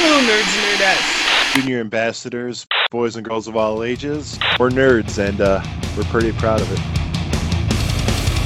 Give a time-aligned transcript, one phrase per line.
[0.00, 1.54] Hello, nerds and nerdettes.
[1.60, 4.38] Junior ambassadors, boys and girls of all ages.
[4.56, 5.60] We're nerds, and uh,
[5.96, 6.78] we're pretty proud of it.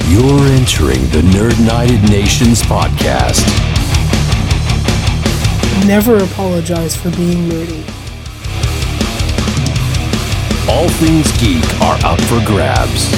[0.09, 3.45] You're entering the Nerd United Nations podcast.
[5.85, 7.87] Never apologize for being nerdy.
[10.67, 13.11] All things geek are up for grabs.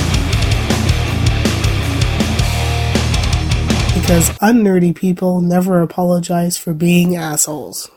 [3.98, 7.90] Because unnerdy people never apologize for being assholes.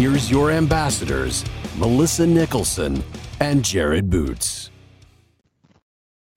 [0.00, 1.44] Here's your ambassadors,
[1.76, 3.04] Melissa Nicholson
[3.38, 4.70] and Jared Boots.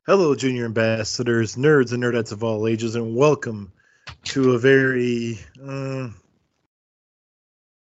[0.05, 3.71] Hello, junior ambassadors, nerds and nerdettes of all ages, and welcome
[4.25, 6.09] to a very, uh,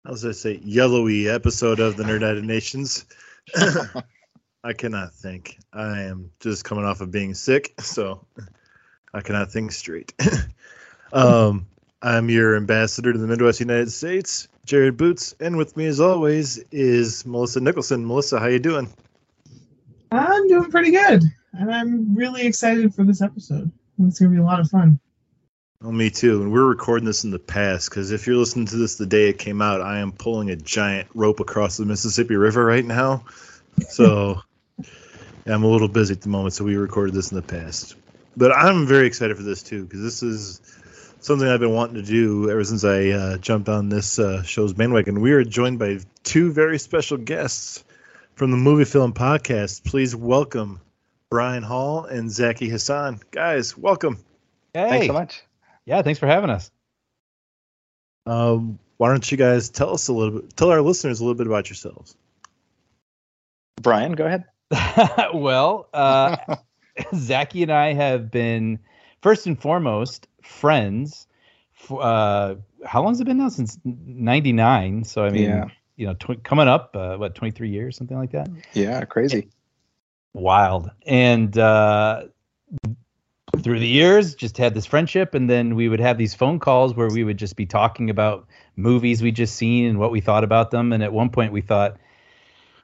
[0.05, 3.05] how I say, yellowy episode of the Nerd United Nations.
[4.63, 5.57] I cannot think.
[5.73, 8.25] I am just coming off of being sick, so
[9.13, 10.13] I cannot think straight.
[11.11, 11.67] um,
[12.01, 16.57] I'm your ambassador to the Midwest United States, Jared Boots, and with me, as always,
[16.73, 18.05] is Melissa Nicholson.
[18.05, 18.89] Melissa, how you doing?
[20.11, 23.71] I'm doing pretty good, and I'm really excited for this episode.
[24.03, 24.99] It's gonna be a lot of fun.
[25.81, 26.41] Oh, me too.
[26.41, 29.29] And we're recording this in the past because if you're listening to this the day
[29.29, 33.23] it came out, I am pulling a giant rope across the Mississippi River right now.
[33.87, 34.41] So
[35.45, 37.95] I'm a little busy at the moment, so we recorded this in the past.
[38.35, 40.76] But I'm very excited for this too because this is
[41.27, 44.71] something I've been wanting to do ever since I uh, jumped on this uh, show's
[44.71, 45.19] bandwagon.
[45.19, 47.83] We are joined by two very special guests
[48.35, 49.83] from the Movie Film Podcast.
[49.83, 50.79] Please welcome
[51.29, 53.19] Brian Hall and Zaki Hasan.
[53.31, 54.23] Guys, welcome.
[54.73, 54.87] Hey.
[54.89, 55.43] Thanks so much.
[55.85, 56.71] Yeah, thanks for having us.
[58.25, 61.35] Um, why don't you guys tell us a little bit, tell our listeners a little
[61.35, 62.15] bit about yourselves?
[63.81, 64.45] Brian, go ahead.
[65.33, 66.37] well, uh,
[67.13, 68.79] Zaki and I have been,
[69.21, 71.27] first and foremost, friends.
[71.73, 73.49] For, uh, how long has it been now?
[73.49, 75.03] Since '99.
[75.03, 75.65] So I mean, Yeah.
[75.95, 78.49] you know, tw- coming up, uh, what, 23 years, something like that.
[78.73, 79.49] Yeah, crazy.
[80.33, 80.91] Wild.
[81.05, 82.25] And uh,
[83.61, 86.95] through the years, just had this friendship, and then we would have these phone calls
[86.95, 90.43] where we would just be talking about movies we just seen and what we thought
[90.43, 90.93] about them.
[90.93, 91.97] And at one point, we thought,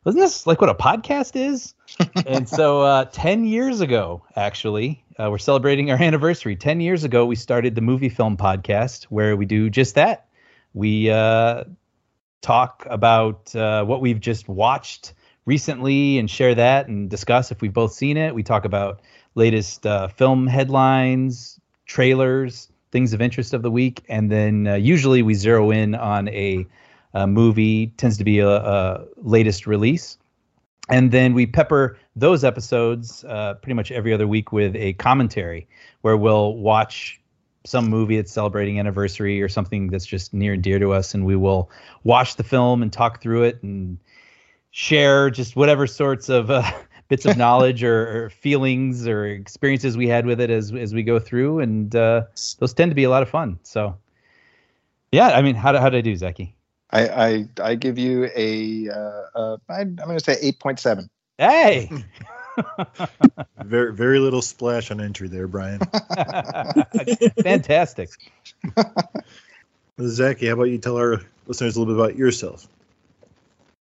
[0.03, 1.75] wasn't this like what a podcast is?
[2.25, 6.55] and so, uh, 10 years ago, actually, uh, we're celebrating our anniversary.
[6.55, 10.27] 10 years ago, we started the Movie Film Podcast, where we do just that.
[10.73, 11.65] We uh,
[12.41, 15.13] talk about uh, what we've just watched
[15.45, 18.33] recently and share that and discuss if we've both seen it.
[18.33, 19.01] We talk about
[19.35, 25.21] latest uh, film headlines, trailers, things of interest of the week, and then uh, usually
[25.21, 26.65] we zero in on a,
[27.13, 27.87] a movie.
[27.97, 30.17] Tends to be a, a latest release,
[30.89, 35.67] and then we pepper those episodes uh, pretty much every other week with a commentary
[36.01, 37.19] where we'll watch
[37.65, 41.25] some movie that's celebrating anniversary or something that's just near and dear to us, and
[41.25, 41.69] we will
[42.03, 43.97] watch the film and talk through it and
[44.71, 46.69] share just whatever sorts of uh,
[47.07, 51.03] bits of knowledge or, or feelings or experiences we had with it as as we
[51.03, 52.23] go through, and uh,
[52.59, 53.57] those tend to be a lot of fun.
[53.63, 53.95] So,
[55.11, 56.55] yeah, I mean, how did how did I do, Zaki?
[56.93, 60.79] I I, I give you a uh, uh, I, I'm going to say eight point
[60.79, 61.09] seven.
[61.37, 61.89] Hey,
[63.63, 65.79] Very, very little splash on entry there, Brian.
[67.43, 68.09] fantastic.
[70.01, 72.67] Zaki, how about you tell our listeners a little bit about yourself?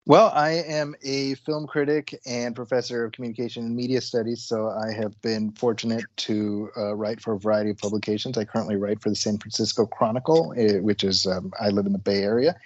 [0.05, 4.91] Well, I am a film critic and professor of communication and media studies, so I
[4.91, 8.37] have been fortunate to uh, write for a variety of publications.
[8.37, 11.93] I currently write for the San Francisco Chronicle, eh, which is um, I live in
[11.93, 12.59] the Bay Area,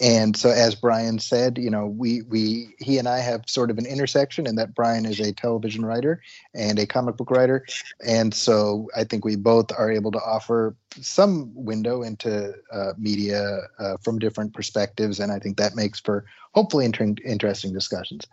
[0.00, 3.78] and so as Brian said, you know, we we he and I have sort of
[3.78, 6.22] an intersection in that Brian is a television writer
[6.54, 7.64] and a comic book writer,
[8.06, 13.60] and so I think we both are able to offer some window into uh, media
[13.78, 18.26] uh, from different perspectives, and I think that makes for hopefully inter- interesting discussions.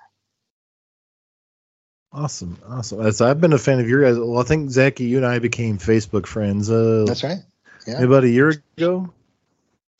[2.11, 3.01] Awesome, awesome.
[3.01, 4.17] As I've been a fan of your guys.
[4.17, 6.69] Well, I think Zaki, you and I became Facebook friends.
[6.69, 7.39] Uh, That's right.
[7.85, 9.13] Yeah, about a year ago.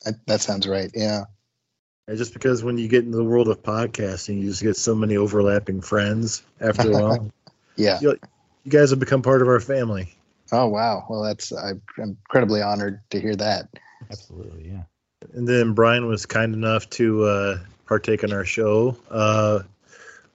[0.04, 0.90] that, that sounds right.
[0.94, 1.24] Yeah,
[2.10, 4.96] And just because when you get into the world of podcasting, you just get so
[4.96, 7.30] many overlapping friends after a while.
[7.76, 8.00] yeah.
[8.00, 8.18] you,
[8.64, 10.12] you guys have become part of our family.
[10.50, 11.06] Oh wow.
[11.08, 13.68] Well, that's I'm incredibly honored to hear that.
[14.10, 14.82] Absolutely, yeah.
[15.34, 18.96] And then Brian was kind enough to uh, partake in our show.
[19.08, 19.60] Uh,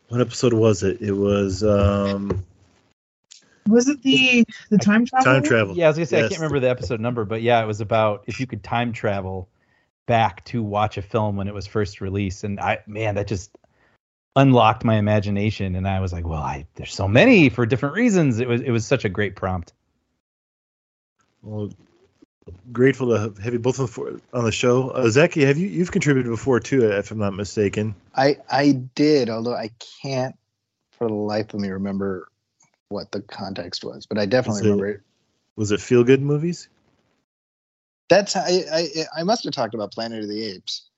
[0.07, 1.01] what episode was it?
[1.01, 2.45] It was um,
[3.67, 5.25] Was it the the time travel?
[5.25, 5.75] time travel.
[5.75, 7.81] Yeah, I was gonna say I can't remember the episode number, but yeah, it was
[7.81, 9.49] about if you could time travel
[10.05, 13.57] back to watch a film when it was first released, and I man, that just
[14.35, 18.39] unlocked my imagination and I was like, well, I there's so many for different reasons.
[18.39, 19.73] It was it was such a great prompt.
[21.41, 21.69] Well,
[22.71, 23.79] grateful to have you both
[24.33, 24.89] on the show.
[24.89, 27.95] Uh, Zaki, have you you've contributed before too, if I'm not mistaken?
[28.15, 30.35] I I did, although I can't
[30.97, 32.27] for the life of me remember
[32.89, 35.01] what the context was, but I definitely Is it- remember it.
[35.55, 36.67] Was it feel good movies?
[38.09, 38.87] That's I, I
[39.17, 40.89] I must have talked about Planet of the Apes.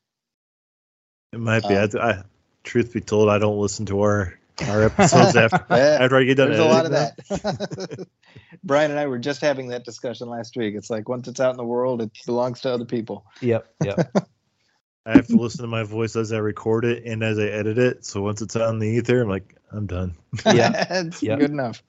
[1.33, 1.75] It might be.
[1.75, 2.23] Um, I, I,
[2.63, 4.37] truth be told, I don't listen to our
[4.67, 6.49] our episodes after Yeah, after I get done.
[6.49, 8.07] There's a lot of editing that.
[8.63, 10.75] Brian and I were just having that discussion last week.
[10.75, 13.25] It's like once it's out in the world, it belongs to other people.
[13.41, 14.11] Yep, yep.
[15.05, 17.77] I have to listen to my voice as I record it and as I edit
[17.77, 18.05] it.
[18.05, 20.15] So once it's on the ether, I'm like, I'm done.
[20.45, 20.85] Yeah.
[21.05, 21.37] it's Yeah.
[21.37, 21.81] good enough.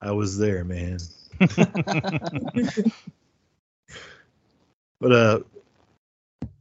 [0.00, 0.98] I was there, man.
[5.00, 5.40] But uh,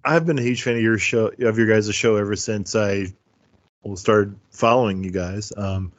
[0.04, 3.08] I've been a huge fan of your show, of your guys' show ever since I
[3.96, 5.52] started following you guys.
[5.56, 5.92] Um,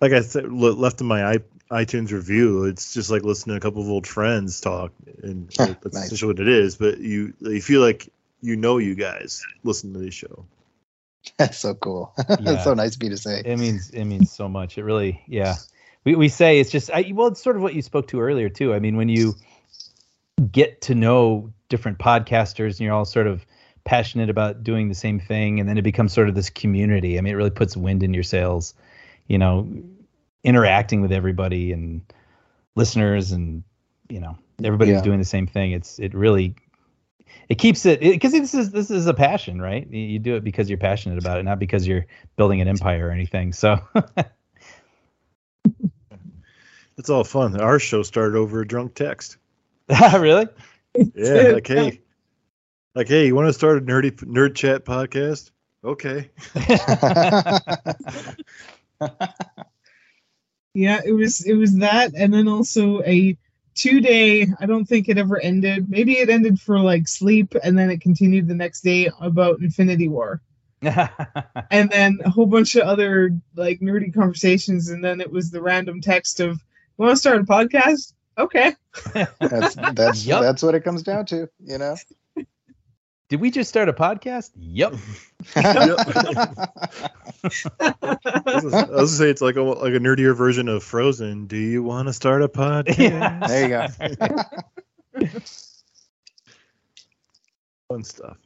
[0.00, 1.38] like I said, left in my
[1.70, 4.92] iTunes review, it's just like listening to a couple of old friends talk,
[5.22, 6.06] and Huh, that's nice.
[6.06, 6.76] essentially what it is.
[6.76, 8.08] But you, you feel like
[8.40, 10.46] you know you guys listen to this show.
[11.36, 12.14] That's so cool.
[12.28, 12.36] Yeah.
[12.38, 13.42] That's so nice of you to say.
[13.44, 14.78] it means it means so much.
[14.78, 15.56] It really, yeah.
[16.04, 18.48] We we say it's just I, well, it's sort of what you spoke to earlier
[18.48, 18.72] too.
[18.72, 19.34] I mean, when you
[20.38, 23.44] get to know different podcasters and you're all sort of
[23.84, 27.18] passionate about doing the same thing, and then it becomes sort of this community.
[27.18, 28.74] I mean, it really puts wind in your sails.
[29.26, 29.68] You know,
[30.44, 32.00] interacting with everybody and
[32.76, 33.62] listeners, and
[34.08, 35.02] you know, everybody's Yeah.
[35.02, 35.72] doing the same thing.
[35.72, 36.54] It's it really
[37.48, 39.86] it keeps it because this is this is a passion, right?
[39.90, 42.06] You, you do it because you're passionate about it, not because you're
[42.36, 43.52] building an empire or anything.
[43.52, 43.78] So
[46.96, 47.60] It's all fun.
[47.60, 49.36] Our show started over a drunk text.
[50.18, 50.46] really,
[51.14, 52.02] Yeah, like hey,
[52.94, 55.50] like hey, you want to start a nerdy nerd chat podcast?
[55.84, 56.30] Okay.
[60.74, 63.36] Yeah, it was it was that, and then also a
[63.74, 64.46] two day.
[64.60, 65.88] I don't think it ever ended.
[65.90, 70.08] Maybe it ended for like sleep, and then it continued the next day about Infinity
[70.08, 70.40] War,
[70.82, 75.62] and then a whole bunch of other like nerdy conversations, and then it was the
[75.62, 78.12] random text of, "You want to start a podcast?
[78.38, 78.74] Okay."
[79.40, 80.42] that's that's Yup.
[80.42, 81.96] that's what it comes down to, you know.
[83.28, 84.52] Did we just start a podcast?
[84.58, 84.94] Yep.
[85.56, 85.96] I
[88.46, 91.46] was gonna say it's like a like a nerdier version of Frozen.
[91.46, 92.96] Do you want to start a podcast?
[93.46, 95.28] there you go.
[97.88, 98.38] Fun stuff.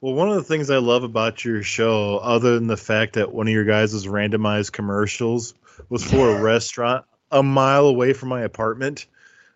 [0.00, 3.32] Well, one of the things I love about your show, other than the fact that
[3.32, 5.54] one of your guys' randomized commercials
[5.88, 9.06] was for a restaurant a mile away from my apartment.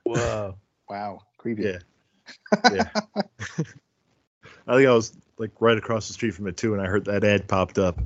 [0.05, 0.57] Whoa.
[0.89, 1.63] Wow, creepy.
[1.63, 1.79] Yeah.
[2.73, 2.89] Yeah.
[4.67, 7.07] I think I was like right across the street from it too, and I heard
[7.07, 7.99] that ad popped up.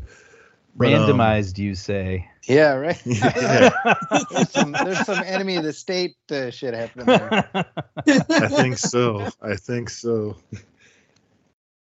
[0.76, 2.28] But, um, Randomized, you say?
[2.44, 3.00] Yeah, right.
[3.04, 3.70] yeah,
[4.30, 7.50] there's, some, there's some enemy of the state uh, shit happening there.
[8.06, 9.28] I think so.
[9.42, 10.36] I think so.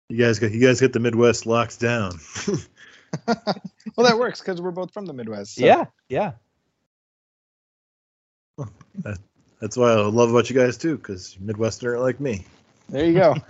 [0.10, 2.19] You guys got you guys get the Midwest locked down.
[3.27, 5.56] Well, that works because we're both from the Midwest.
[5.56, 6.34] so- yeah, yeah.
[9.60, 12.46] That's why I love about you guys too, because Midwesterner like me.
[12.90, 13.36] There you go.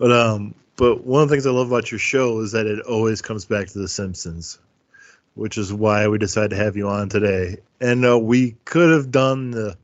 [0.00, 2.80] But um, but one of the things I love about your show is that it
[2.86, 4.58] always comes back to The Simpsons,
[5.34, 7.58] which is why we decided to have you on today.
[7.82, 9.76] And uh, we could have done the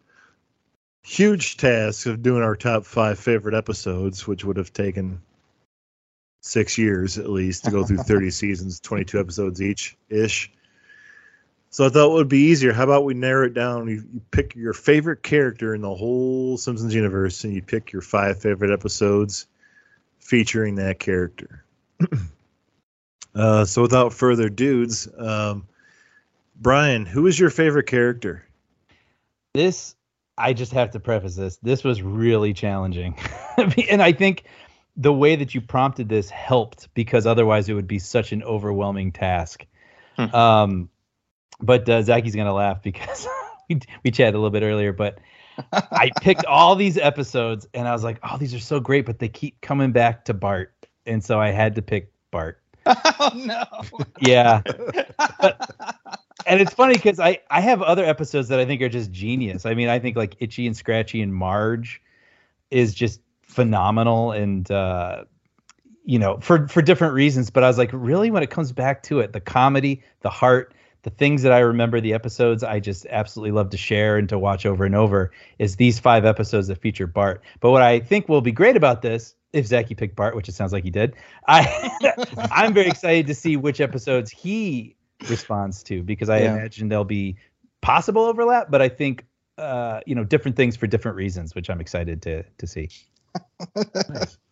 [1.03, 5.21] huge task of doing our top five favorite episodes, which would have taken
[6.41, 10.51] six years at least to go through 30 seasons, 22 episodes each ish.
[11.77, 12.73] So I thought it would be easier.
[12.73, 13.87] How about we narrow it down?
[13.87, 18.01] You, you pick your favorite character in the whole Simpsons universe, and you pick your
[18.01, 19.47] five favorite episodes
[20.19, 21.67] featuring that character.
[23.35, 25.67] uh, so without further dudes, um,
[26.59, 28.43] Brian, who is your favorite character?
[29.53, 29.97] This,
[30.39, 31.59] I just have to preface this.
[31.59, 33.19] This was really challenging.
[33.91, 34.45] and I think
[34.97, 39.13] the way that you prompted this helped because otherwise it would be such an overwhelming
[39.13, 39.67] task.
[40.17, 40.35] Hmm.
[40.35, 40.91] Um,
[41.61, 43.27] but uh, Zaki's going to laugh because
[43.69, 45.19] we, we chatted a little bit earlier, but
[45.73, 49.19] I picked all these episodes and I was like, oh, these are so great, but
[49.19, 50.75] they keep coming back to Bart.
[51.07, 52.61] And so I had to pick Bart.
[52.87, 53.65] oh no.
[54.21, 54.63] Yeah.
[55.41, 55.71] But,
[56.47, 59.67] and it's funny because I, I have other episodes that I think are just genius.
[59.67, 62.03] I mean, I think like Itchy and Scratchy and Marge
[62.71, 65.25] is just phenomenal and uh
[66.07, 69.03] you know, for for different reasons, but I was like, really when it comes back
[69.05, 70.73] to it, the comedy, the heart,
[71.07, 74.41] the things that I remember the episodes I just absolutely love to share and to
[74.41, 77.45] watch over and over is these five episodes that feature Bart.
[77.61, 80.57] But what I think will be great about this if Zaki picked Bart, which it
[80.57, 81.15] sounds like he did,
[81.47, 81.93] I
[82.51, 84.97] I'm very excited to see which episodes he
[85.29, 86.57] responds to because I Yeah.
[86.57, 87.37] imagine there'll be
[87.83, 89.25] possible overlap, but I think
[89.59, 92.89] uh, you know different things for different reasons, which I'm excited to to see.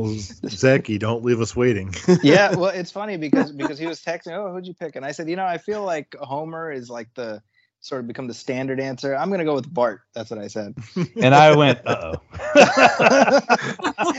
[0.42, 1.94] Well, Zaki, don't leave us waiting.
[2.22, 5.12] yeah, well, it's funny because because he was texting, "Oh, who'd you pick?" And I
[5.12, 7.42] said, "You know, I feel like Homer is like the
[7.80, 9.14] sort of become the standard answer.
[9.14, 10.74] I'm gonna go with Bart." That's what I said.
[11.20, 12.22] And I went, uh oh.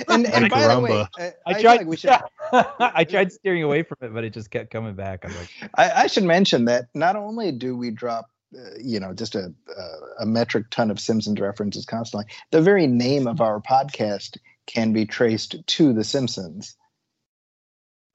[0.10, 1.08] and and by the way.
[1.18, 1.78] I, I feel tried.
[1.78, 2.12] like we should.
[2.52, 5.26] I tried steering away from it, but it just kept coming back.
[5.26, 9.14] I'm like, I, I should mention that not only do we drop, uh, you know,
[9.14, 9.84] just a, a
[10.20, 15.06] a metric ton of Simpsons references constantly, the very name of our podcast can be
[15.06, 16.76] traced to The Simpsons.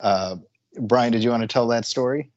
[0.00, 0.36] Uh,
[0.78, 2.30] Brian, did you want to tell that story?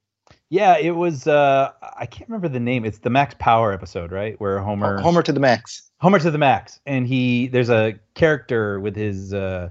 [0.50, 1.28] yeah, it was.
[1.28, 2.86] uh I can't remember the name.
[2.86, 4.40] It's the Max Power episode, right?
[4.40, 5.84] Where Homer Homer to the max.
[6.00, 9.70] Homer to the max, and he there's a character with his uh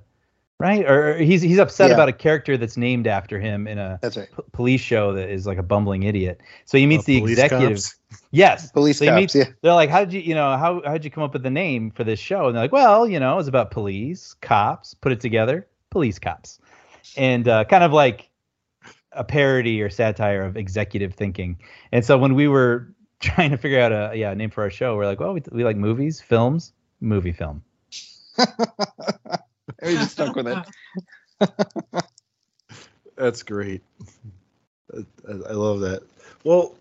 [0.61, 1.95] right or or he's he's upset Yeah.
[1.95, 4.29] about a character that's named after him in a That's right.
[4.35, 6.41] p- police show that is like a bumbling idiot.
[6.65, 7.93] So he meets Uh, the executives.
[7.93, 8.23] cops?
[8.31, 9.21] Yes, Police So he cops.
[9.21, 9.45] meets- yeah.
[9.63, 11.91] they're like, how did you you know how how'd you come up with the name
[11.91, 12.47] for this show?
[12.47, 14.95] And they're like, well, you know, it was about police cops.
[14.95, 16.59] Put it together, police cops,
[17.17, 18.29] and uh, kind of like
[19.13, 21.57] a parody or satire of executive thinking.
[21.93, 22.89] And so when we were
[23.21, 25.43] trying to figure out a yeah a name for our show, we're like, well, we,
[25.53, 27.63] we like movies, films, movie film.
[29.83, 30.59] we just stuck with it.
[33.17, 33.83] That's great.
[34.95, 36.03] I, I love that.
[36.45, 36.75] Well,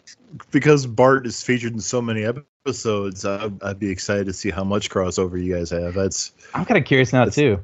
[0.51, 4.63] because Bart is featured in so many episodes, I'd, I'd be excited to see how
[4.63, 5.93] much crossover you guys have.
[5.93, 7.61] That's I'm kind of curious now too.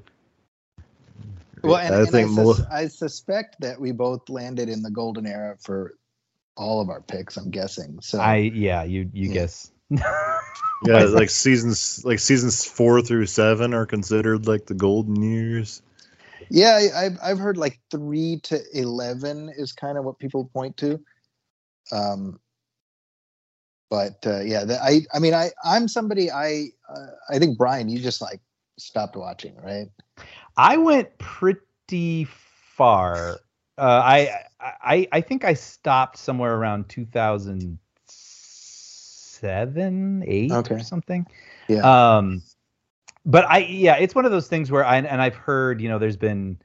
[1.64, 4.82] Well, and, I and I, think sus- Mel- I suspect that we both landed in
[4.82, 5.94] the golden era for
[6.58, 7.38] all of our picks.
[7.38, 8.00] I'm guessing.
[8.02, 9.34] So I yeah, you you Yeah.
[9.34, 9.72] guess.
[10.86, 15.82] yeah, like seasons like seasons four through seven are considered like the golden years.
[16.50, 20.78] yeah, I, I've I've heard like three to eleven is kind of what people point
[20.78, 21.00] to.
[21.92, 22.40] Um,
[23.90, 27.90] but uh, yeah, the, I I mean I I'm somebody I uh, I think Brian,
[27.90, 28.42] you just like
[28.78, 29.88] stopped watching, right?
[30.58, 33.40] I went pretty far.
[33.78, 36.90] Uh, I, I I think I stopped somewhere around
[39.44, 40.76] 2007, eight Okay.
[40.76, 41.26] or something.
[41.68, 42.18] Yeah.
[42.18, 42.42] Um,
[43.26, 46.00] but I yeah, it's one of those things where I and I've heard you know
[46.00, 46.58] there's been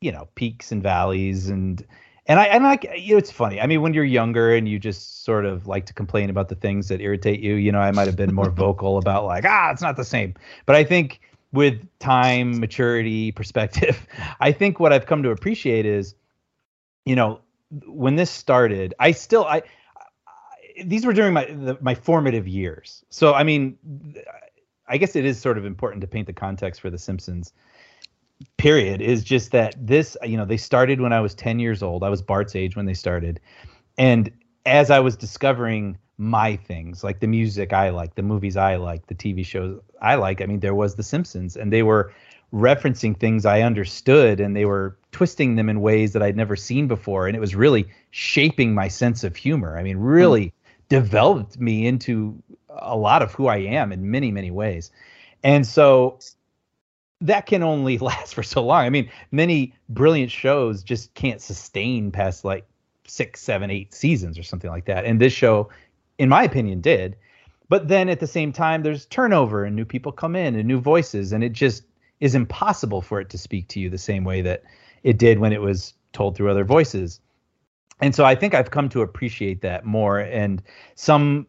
[0.00, 1.84] you know peaks and valleys and
[2.26, 3.60] and I and I you know it's funny.
[3.60, 6.54] I mean when you're younger and you just sort of like to complain about the
[6.56, 9.70] things that irritate you, you know I might have been more vocal about like ah
[9.70, 10.34] it's not the same.
[10.66, 11.20] But I think
[11.52, 14.06] with time, maturity, perspective,
[14.40, 16.14] I think what I've come to appreciate is,
[17.04, 17.40] you know,
[17.86, 19.62] when this started, I still I
[20.84, 23.04] these were during my the, my formative years.
[23.10, 23.78] So I mean,
[24.88, 27.52] I guess it is sort of important to paint the context for The Simpsons.
[28.56, 32.02] Period is just that this, you know, they started when I was 10 years old.
[32.02, 33.38] I was Bart's age when they started.
[33.98, 34.32] And
[34.66, 39.06] as I was discovering my things, like the music I like, the movies I like,
[39.06, 42.12] the TV shows I like, I mean, there was The Simpsons, and they were
[42.52, 46.88] referencing things I understood and they were twisting them in ways that I'd never seen
[46.88, 47.26] before.
[47.26, 49.78] And it was really shaping my sense of humor.
[49.78, 50.52] I mean, really
[50.90, 54.90] developed me into a lot of who I am in many, many ways.
[55.42, 56.18] And so
[57.22, 58.84] that can only last for so long.
[58.84, 62.66] I mean, many brilliant shows just can't sustain past like
[63.06, 65.06] six, seven, eight seasons or something like that.
[65.06, 65.70] And this show,
[66.18, 67.16] in my opinion, did.
[67.68, 70.80] But then at the same time, there's turnover and new people come in and new
[70.80, 71.84] voices, and it just
[72.18, 74.64] is impossible for it to speak to you the same way that
[75.04, 77.20] it did when it was told through other voices.
[78.00, 80.18] And so I think I've come to appreciate that more.
[80.18, 80.62] And
[80.94, 81.46] some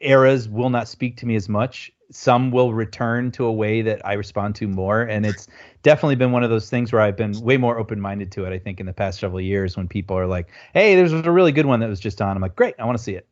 [0.00, 1.90] eras will not speak to me as much.
[2.10, 5.02] Some will return to a way that I respond to more.
[5.02, 5.48] And it's
[5.82, 8.52] definitely been one of those things where I've been way more open minded to it,
[8.52, 11.52] I think, in the past several years when people are like, hey, there's a really
[11.52, 12.36] good one that was just on.
[12.36, 13.26] I'm like, great, I want to see it.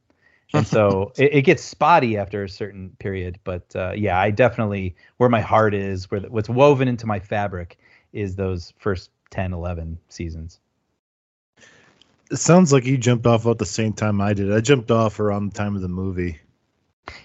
[0.55, 3.39] And so it, it gets spotty after a certain period.
[3.45, 7.21] But uh, yeah, I definitely, where my heart is, where the, what's woven into my
[7.21, 7.79] fabric
[8.13, 10.61] is those first 10, 11 seasons.
[12.33, 14.51] It sounds like you jumped off about the same time I did.
[14.53, 16.39] I jumped off around the time of the movie.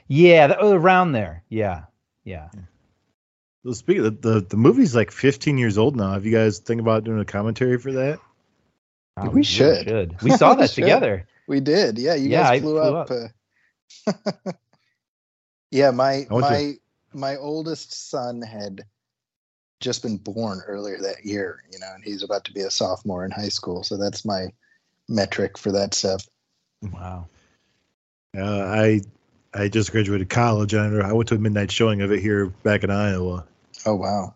[0.08, 1.44] Yeah, that, around there.
[1.50, 1.84] Yeah,
[2.26, 2.50] yeah.
[3.64, 6.12] Well, speaking of the, the the movie's like 15 years old now.
[6.14, 8.20] Have you guys think about doing a commentary for that?
[9.18, 10.22] Oh, We really should.
[10.22, 10.82] We saw We that should.
[10.82, 11.28] together.
[11.48, 11.98] We did.
[11.98, 13.12] Yeah, you Yeah, guys I flew, flew up.
[13.12, 14.52] Uh,
[15.72, 16.74] yeah, my I went to- my
[17.14, 18.84] my oldest son had
[19.80, 23.24] just been born earlier that year, you know, and he's about to be a sophomore
[23.26, 23.84] in high school.
[23.84, 24.48] So that's my
[25.08, 26.26] metric for that stuff.
[26.82, 27.28] Wow.
[28.38, 29.02] Uh, I
[29.54, 32.84] I just graduated college and I went to a midnight showing of it here back
[32.84, 33.46] in Iowa.
[33.86, 34.36] Oh wow.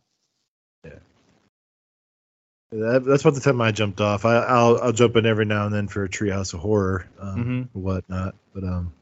[2.71, 4.23] That, that's about the time I jumped off.
[4.23, 7.69] I, I'll I'll jump in every now and then for a Treehouse of Horror, um,
[7.73, 8.35] or whatnot.
[8.53, 8.93] But um,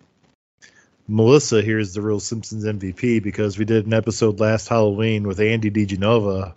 [1.07, 5.39] Melissa here is the real Simpsons MVP because we did an episode last Halloween with
[5.39, 6.55] Andy DiGenova,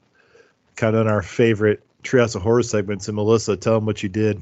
[0.74, 3.08] kind of on our favorite Treehouse of Horror segments.
[3.08, 4.40] And Melissa, tell them what you did.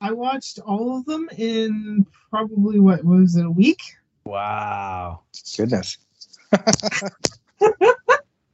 [0.00, 3.82] I watched all of them in probably what was it a week?
[4.24, 5.20] Wow.
[5.56, 5.98] Goodness.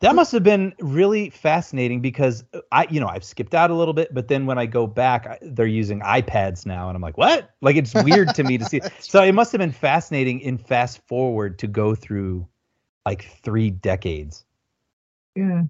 [0.01, 3.95] That must have been really fascinating because I, you know, I've skipped out a little
[3.95, 7.17] bit, but then when I go back, I, they're using iPads now, and I'm like,
[7.17, 7.55] what?
[7.63, 8.81] Like it's weird to me to see.
[9.01, 12.47] So it must have been fascinating in fast forward to go through
[13.07, 14.45] like three decades.
[15.35, 15.63] Yeah.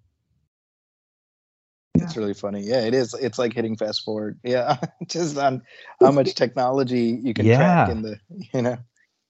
[2.03, 2.63] It's really funny.
[2.63, 3.15] Yeah, it is.
[3.15, 4.39] It's like hitting fast forward.
[4.43, 4.77] Yeah,
[5.07, 5.63] just on
[6.01, 8.19] how much technology you can track in the,
[8.53, 8.77] you know.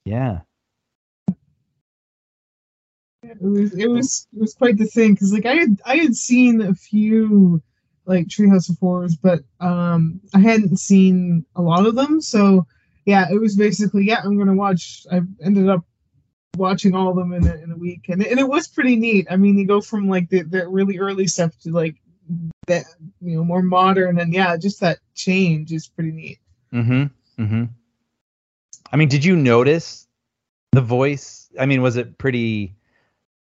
[0.04, 0.40] Yeah.
[3.22, 6.14] It was it was it was quite the thing because like I had I had
[6.14, 7.60] seen a few
[8.04, 12.20] like Treehouse of Horrors, but um I hadn't seen a lot of them.
[12.20, 12.66] So
[13.04, 15.06] yeah, it was basically yeah I'm gonna watch.
[15.10, 15.84] I ended up
[16.56, 19.26] watching all of them in a, in a week, and and it was pretty neat.
[19.30, 21.96] I mean, you go from like the the really early stuff to like
[22.66, 22.84] that
[23.20, 26.38] you know more modern, and yeah, just that change is pretty neat.
[26.72, 27.42] Mm-hmm.
[27.42, 27.64] Mm-hmm.
[28.92, 30.06] I mean, did you notice
[30.72, 31.48] the voice?
[31.58, 32.74] I mean, was it pretty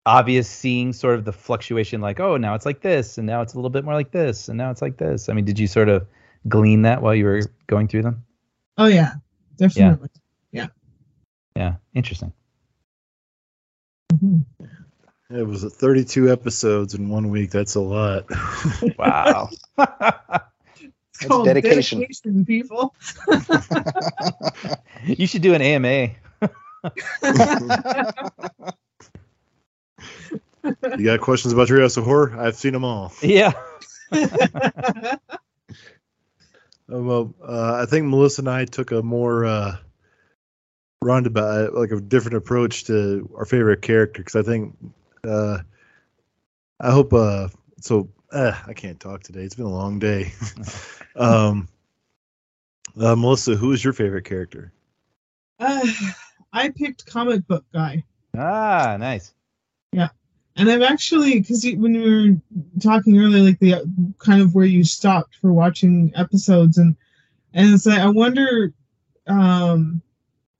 [0.05, 3.53] obvious seeing sort of the fluctuation like, oh, now it's like this, and now it's
[3.53, 5.29] a little bit more like this, and now it's like this?
[5.29, 6.05] I mean, did you sort of
[6.47, 8.25] glean that while you were going through them?
[8.77, 9.13] Oh yeah,
[9.57, 10.09] definitely.
[10.51, 10.67] Yeah.
[11.55, 11.75] Yeah.
[11.93, 12.33] Interesting.
[14.13, 14.45] Mhm.
[15.29, 17.51] It was 32 episodes in one week.
[17.51, 18.25] That's a lot.
[18.97, 19.49] Wow.
[21.15, 21.99] It's called dedication.
[21.99, 22.95] dedication, people.
[25.05, 26.09] you should do an AMA.
[30.97, 32.35] you got questions about Treehouse of Horror?
[32.35, 33.13] I've seen them all.
[33.21, 33.53] Yeah.
[36.91, 39.77] Uh, well, uh, I think Melissa and I took a more uh,
[41.01, 44.75] roundabout, like a different approach to our favorite character because I think
[45.27, 45.59] uh,
[46.79, 47.13] I hope.
[47.13, 49.41] Uh, so uh, I can't talk today.
[49.41, 50.33] It's been a long day.
[51.15, 51.67] um,
[52.99, 54.71] uh, Melissa, who is your favorite character?
[55.59, 55.87] Uh,
[56.51, 58.03] I picked comic book guy,
[58.35, 59.33] Ah, nice.
[59.91, 60.09] Yeah,
[60.55, 62.35] and I've actually because when we were
[62.81, 63.83] talking earlier, like the uh,
[64.17, 66.95] kind of where you stopped for watching episodes, and
[67.53, 68.73] and it's like I wonder,
[69.27, 70.01] um,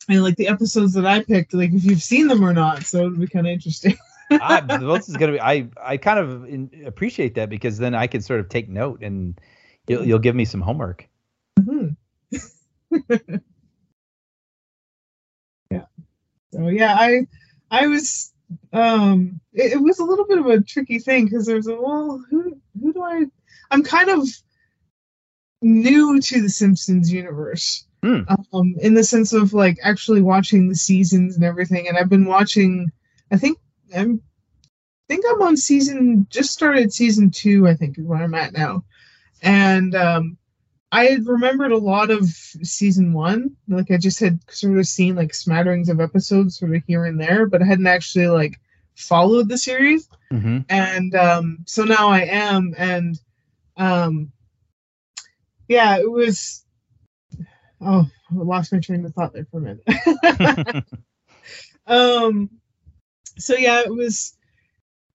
[0.08, 2.84] and like the episodes that I picked, like if you've seen them or not.
[2.84, 3.98] So it'd be kind of interesting.
[4.42, 5.40] I, this is gonna be.
[5.40, 9.02] I I kind of in, appreciate that because then I can sort of take note
[9.02, 9.40] and
[9.88, 11.08] you'll you'll give me some homework.
[11.60, 11.96] Mhm.
[15.72, 15.86] yeah.
[16.52, 17.28] So yeah, I
[17.72, 18.32] I was
[18.72, 22.24] um it, it was a little bit of a tricky thing because there's a well
[22.30, 23.26] who who do I
[23.72, 24.28] I'm kind of
[25.62, 27.86] new to the Simpsons universe.
[28.04, 28.22] Hmm.
[28.52, 32.26] Um in the sense of like actually watching the seasons and everything and I've been
[32.26, 32.92] watching
[33.32, 33.58] I think
[33.96, 34.22] I'm
[35.10, 38.54] I think I'm on season just started season 2 I think is where I'm at
[38.54, 38.84] now.
[39.42, 40.38] And um
[40.92, 43.56] I had remembered a lot of season one.
[43.68, 47.20] Like I just had sort of seen like smatterings of episodes sort of here and
[47.20, 48.60] there, but I hadn't actually like
[48.96, 50.08] followed the series.
[50.32, 50.60] Mm-hmm.
[50.70, 53.20] And um so now I am and
[53.78, 54.32] um
[55.68, 56.64] yeah, it was
[57.82, 60.86] oh I lost my train of thought there for a minute.
[61.88, 62.50] um
[63.38, 64.36] so yeah, it was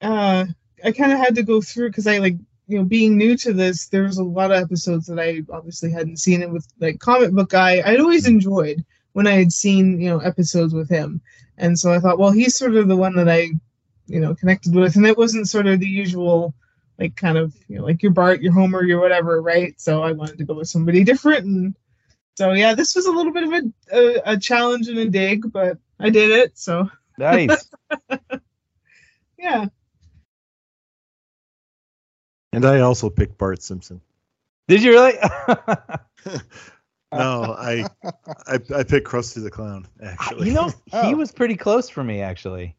[0.00, 0.44] uh
[0.85, 2.37] I kind of had to go through because I like
[2.68, 5.90] you know, being new to this, there was a lot of episodes that I obviously
[5.90, 6.42] hadn't seen.
[6.42, 10.18] And with like comic book guy, I'd always enjoyed when I had seen, you know,
[10.18, 11.22] episodes with him.
[11.57, 13.48] And so I thought, well, he's sort of the one that I,
[14.07, 14.96] you know, connected with.
[14.96, 16.54] And it wasn't sort of the usual,
[16.98, 19.74] like kind of, you know, like your Bart, your Homer, your whatever, right?
[19.81, 21.46] So I wanted to go with somebody different.
[21.46, 21.74] And
[22.37, 23.62] so yeah, this was a little bit of a
[23.96, 26.59] a, a challenge and a dig, but I did it.
[26.59, 27.68] So nice.
[29.38, 29.66] yeah.
[32.52, 34.00] And I also picked Bart Simpson.
[34.68, 35.14] Did you really?
[37.11, 37.87] No, I,
[38.46, 39.87] I I picked Krusty the Clown.
[40.02, 41.16] Actually, you know, he Oh.
[41.16, 42.76] was pretty close for me actually.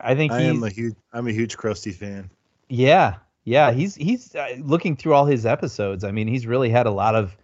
[0.00, 2.28] I think I am a huge I'm a huge Krusty fan.
[2.68, 3.70] yeah, yeah.
[3.70, 6.02] He's he's uh, looking through all his episodes.
[6.02, 7.36] I mean, he's really had a lot of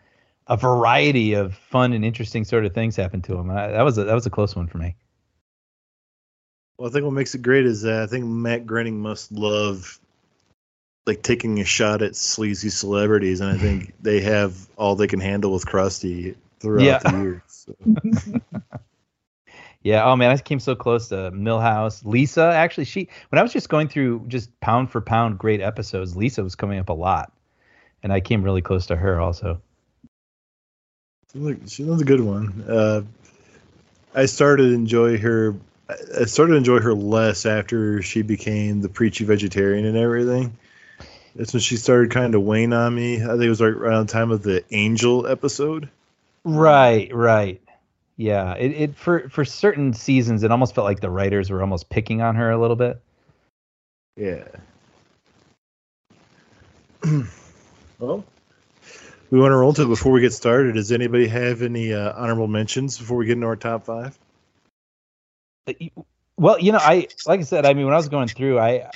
[0.46, 3.50] a variety of fun and interesting sort of things happen to him.
[3.50, 4.96] I, that was a, that was a close one for me.
[6.78, 9.98] Well, I think what makes it great is that I think Matt Groening must love
[11.07, 15.20] like taking a shot at sleazy celebrities, and I think they have all they can
[15.20, 16.98] handle with Krusty throughout Yeah.
[16.98, 17.42] the years.
[17.46, 17.74] So.
[19.85, 20.05] Yeah.
[20.05, 22.05] Oh man, I came so close to Milhouse.
[22.05, 26.16] Lisa, actually, she when I was just going through just pound for pound great episodes,
[26.16, 27.33] Lisa was coming up a lot,
[28.05, 29.61] and I came really close to her also.
[31.34, 32.64] Look, she was a good one.
[32.68, 33.02] Uh,
[34.14, 35.56] I started to enjoy her.
[35.88, 40.56] I started to enjoy her less after she became the preachy vegetarian and everything.
[41.34, 43.22] That's when she started kind of weighing on me.
[43.22, 45.88] I think it was right around the time of the Angel episode.
[46.44, 47.60] Right, right.
[48.16, 51.88] Yeah, it, it for for certain seasons, it almost felt like the writers were almost
[51.88, 53.00] picking on her a little bit.
[54.16, 54.44] Yeah.
[57.98, 58.24] well,
[59.32, 60.74] we want to roll to it before we get started.
[60.74, 64.16] Does anybody have any uh, honorable mentions before we get into our top five?
[65.66, 65.72] Uh,
[66.36, 68.68] Well, you know, I like I said, I mean, when I was going through, I,
[68.68, 68.90] I,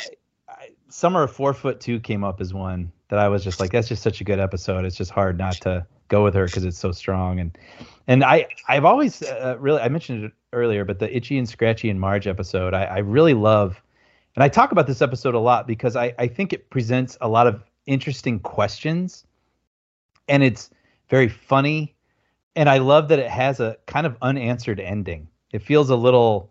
[0.47, 3.73] I Summer of Four Foot Two came up as one that I was just like,
[3.73, 4.85] that's just such a good episode.
[4.85, 7.41] It's just hard not to go with her because it's so strong.
[7.41, 7.57] And
[8.07, 11.89] and I I've always uh, really I mentioned it earlier, but the Itchy and Scratchy
[11.89, 13.81] and Marge episode, I, I really love,
[14.35, 17.29] and I talk about this episode a lot because I I think it presents a
[17.29, 19.25] lot of interesting questions,
[20.29, 20.71] and it's
[21.09, 21.95] very funny,
[22.55, 25.29] and I love that it has a kind of unanswered ending.
[25.53, 26.51] It feels a little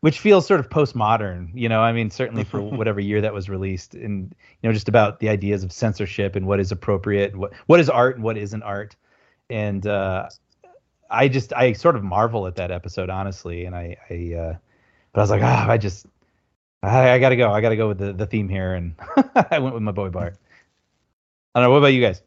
[0.00, 1.80] which feels sort of postmodern, you know.
[1.80, 5.28] I mean, certainly for whatever year that was released, and you know, just about the
[5.28, 8.96] ideas of censorship and what is appropriate, what what is art and what isn't art,
[9.48, 10.28] and uh,
[11.10, 14.56] I just I sort of marvel at that episode, honestly, and I I uh,
[15.12, 16.06] but I was like, ah, I just
[16.82, 18.94] I, I gotta go, I gotta go with the the theme here, and
[19.50, 20.36] I went with my boy Bart.
[21.54, 21.72] I don't know.
[21.72, 22.22] What about you guys?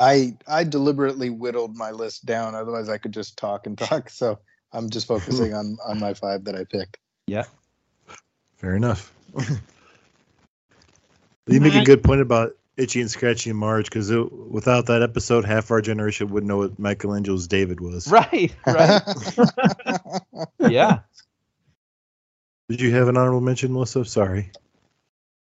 [0.00, 4.08] I I deliberately whittled my list down, otherwise I could just talk and talk.
[4.08, 4.38] So
[4.72, 6.98] I'm just focusing on on my five that I picked.
[7.26, 7.44] Yeah.
[8.56, 9.12] Fair enough.
[11.46, 15.44] you make a good point about Itchy and Scratchy and Marge because without that episode,
[15.44, 18.06] half our generation wouldn't know what Michelangelo's David was.
[18.10, 18.54] Right.
[18.66, 19.02] Right.
[20.70, 21.00] yeah.
[22.68, 24.04] Did you have an honorable mention, Melissa?
[24.04, 24.50] Sorry.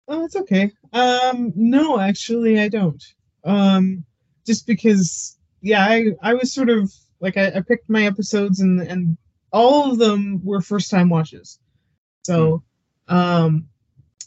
[0.08, 0.72] Oh, it's okay.
[0.94, 3.04] Um, no, actually, I don't.
[3.44, 4.06] Um,
[4.48, 8.82] just because, yeah, I I was sort of like I, I picked my episodes and
[8.82, 9.18] and
[9.52, 11.60] all of them were first time watches.
[12.24, 12.64] So,
[13.08, 13.68] um,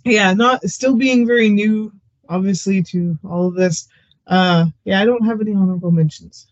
[0.05, 1.93] yeah, not still being very new,
[2.29, 3.89] obviously, to all of this.
[4.27, 6.47] Uh, yeah, I don't have any honorable mentions.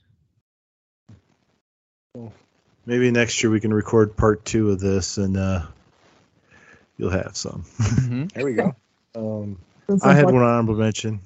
[2.86, 5.66] Maybe next year we can record part two of this and uh,
[6.96, 7.64] you'll have some.
[7.78, 8.32] Mhm.
[8.32, 8.74] There we go.
[9.14, 9.58] Um,
[10.02, 11.20] I had one honorable mention.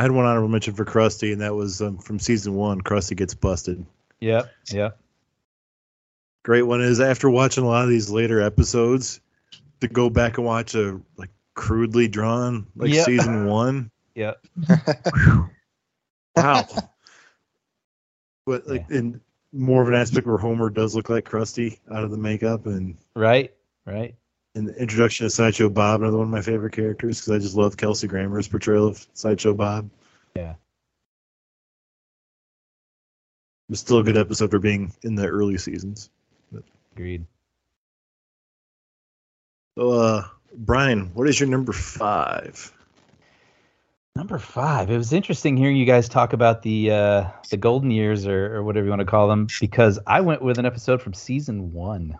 [0.00, 2.80] I had one honorable mention for Krusty, and that was um, from season one.
[2.80, 3.84] Krusty gets busted.
[4.18, 4.92] Yeah, yeah.
[6.42, 9.20] Great one is after watching a lot of these later episodes,
[9.82, 13.02] to go back and watch a like crudely drawn like Yeah.
[13.02, 13.90] season one.
[14.14, 14.32] Yeah.
[16.34, 16.66] Wow.
[18.46, 19.20] but like in
[19.52, 22.96] more of an aspect where Homer does look like Krusty out of the makeup, and
[23.14, 23.52] Right.
[23.84, 24.14] Right.
[24.54, 27.56] And the introduction of Sideshow Bob, another one of my favorite characters because I just
[27.56, 29.90] love Kelsey Grammer's portrayal of Sideshow Bob.
[30.34, 30.52] Yeah.
[33.68, 36.10] It was still a good episode for being in the early seasons.
[36.92, 37.24] Agreed.
[39.78, 42.72] So, uh, Brian, what is your number five?
[44.16, 44.90] Number five.
[44.90, 48.64] It was interesting hearing you guys talk about the uh, the golden years or, or
[48.64, 52.18] whatever you want to call them because I went with an episode from season one.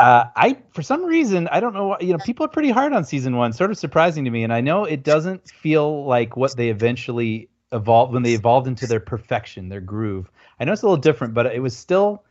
[0.00, 2.92] Uh, I for some reason I don't know why you know people are pretty hard
[2.92, 6.36] on season one, sort of surprising to me, and I know it doesn't feel like
[6.36, 10.30] what they eventually evolved when they evolved into their perfection, their groove.
[10.60, 12.24] I know it's a little different, but it was still.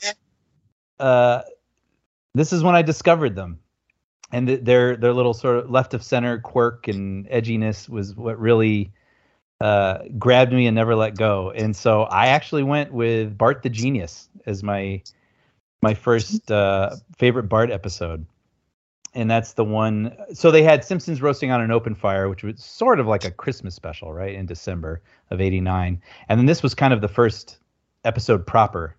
[0.99, 1.41] Uh,
[2.33, 3.59] this is when I discovered them
[4.31, 8.39] and th- their their little sort of left of center quirk and edginess was what
[8.39, 8.91] really
[9.61, 11.51] uh, grabbed me and never let go.
[11.51, 15.01] And so I actually went with Bart the Genius as my
[15.81, 18.25] my first uh, favorite Bart episode.
[19.13, 20.15] And that's the one.
[20.33, 23.31] So they had Simpsons roasting on an open fire, which was sort of like a
[23.31, 26.01] Christmas special, right, in December of '89.
[26.29, 27.57] And then this was kind of the first
[28.03, 28.95] episode proper.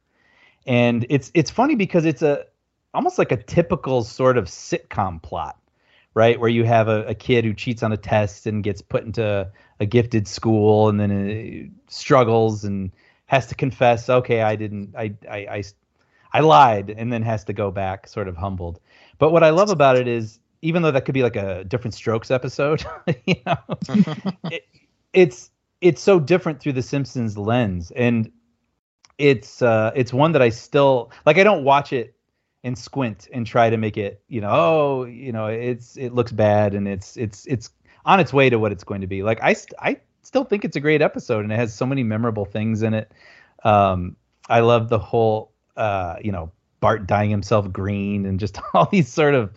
[0.66, 2.46] And it's it's funny because it's a
[2.94, 5.56] almost like a typical sort of sitcom plot,
[6.14, 6.40] right?
[6.40, 9.48] Where you have a, a kid who cheats on a test and gets put into
[9.78, 12.90] a gifted school and then uh, struggles and
[13.26, 15.64] has to confess, okay, I didn't, I, I, I,
[16.32, 18.80] I lied, and then has to go back sort of humbled.
[19.18, 21.94] But what I love about it is, even though that could be like a different
[21.94, 22.84] strokes episode,
[23.26, 23.56] you know,
[24.50, 24.66] it,
[25.12, 28.30] it's it's so different through the Simpsons lens, and
[29.18, 31.38] it's uh, it's one that I still like.
[31.38, 32.14] I don't watch it
[32.64, 36.32] and squint and try to make it you know oh you know it's it looks
[36.32, 37.70] bad and it's it's it's
[38.04, 40.64] on its way to what it's going to be like i st- i still think
[40.64, 43.12] it's a great episode and it has so many memorable things in it
[43.64, 44.16] um
[44.48, 49.08] i love the whole uh, you know, Bart dyeing himself green and just all these
[49.08, 49.50] sort of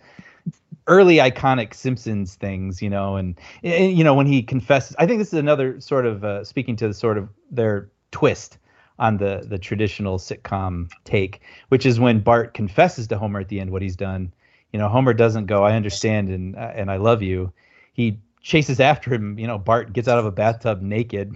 [0.86, 5.18] early iconic Simpsons things, you know, and, and you know when he confesses, I think
[5.18, 8.58] this is another sort of uh, speaking to the sort of their twist
[8.98, 13.60] on the the traditional sitcom take, which is when Bart confesses to Homer at the
[13.60, 14.32] end what he's done.
[14.72, 17.52] You know, Homer doesn't go, "I understand and uh, and I love you."
[17.92, 19.38] He chases after him.
[19.38, 21.34] You know, Bart gets out of a bathtub naked,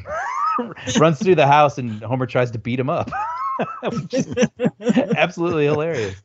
[0.99, 3.11] runs through the house, and Homer tries to beat him up.
[5.17, 6.21] absolutely hilarious.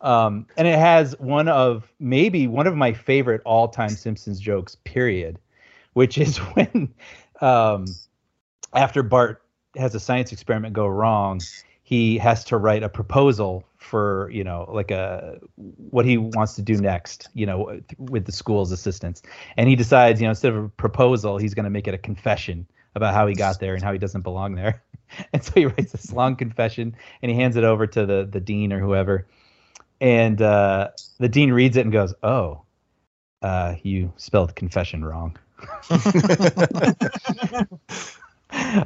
[0.00, 4.76] Um, and it has one of maybe one of my favorite all-time Simpsons jokes.
[4.84, 5.38] Period,
[5.94, 6.94] which is when
[7.40, 7.86] um,
[8.74, 9.42] after Bart
[9.76, 11.40] has a science experiment go wrong,
[11.82, 16.62] he has to write a proposal for you know like a what he wants to
[16.62, 19.22] do next you know with the school's assistance
[19.56, 21.98] and he decides you know instead of a proposal he's going to make it a
[21.98, 22.66] confession
[22.98, 24.82] about how he got there and how he doesn't belong there.
[25.32, 28.40] And so he writes this long confession and he hands it over to the the
[28.40, 29.26] dean or whoever.
[30.02, 32.60] And uh, the dean reads it and goes oh
[33.40, 35.38] uh, you spelled confession wrong.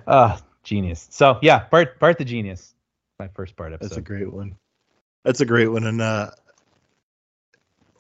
[0.07, 1.09] Uh, genius.
[1.11, 2.73] So yeah bart bart the genius.
[3.19, 4.57] My first Bart episode That's a great one.
[5.25, 5.85] That's a great one.
[5.85, 6.31] And uh,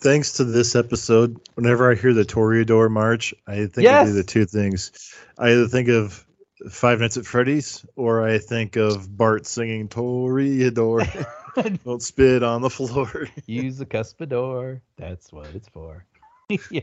[0.03, 4.09] thanks to this episode, whenever I hear the Toreador March, I think Yes!
[4.09, 5.15] of the two things.
[5.38, 6.27] I either think of
[6.71, 11.27] Five Nights at Freddy's or I think of Bart singing Toreador.
[11.85, 13.29] Don't spit on the floor.
[13.47, 14.81] Use the cuspidor.
[14.97, 16.05] That's what it's for.
[16.71, 16.81] yeah,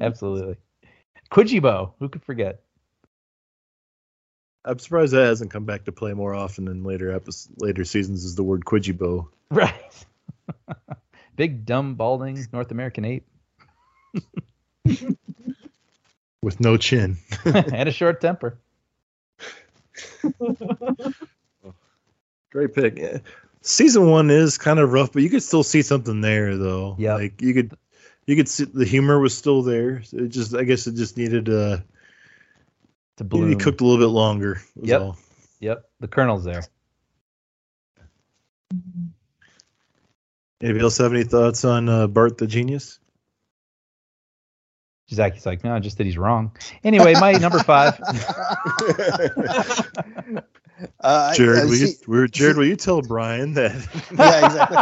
[0.00, 0.56] absolutely.
[1.30, 1.92] Kwyjibo.
[1.98, 2.62] Who could forget?
[4.64, 8.24] I'm surprised that hasn't come back to play more often in later episodes, later seasons.
[8.24, 9.28] Is the word Kwyjibo?
[9.50, 10.04] Right.
[11.40, 13.26] Big, dumb, balding North American ape
[16.42, 17.16] with no chin.
[17.46, 18.58] and a short temper.
[22.52, 22.98] Great pick.
[22.98, 23.16] Yeah.
[23.62, 26.94] Season one is kind of rough, but you could still see something there, though.
[26.98, 27.18] Yep.
[27.18, 27.72] Like you could,
[28.26, 30.02] you could see the humor was still there.
[30.12, 31.78] It just, I guess, it just needed uh,
[33.16, 33.58] To needed bloom.
[33.58, 34.60] cooked a little bit longer.
[34.76, 35.00] was Yep.
[35.00, 35.16] all.
[35.60, 35.88] Yep.
[36.00, 36.64] The kernel's there.
[40.62, 42.98] Anybody else have any thoughts on uh, Bart the Genius?
[45.12, 46.52] Zaki's like, no, just that he's wrong.
[46.84, 48.00] Anyway, my number five.
[51.00, 53.72] Uh, Jared, I will you, see- will- Jared, will you tell Brian that?
[54.18, 54.78] yeah, exactly.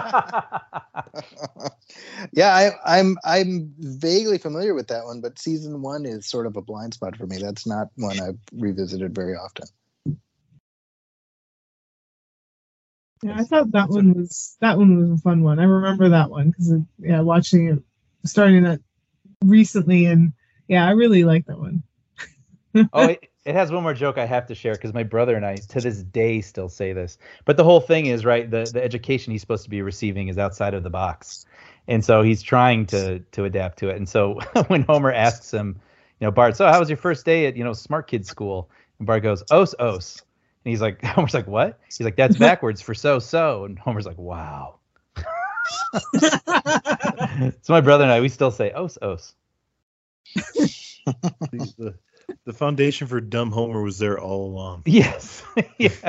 [2.32, 6.56] yeah, I, I'm I'm vaguely familiar with that one, but season one is sort of
[6.56, 7.38] a blind spot for me.
[7.38, 9.66] That's not one I've revisited very often.
[13.22, 15.58] Yeah, I thought that one was that one was a fun one.
[15.58, 17.82] I remember that one because yeah, watching it,
[18.24, 18.80] starting it
[19.42, 20.32] recently, and
[20.68, 21.82] yeah, I really like that one.
[22.92, 25.44] oh, it, it has one more joke I have to share because my brother and
[25.44, 27.18] I, to this day, still say this.
[27.44, 28.48] But the whole thing is right.
[28.48, 31.46] The the education he's supposed to be receiving is outside of the box,
[31.88, 33.96] and so he's trying to to adapt to it.
[33.96, 35.80] And so when Homer asks him,
[36.20, 38.70] you know, Bart, so how was your first day at you know Smart Kids School?
[38.98, 40.22] And Bart goes, os os,
[40.68, 41.80] and he's like, Homer's like, what?
[41.86, 44.74] He's like, that's backwards for so so, and Homer's like, wow.
[46.20, 49.34] so my brother and I, we still say os os.
[50.34, 51.94] the,
[52.44, 54.82] the, foundation for dumb Homer was there all along.
[54.84, 55.42] Yes,
[55.78, 56.02] yes.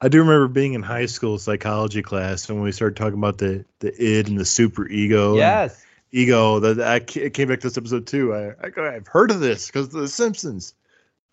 [0.00, 3.36] I do remember being in high school psychology class and when we started talking about
[3.36, 5.36] the the id and the super ego.
[5.36, 5.84] Yes.
[6.12, 6.60] ego.
[6.60, 8.34] That I it came back to this episode too.
[8.34, 10.72] I, I I've heard of this because of the Simpsons.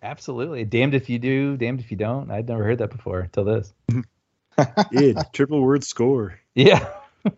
[0.02, 0.64] Absolutely.
[0.64, 2.30] Damned if you do, damned if you don't.
[2.30, 3.72] I'd never heard that before until this.
[4.92, 6.38] Id triple word score.
[6.54, 6.88] Yeah.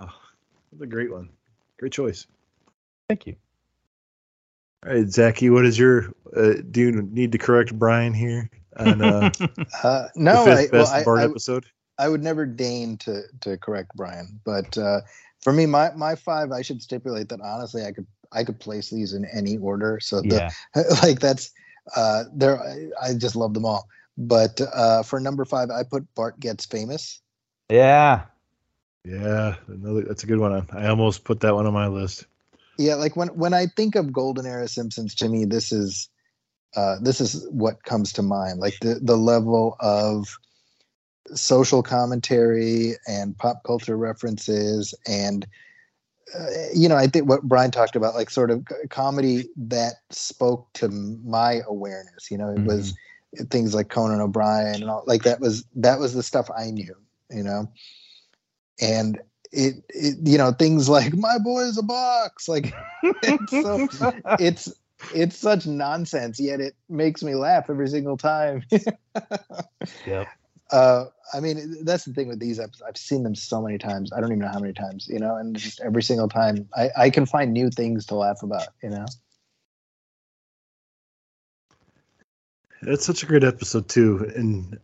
[0.00, 0.14] Oh,
[0.70, 1.28] that's a great one.
[1.78, 2.26] Great choice.
[3.08, 3.34] Thank you.
[4.86, 6.12] All right, Zaki, what is your?
[6.36, 9.30] Uh, do you need to correct Brian here on uh,
[9.82, 11.66] Uh, no, the I, fifth well, best I, Bart I, episode?
[11.98, 15.00] I would never deign to to correct Brian, but uh,
[15.40, 18.90] for me, my my five, I should stipulate that honestly, I could I could place
[18.90, 20.00] these in any order.
[20.00, 20.82] So the, Yeah.
[21.02, 21.50] like that's
[21.96, 22.60] uh, there.
[22.60, 23.88] I, I just love them all.
[24.16, 27.20] But uh, for number five, I put Bart gets famous.
[27.70, 28.24] Yeah.
[29.04, 30.66] Yeah, another, that's a good one.
[30.72, 32.26] I almost put that one on my list.
[32.78, 36.08] Yeah, like when when I think of golden era Simpsons, to me, this is
[36.76, 38.60] uh, this is what comes to mind.
[38.60, 40.28] Like the the level of
[41.34, 45.46] social commentary and pop culture references, and
[46.34, 50.72] uh, you know, I think what Brian talked about, like sort of comedy that spoke
[50.74, 52.30] to my awareness.
[52.30, 52.94] You know, it was
[53.50, 56.94] things like Conan O'Brien and all like that was that was the stuff I knew.
[57.30, 57.70] You know,
[58.80, 59.18] and
[59.52, 63.88] it, it you know things like my boy is a box like it's so
[64.38, 64.72] it's
[65.14, 68.64] it's such nonsense, yet it makes me laugh every single time.
[70.06, 70.26] Yep.
[70.70, 72.82] Uh, I mean, that's the thing with these episodes.
[72.86, 74.12] I've seen them so many times.
[74.12, 76.90] I don't even know how many times, you know, and just every single time I,
[76.96, 79.06] I can find new things to laugh about, you know?
[82.82, 84.78] It's such a great episode too, and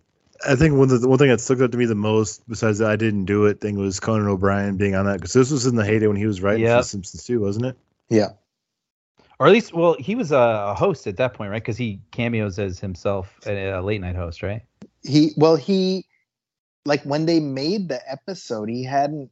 [0.47, 2.79] I think one of the one thing that stuck out to me the most, besides
[2.79, 5.67] the I didn't do it thing, was Conan O'Brien being on that because this was
[5.67, 6.79] in the heyday when he was writing for Yep.
[6.79, 7.79] The Simpsons too, wasn't it?
[8.09, 8.31] Yeah.
[9.39, 11.63] Or at least, well, he was a host at that point, right?
[11.63, 14.63] Because he cameos as himself, a, a late night host, right?
[15.05, 16.07] He, well, he,
[16.85, 19.31] like when they made the episode, he hadn't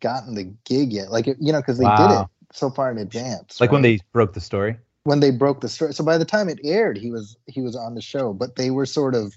[0.00, 1.10] gotten the gig yet.
[1.10, 3.60] Like, you know, because they did it so far in advance.
[3.60, 4.76] Like when they broke the story.
[5.04, 5.94] when they broke the story.
[5.94, 8.70] So by the time it aired, he was he was on the show, but they
[8.70, 9.34] were sort of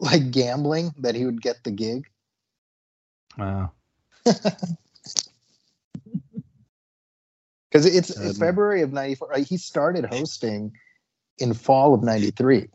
[0.00, 2.06] like gambling that he would get the gig.
[3.38, 3.72] Wow.
[7.70, 9.28] Because it's, it's February of '94.
[9.28, 9.46] Right?
[9.46, 10.72] He started hosting
[11.38, 12.68] in fall of '93,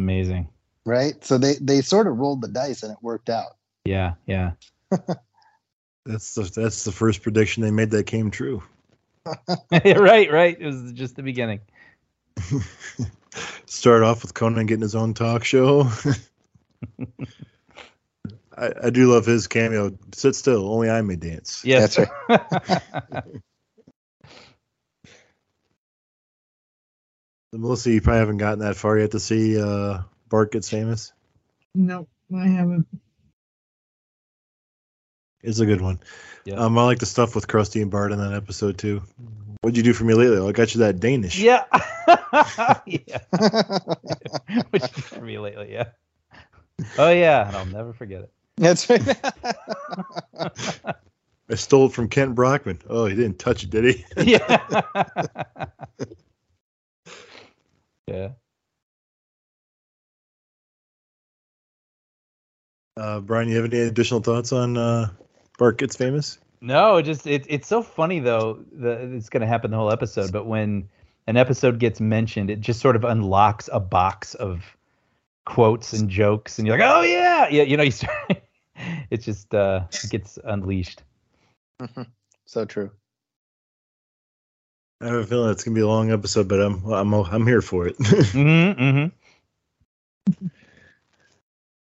[0.00, 0.48] Amazing.
[0.86, 1.22] right?
[1.24, 3.56] So they they sort of rolled the dice and it worked out.
[3.84, 4.14] Yeah.
[4.26, 4.52] Yeah.
[6.06, 8.62] That's the that's the first prediction they made that came true.
[9.70, 10.32] right.
[10.32, 10.56] Right.
[10.58, 11.60] It was just the beginning.
[13.66, 15.88] Start off with Conan getting his own talk show.
[18.56, 19.96] I, I do love his cameo.
[20.14, 21.62] Sit still, only I may dance.
[21.64, 21.96] Yes.
[21.96, 22.10] That's
[27.52, 31.12] Melissa, you probably haven't gotten that far yet to see uh, Bart gets famous.
[31.74, 32.86] No, I haven't.
[35.42, 36.00] It's a good one.
[36.44, 36.56] Yeah.
[36.56, 39.02] Um, I like the stuff with Krusty and Bart in that episode too.
[39.62, 40.36] What'd you do for me lately?
[40.36, 41.38] Oh, I got you that Danish.
[41.38, 41.64] yeah.
[42.86, 43.18] yeah.
[44.70, 45.72] Which is for me lately.
[45.72, 45.88] Yeah.
[46.98, 48.32] Oh yeah, and I'll never forget it.
[48.56, 49.02] That's right.
[51.50, 52.80] I stole it from Kent Brockman.
[52.88, 54.04] Oh, he didn't touch it, did he?
[54.16, 54.82] Yeah.
[58.10, 58.28] yeah.
[62.96, 65.08] Uh, Brian, you have any additional thoughts on uh,
[65.58, 66.38] Bart gets famous?
[66.60, 68.62] No, it just it, it's so funny though.
[68.72, 70.88] The, it's going to happen the whole episode, but when
[71.26, 74.76] an episode gets mentioned, it just sort of unlocks a box of
[75.46, 77.62] quotes and jokes, and you're like, oh yeah, yeah.
[77.62, 78.42] You know, you start.
[79.10, 81.02] it just uh, gets unleashed.
[82.44, 82.90] so true.
[85.00, 87.62] I have a feeling it's gonna be a long episode, but I'm I'm I'm here
[87.62, 87.96] for it.
[88.00, 90.46] Mm-hmm, mm-hmm.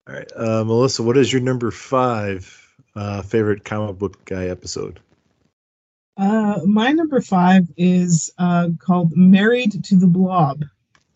[0.08, 5.00] All right, uh, Melissa, what is your number five uh, favorite comic book guy episode?
[6.16, 10.64] Uh, my number five is uh, called "Married to the Blob,"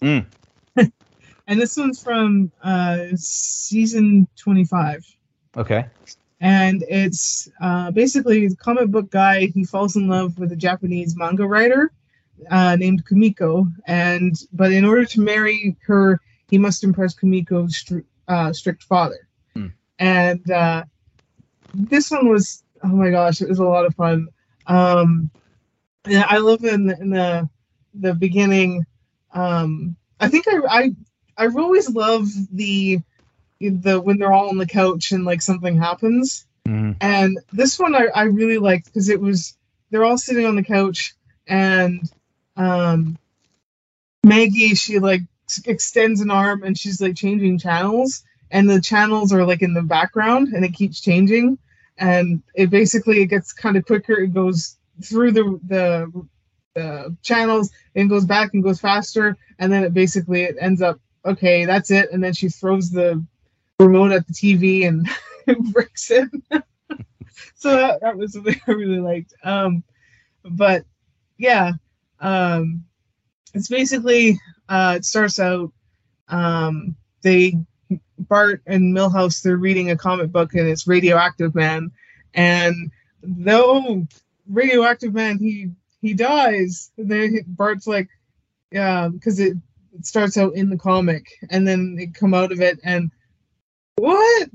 [0.00, 0.24] Mm.
[0.76, 5.04] and this one's from uh, season twenty-five.
[5.56, 5.86] Okay.
[6.40, 9.46] And it's uh, basically a comic book guy.
[9.46, 11.92] He falls in love with a Japanese manga writer
[12.50, 16.20] uh, named Kumiko, and but in order to marry her,
[16.50, 19.28] he must impress Kumiko's stri- uh, strict father.
[19.54, 19.68] Hmm.
[19.98, 20.84] And uh,
[21.72, 24.28] this one was oh my gosh, it was a lot of fun.
[24.66, 25.30] Um,
[26.06, 27.48] I love in the, in the
[27.94, 28.84] the beginning.
[29.32, 30.90] Um, I think I I
[31.36, 33.00] I've always loved the
[33.60, 36.46] the when they're all on the couch and like something happens.
[36.66, 36.96] Mhm.
[37.00, 39.56] And this one I, I really liked because it was
[39.90, 41.14] they're all sitting on the couch
[41.46, 42.00] and
[42.56, 43.18] um
[44.24, 45.22] Maggie she like
[45.66, 49.82] extends an arm and she's like changing channels and the channels are like in the
[49.82, 51.58] background and it keeps changing
[51.98, 56.26] and it basically it gets kind of quicker it goes through the the
[56.74, 60.98] the channels and goes back and goes faster and then it basically it ends up
[61.24, 63.22] okay that's it and then she throws the
[63.78, 65.08] remote at the TV and
[65.72, 66.28] breaks it.
[67.56, 69.34] so that, that was something I really liked.
[69.42, 69.82] Um,
[70.44, 70.84] but
[71.38, 71.72] yeah,
[72.20, 72.84] um,
[73.52, 75.72] it's basically uh, it starts out
[76.28, 77.56] um, they
[78.18, 81.90] Bart and Milhouse they're reading a comic book and it's Radioactive Man,
[82.32, 82.90] and
[83.22, 84.06] though
[84.48, 86.90] Radioactive Man he he dies.
[86.96, 88.08] Then Bart's like,
[88.70, 89.56] yeah, because it,
[89.92, 93.10] it starts out in the comic and then they come out of it and
[93.96, 94.48] what?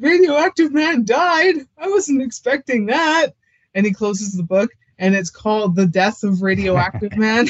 [0.00, 1.56] Radioactive Man died?
[1.76, 3.34] I wasn't expecting that.
[3.74, 7.46] And he closes the book, and it's called The Death of Radioactive Man.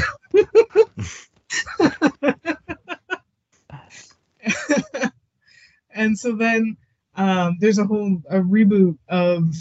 [5.90, 6.76] and so then
[7.14, 9.54] um, there's a whole a reboot of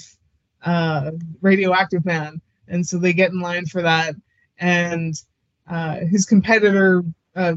[0.63, 1.11] uh,
[1.41, 4.15] Radioactive Man, and so they get in line for that.
[4.59, 5.13] And
[5.69, 7.03] uh, his competitor,
[7.35, 7.53] uh,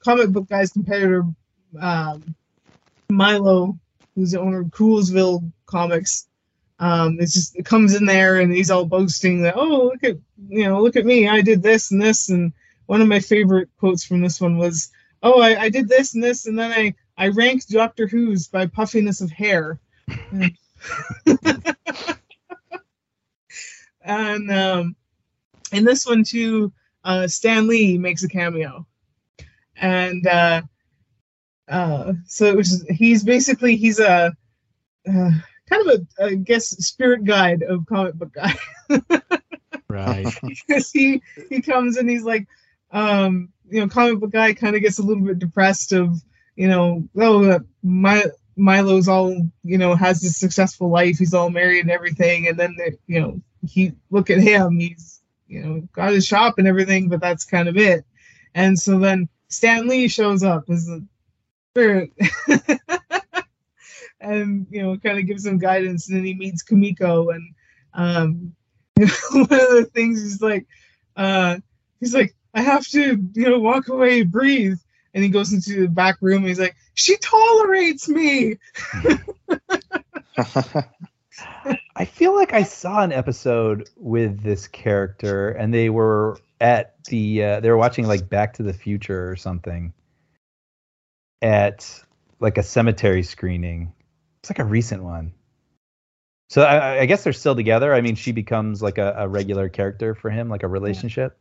[0.00, 1.24] comic book guy's competitor,
[1.80, 2.34] um,
[3.10, 3.78] Milo,
[4.14, 6.28] who's the owner of Coolsville Comics,
[6.80, 10.16] um, it's just it comes in there and he's all boasting that oh look at
[10.48, 12.52] you know look at me I did this and this and
[12.86, 14.92] one of my favorite quotes from this one was
[15.24, 18.66] oh I, I did this and this and then I I ranked Doctor Who's by
[18.66, 19.80] puffiness of hair.
[24.00, 24.94] and um,
[25.72, 28.86] in this one too, uh, Stan Lee makes a cameo,
[29.76, 30.62] and uh,
[31.68, 32.84] uh, so it was.
[32.88, 34.32] He's basically he's a
[35.08, 35.30] uh,
[35.68, 38.54] kind of a I guess spirit guide of comic book guy.
[39.90, 40.26] Right.
[40.42, 42.46] because he he comes and he's like
[42.90, 46.22] um you know comic book guy kind of gets a little bit depressed of
[46.56, 48.22] you know oh uh, my
[48.54, 52.76] milo's all you know has this successful life he's all married and everything and then
[53.06, 57.20] you know he look at him he's you know got his shop and everything but
[57.20, 58.04] that's kind of it
[58.54, 61.04] and so then stan lee shows up as the
[61.78, 62.10] spirit
[64.20, 67.54] and you know kind of gives him guidance and then he meets Kumiko and
[67.94, 68.52] um
[68.96, 70.66] one of the things is like
[71.16, 71.56] uh
[72.00, 74.78] he's like i have to you know walk away breathe.
[75.14, 78.58] And he goes into the back room and he's like she tolerates me.
[81.96, 87.42] I feel like I saw an episode with this character, and they were at the
[87.42, 89.92] uh, they were watching like Back to the Future or something
[91.42, 92.02] at
[92.40, 93.92] like a cemetery screening.
[94.40, 95.32] It's like a recent one.
[96.50, 97.92] So I, I guess they're still together.
[97.92, 101.36] I mean, she becomes like a, a regular character for him, like a relationship.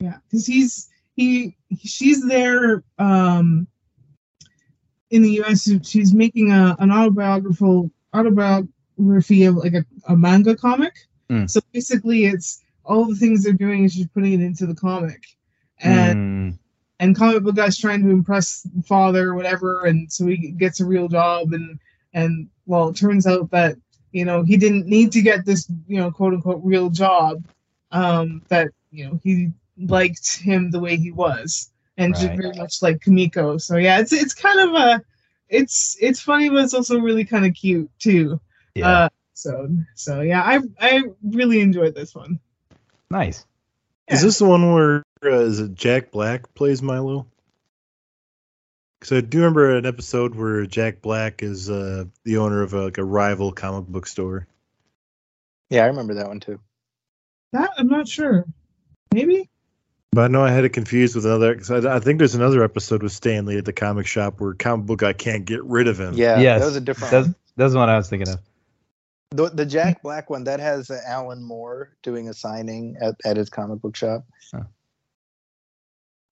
[0.00, 3.66] yeah because he's he she's there um
[5.10, 10.94] in the us she's making a an autobiographical autobiography of like a, a manga comic
[11.28, 11.50] Mm.
[11.50, 15.24] so basically it's all the things they're doing is she's putting it into the comic
[15.80, 16.58] and Mm,
[17.00, 20.84] and comic book guy's trying to impress father or whatever and so he gets a
[20.86, 21.78] real job and
[22.14, 23.76] and well it turns out that
[24.12, 27.42] you know he didn't need to get this you know quote unquote real job
[27.92, 32.36] um that you know he liked him the way he was and Right.
[32.36, 35.02] very much like Kumiko so yeah it's it's kind of a
[35.48, 38.40] it's it's funny but it's also really kind of cute too
[38.74, 42.38] yeah, uh so so yeah i i really enjoyed this one
[43.10, 43.44] nice.
[44.08, 47.26] Is this the one where uh, is it Jack Black plays Milo?
[49.00, 52.84] Because I do remember an episode where Jack Black is uh, the owner of a,
[52.84, 54.46] like a rival comic book store.
[55.70, 56.60] yeah, I remember that one too.
[57.52, 58.44] that i'm not sure
[59.12, 59.48] maybe
[60.12, 61.54] But I know I had it confused with another.
[61.56, 64.54] Cause I, I think there's another episode with Stan Lee at the comic shop where
[64.54, 66.14] comic book guy can't get rid of him.
[66.14, 67.36] Yeah, yes, that was a different That's, one.
[67.56, 68.40] that's the one I was thinking of.
[69.30, 73.36] The, the Jack Black one that has uh, Alan Moore doing a signing at, at
[73.36, 74.24] his comic book shop.
[74.52, 74.62] Huh.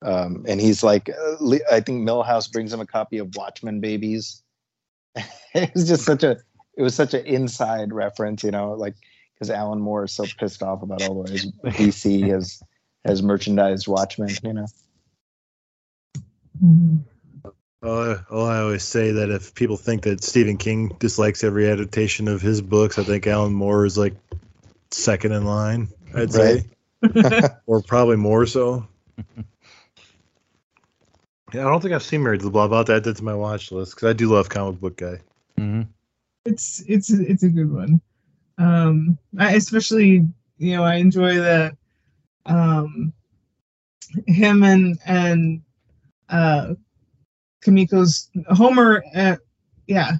[0.02, 4.42] Um, and he's like, uh, I think Milhouse brings him a copy of Watchmen Babies.
[5.54, 6.36] it was just such a,
[6.76, 8.94] it was such an inside reference, you know, like
[9.34, 12.62] because Alan Moore is so pissed off about all the ways DC has
[13.04, 14.66] has merchandised Watchmen, you know.
[17.86, 22.28] Oh, oh, I always say that if people think that Stephen King dislikes every adaptation
[22.28, 24.14] of his books, I think Alan Moore is like
[24.90, 25.88] second in line.
[26.14, 26.64] I'd say,
[27.66, 28.86] or probably more so.
[31.52, 32.72] Yeah, I don't think I've seen Married to the Blob.
[32.72, 34.96] I'll have to add that to my watch list because I do love comic book
[34.96, 35.18] guy.
[35.58, 35.82] hmm
[36.44, 38.00] it's it's it's a good one.
[38.58, 40.26] Um, I especially
[40.58, 41.76] you know I enjoy the
[42.46, 43.12] um
[44.26, 45.62] him and and
[46.28, 46.74] uh
[47.64, 49.02] Kumiko's Homer.
[49.14, 49.36] Uh,
[49.86, 50.12] yeah,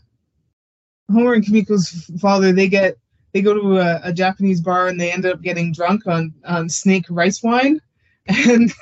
[1.13, 2.53] Homer and Kumiko's father.
[2.53, 2.97] They get
[3.33, 6.69] they go to a, a Japanese bar and they end up getting drunk on on
[6.69, 7.81] snake rice wine,
[8.29, 8.73] and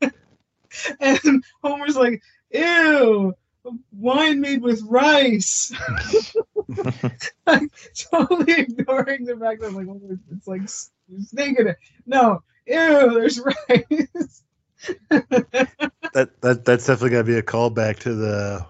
[1.00, 3.34] and Homer's like, "Ew,
[3.92, 5.72] wine made with rice."
[7.46, 7.62] like,
[8.10, 10.62] totally ignoring the fact that I'm like, oh, it's- it's like
[11.26, 11.76] snake in it.
[12.06, 14.42] No, ew, there's rice.
[16.12, 18.66] That that that's definitely got to be a callback to the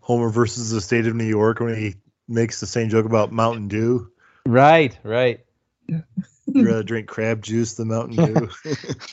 [0.00, 1.96] Homer versus the state of New York when he
[2.28, 4.12] makes the same joke about Mountain Dew.
[4.46, 5.40] Right, right.
[5.88, 6.06] You'd
[6.54, 8.48] rather drink crab juice than Mountain Dew.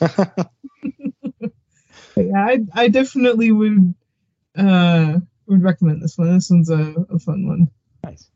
[2.16, 3.94] yeah, I, I definitely would
[4.56, 6.32] uh would recommend this one.
[6.32, 7.70] This one's a, a fun one.
[8.04, 8.30] Nice.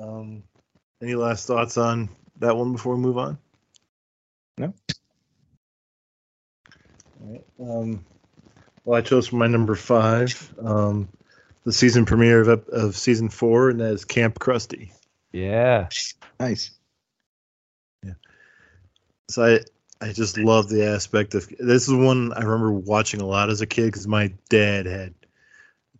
[0.00, 0.42] um,
[1.02, 2.08] any last thoughts on
[2.38, 3.38] that one before we move on?
[4.58, 4.72] No.
[7.58, 7.82] All right.
[7.82, 8.04] Um,
[8.84, 11.08] well, I chose for my number five um,
[11.64, 14.92] the season premiere of, of season four, and that is Camp Krusty.
[15.32, 15.88] Yeah.
[16.38, 16.70] nice.
[18.04, 18.12] Yeah.
[19.28, 19.60] So I
[20.00, 23.60] I just love the aspect of this is one I remember watching a lot as
[23.60, 25.14] a kid because my dad had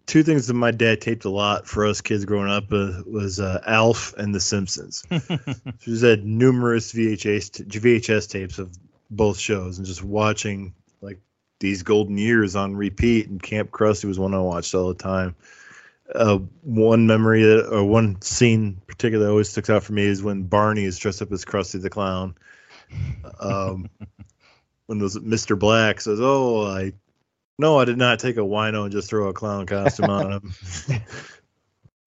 [0.07, 3.41] two things that my dad taped a lot for us kids growing up uh, was
[3.41, 5.05] uh, Alf and The Simpsons.
[5.81, 8.77] She's had numerous VHS t- VHS tapes of
[9.11, 10.86] both shows, and just watching like
[11.61, 13.29] these golden years on repeat.
[13.29, 15.35] And Camp Krusty was one I watched all the time.
[16.15, 20.23] Uh, one memory that, or one scene particular that always sticks out for me is
[20.23, 22.37] when Barney is dressed up as Krusty the Clown.
[23.41, 23.91] Um,
[24.87, 25.59] when those Mr.
[25.59, 26.93] Black says, "Oh, I
[27.59, 30.55] no, I did not take a wino and just throw a clown costume on him."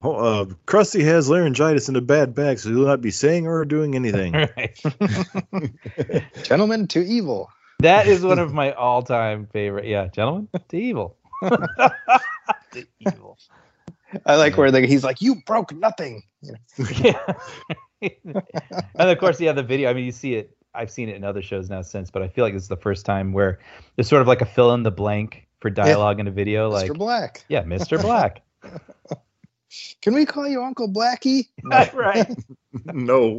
[0.02, 3.46] Oh, uh, Krusty has laryngitis and a bad back, so he will not be saying
[3.46, 4.32] or doing anything.
[4.56, 6.24] Right.
[6.42, 7.50] Gentlemen to evil.
[7.80, 9.86] That is one of my all-time favorite.
[9.86, 11.16] Yeah, gentlemen, to evil.
[11.42, 13.38] to evil.
[14.26, 17.34] I like where the, he's like, "You broke nothing." You know, Yeah.
[18.94, 19.90] and of course, yeah, the video.
[19.90, 20.56] I mean, you see it.
[20.74, 22.76] I've seen it in other shows now since, but I feel like this is the
[22.76, 23.58] first time where
[23.96, 26.68] there's sort of like a fill in the blank for dialogue in a video.
[26.68, 26.96] Like, Mr.
[26.96, 27.44] Black.
[27.48, 28.00] yeah, Mr.
[28.00, 28.42] Black.
[30.02, 31.48] Can we call you Uncle Blackie?
[31.94, 32.28] right.
[32.86, 33.38] no,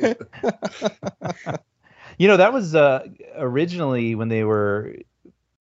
[2.22, 4.96] You know, that was uh, originally when they were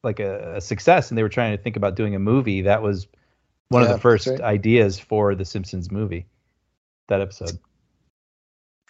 [0.03, 2.61] like a, a success and they were trying to think about doing a movie.
[2.61, 3.07] That was
[3.69, 4.39] one Yeah, of the first right.
[4.39, 6.27] ideas for the Simpsons movie.
[7.07, 7.57] That episode.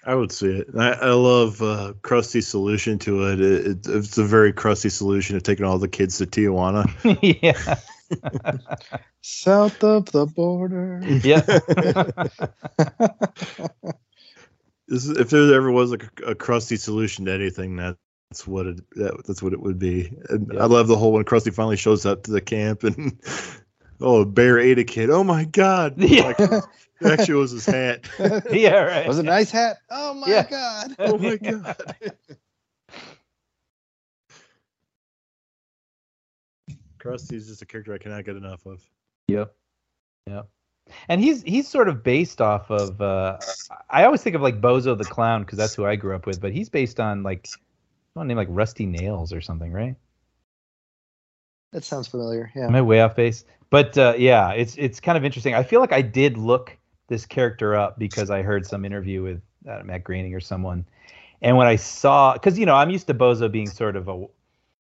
[0.06, 0.68] I would see it.
[0.78, 3.40] I, I love uh, Krusty's solution to it.
[3.40, 3.88] It, it.
[3.88, 6.86] It's a very crusty solution of taking all the kids to Tijuana.
[7.42, 7.78] yeah.
[9.22, 11.00] South of the border.
[11.24, 11.44] Yeah.
[14.88, 18.68] This is, if there ever was like a, a crusty solution to anything, that's what
[18.68, 18.90] it.
[18.96, 20.12] That, that's what it would be.
[20.30, 20.64] And Yeah.
[20.64, 23.18] I love the whole when Krusty finally shows up to the camp and
[24.02, 25.10] oh, a bear ate a kid.
[25.10, 25.96] Oh my god!
[25.98, 26.24] Yeah.
[26.28, 28.10] Like, it actually was his hat.
[28.52, 29.08] yeah, right.
[29.08, 29.78] Was a nice hat?
[29.90, 30.48] Oh my Yeah.
[30.50, 30.96] god.
[31.00, 31.76] Oh my god!
[37.00, 38.82] Krusty's just a character I cannot get enough of.
[39.28, 39.54] Yep.
[40.28, 40.48] Yep.
[41.08, 43.38] And he's he's sort of based off of uh
[43.90, 46.40] I always think of like Bozo the Clown because that's who I grew up with,
[46.42, 47.48] but he's based on like
[48.14, 49.96] one name like Rusty Nails or something, right?
[51.72, 52.52] That sounds familiar.
[52.56, 52.68] Yeah.
[52.68, 53.46] Am I way off base?
[53.70, 55.56] But uh, yeah, it's it's kind of interesting.
[55.56, 56.78] I feel like I did look
[57.08, 60.86] this character up because I heard some interview with uh, Matt Groening or someone,
[61.42, 64.28] and when I saw, because you know I'm used to Bozo being sort of a,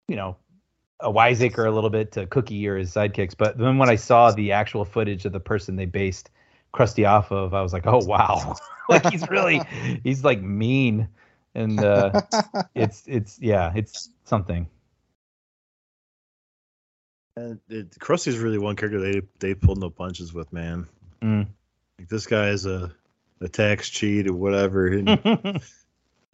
[0.08, 0.36] you know,
[1.04, 4.30] a wiseacre a little bit to Cookie or his sidekicks, but then when I saw
[4.30, 6.30] the actual footage of the person they based
[6.72, 8.56] Krusty off of, I was like, oh wow,
[8.88, 9.60] like he's really
[10.02, 11.08] he's like mean,
[11.54, 12.22] and uh,
[12.74, 14.66] it's it's yeah, it's something.
[17.36, 20.86] And it, Krusty's really one character they they pulled no punches with, man.
[21.22, 21.48] Mm.
[21.98, 22.92] Like this guy is a
[23.40, 25.60] a tax cheat or whatever, and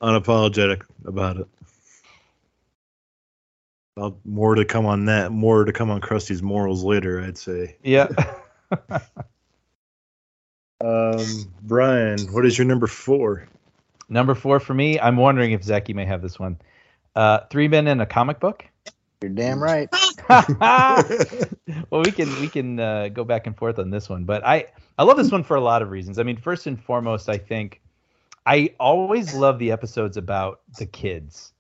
[0.01, 1.49] unapologetic about it.
[3.97, 5.33] Well, more to come on that.
[5.33, 7.77] More to come on Krusty's morals later, I'd say.
[7.83, 8.09] yeah.
[10.83, 13.47] Um, Brian, what is your number four?
[14.09, 16.59] Number four for me, I'm wondering if Zaki may have this one.
[17.15, 18.65] Uh, three men in a comic book.
[19.21, 19.89] You're damn right.
[21.91, 24.67] well, we can we can uh, go back and forth on this one, but I
[24.97, 26.19] I love this one for a lot of reasons.
[26.19, 27.83] I mean, first and foremost, I think
[28.47, 31.53] I always love the episodes about the kids,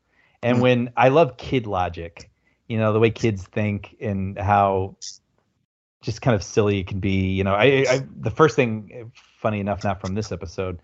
[0.42, 2.30] and when I love kid logic,
[2.68, 4.96] you know, the way kids think and how
[6.02, 7.32] just kind of silly it can be.
[7.32, 10.80] You know, I, I the first thing, funny enough, not from this episode,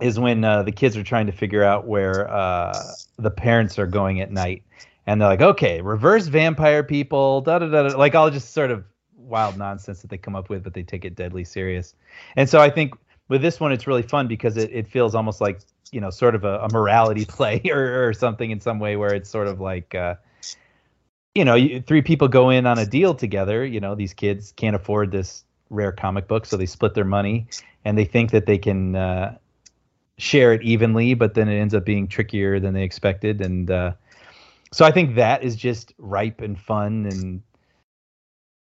[0.00, 2.78] is when uh, the kids are trying to figure out where uh,
[3.18, 4.62] the parents are going at night,
[5.06, 8.70] and they're like, "Okay, reverse vampire people," da da da, da like all just sort
[8.70, 8.84] of
[9.16, 11.94] wild nonsense that they come up with, but they take it deadly serious.
[12.36, 12.94] And so I think
[13.28, 15.60] with this one, it's really fun because it, it feels almost like
[15.92, 19.14] you know, sort of a, a morality play or, or something in some way where
[19.14, 19.94] it's sort of like.
[19.94, 20.16] Uh,
[21.34, 23.64] you know, three people go in on a deal together.
[23.64, 27.48] You know, these kids can't afford this rare comic book, so they split their money,
[27.84, 29.36] and they think that they can uh,
[30.16, 33.40] share it evenly, but then it ends up being trickier than they expected.
[33.40, 33.92] And uh,
[34.72, 37.06] so I think that is just ripe and fun.
[37.10, 37.42] And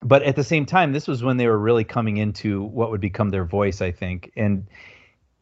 [0.01, 3.01] but at the same time, this was when they were really coming into what would
[3.01, 4.67] become their voice, I think, and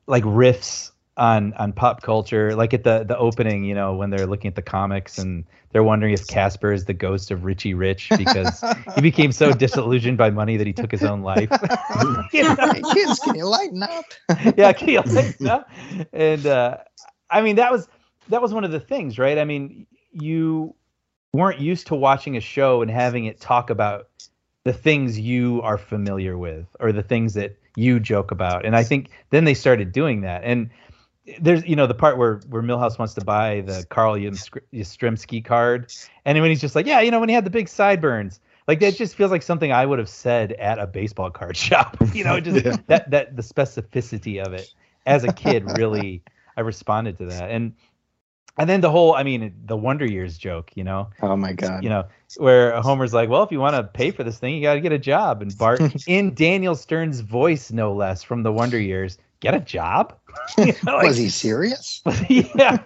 [0.06, 4.26] like riffs on on pop culture like at the the opening you know when they're
[4.26, 8.10] looking at the comics and they're wondering if casper is the ghost of richie rich
[8.18, 8.62] because
[8.94, 11.48] he became so disillusioned by money that he took his own life
[12.32, 12.56] You know?
[12.92, 14.04] Kids, can you lighten up?
[14.56, 15.66] yeah, can you like that?
[16.12, 16.78] And uh,
[17.30, 17.88] I mean, that was
[18.28, 19.38] that was one of the things, right?
[19.38, 20.74] I mean, you
[21.32, 24.08] weren't used to watching a show and having it talk about
[24.66, 28.66] the things you are familiar with or the things that you joke about.
[28.66, 30.42] And I think then they started doing that.
[30.42, 30.70] And
[31.40, 35.44] there's, you know, the part where where Milhouse wants to buy the Carl Yastr- Yastrzemski
[35.44, 35.92] card,
[36.24, 38.40] and when he's just like, yeah, you know, when he had the big sideburns.
[38.66, 41.96] Like that just feels like something I would have said at a baseball card shop.
[42.12, 42.76] You know, just Yeah.
[42.88, 44.68] that that the specificity of it
[45.06, 46.24] as a kid really
[46.56, 47.52] I responded to that.
[47.52, 47.74] And
[48.58, 51.08] and then the whole I mean the Wonder Years joke, you know.
[51.22, 51.82] Oh my god.
[51.82, 52.04] You know,
[52.36, 54.80] where Homer's like, "Well, if you want to pay for this thing, you got to
[54.80, 59.18] get a job." And Bart, in Daniel Stern's voice, no less, from the Wonder Years,
[59.40, 60.14] get a job.
[60.58, 62.02] You know, like- was he serious?
[62.28, 62.76] yeah,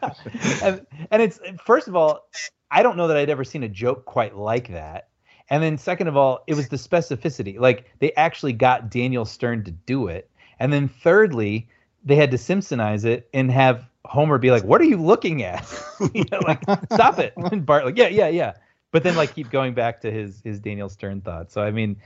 [0.62, 2.28] and, and it's first of all,
[2.70, 5.08] I don't know that I'd ever seen a joke quite like that.
[5.50, 7.58] And then second of all, it was the specificity.
[7.58, 10.30] Like they actually got Daniel Stern to do it.
[10.60, 11.68] And then thirdly,
[12.04, 15.66] they had to Simpsonize it and have Homer be like, "What are you looking at?"
[16.14, 18.54] you know, like, "Stop it!" And Bart like, "Yeah, yeah, yeah."
[18.92, 21.54] But then like keep going back to his his Daniel Stern thoughts.
[21.54, 21.96] So I mean,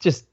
[0.00, 0.26] just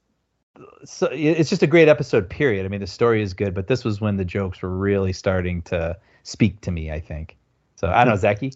[0.84, 2.28] so it's just a great episode.
[2.28, 2.64] Period.
[2.64, 5.62] I mean, the story is good, but this was when the jokes were really starting
[5.62, 6.90] to speak to me.
[6.90, 7.36] I think.
[7.76, 8.52] So I don't know, Zaki.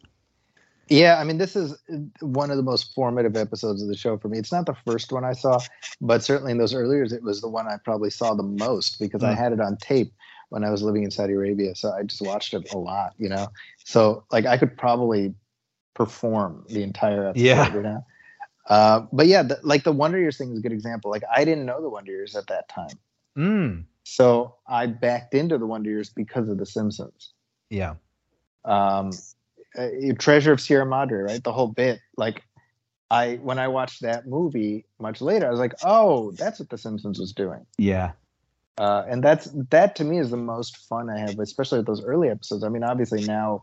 [0.88, 1.76] Yeah, I mean, this is
[2.20, 4.38] one of the most formative episodes of the show for me.
[4.38, 5.58] It's not the first one I saw,
[6.00, 9.00] but certainly in those earlier, years, it was the one I probably saw the most
[9.00, 9.36] because I Mm.
[9.36, 10.12] had it on tape
[10.50, 11.74] when I was living in Saudi Arabia.
[11.74, 13.48] So I just watched it a lot, you know?
[13.84, 15.34] So, like, I could probably
[15.94, 17.74] perform the entire episode, Yeah.
[17.74, 18.04] you know?
[18.68, 21.10] Uh, but yeah, the, like the Wonder Years thing is a good example.
[21.10, 22.98] Like, I didn't know the Wonder Years at that time.
[23.36, 23.84] Mm.
[24.04, 27.32] So I backed into the Wonder Years because of The Simpsons
[27.70, 27.94] Yeah.
[28.64, 29.10] um
[29.78, 29.88] uh,
[30.18, 32.42] treasure of sierra madre right the whole bit like
[33.10, 36.78] i when i watched that movie much later i was like oh that's what the
[36.78, 38.12] simpsons was doing Yeah.
[38.78, 42.04] Uh and that's that to me is the most fun i have especially with those
[42.04, 43.62] early episodes i mean obviously now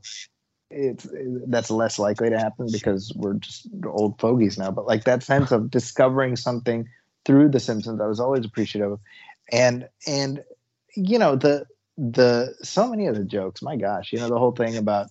[0.72, 1.08] it's
[1.48, 5.52] that's less likely to happen because we're just old fogies now but like that sense
[5.52, 6.88] of discovering something
[7.26, 9.00] through the simpsons i was always appreciative of
[9.52, 10.44] and and
[10.96, 11.66] you know the
[11.98, 15.10] the so many of the jokes my gosh you know the whole thing about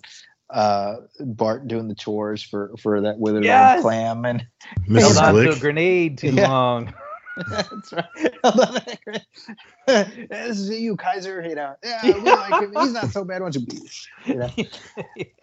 [0.50, 3.74] uh bart doing the chores for for that withered Yes!
[3.74, 4.44] old clam and
[4.94, 5.22] Held Mrs.
[5.22, 6.46] on to a grenade too Yeah.
[6.46, 6.92] long.
[7.48, 8.04] That's right
[8.44, 8.60] Hold
[9.86, 10.06] on.
[10.28, 12.74] this is you kaiser you know yeah, we like him.
[12.78, 13.66] he's not so bad once you
[14.26, 14.50] you know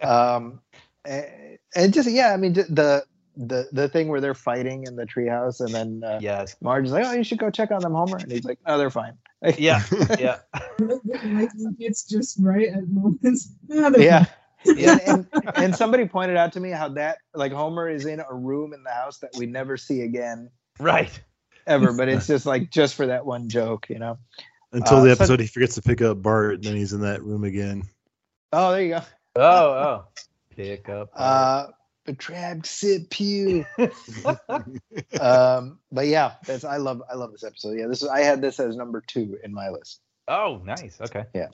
[0.08, 0.60] um
[1.04, 3.04] and, and just yeah i mean the
[3.36, 6.56] the the thing where they're fighting in the treehouse and then uh, yes.
[6.60, 8.76] marge is like oh you should go check on them homer and he's like oh
[8.76, 9.16] they're fine
[9.56, 9.82] Yeah.
[10.18, 10.40] Yeah.
[10.78, 13.54] Like, it's just right at moments.
[13.68, 14.26] They're yeah
[14.66, 14.98] Yeah.
[15.06, 18.34] and, and and somebody pointed out to me how that like homer is in a
[18.34, 21.18] room in the house that we never see again Right.
[21.66, 24.18] Ever but it's just like just for that one joke you know
[24.72, 27.00] Until Uh, the so- episode he forgets to pick up Bart, and then he's in
[27.02, 27.82] that room again.
[28.52, 29.02] oh there you go
[29.36, 30.04] Oh, oh.
[30.56, 31.10] Pick up.
[31.16, 31.66] uh
[32.06, 33.64] betrayed sid pew
[35.20, 38.40] um but yeah that's i love i love this episode yeah this is i had
[38.40, 40.96] this as number two in my list oh, nice.
[41.00, 41.24] Okay.
[41.34, 41.48] Yeah.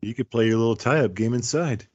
[0.00, 1.86] you could play your little tie-up game inside.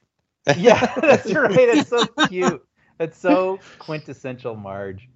[0.55, 1.57] Yeah, that's right.
[1.57, 2.63] It's so cute.
[2.99, 5.09] That's so quintessential Marge.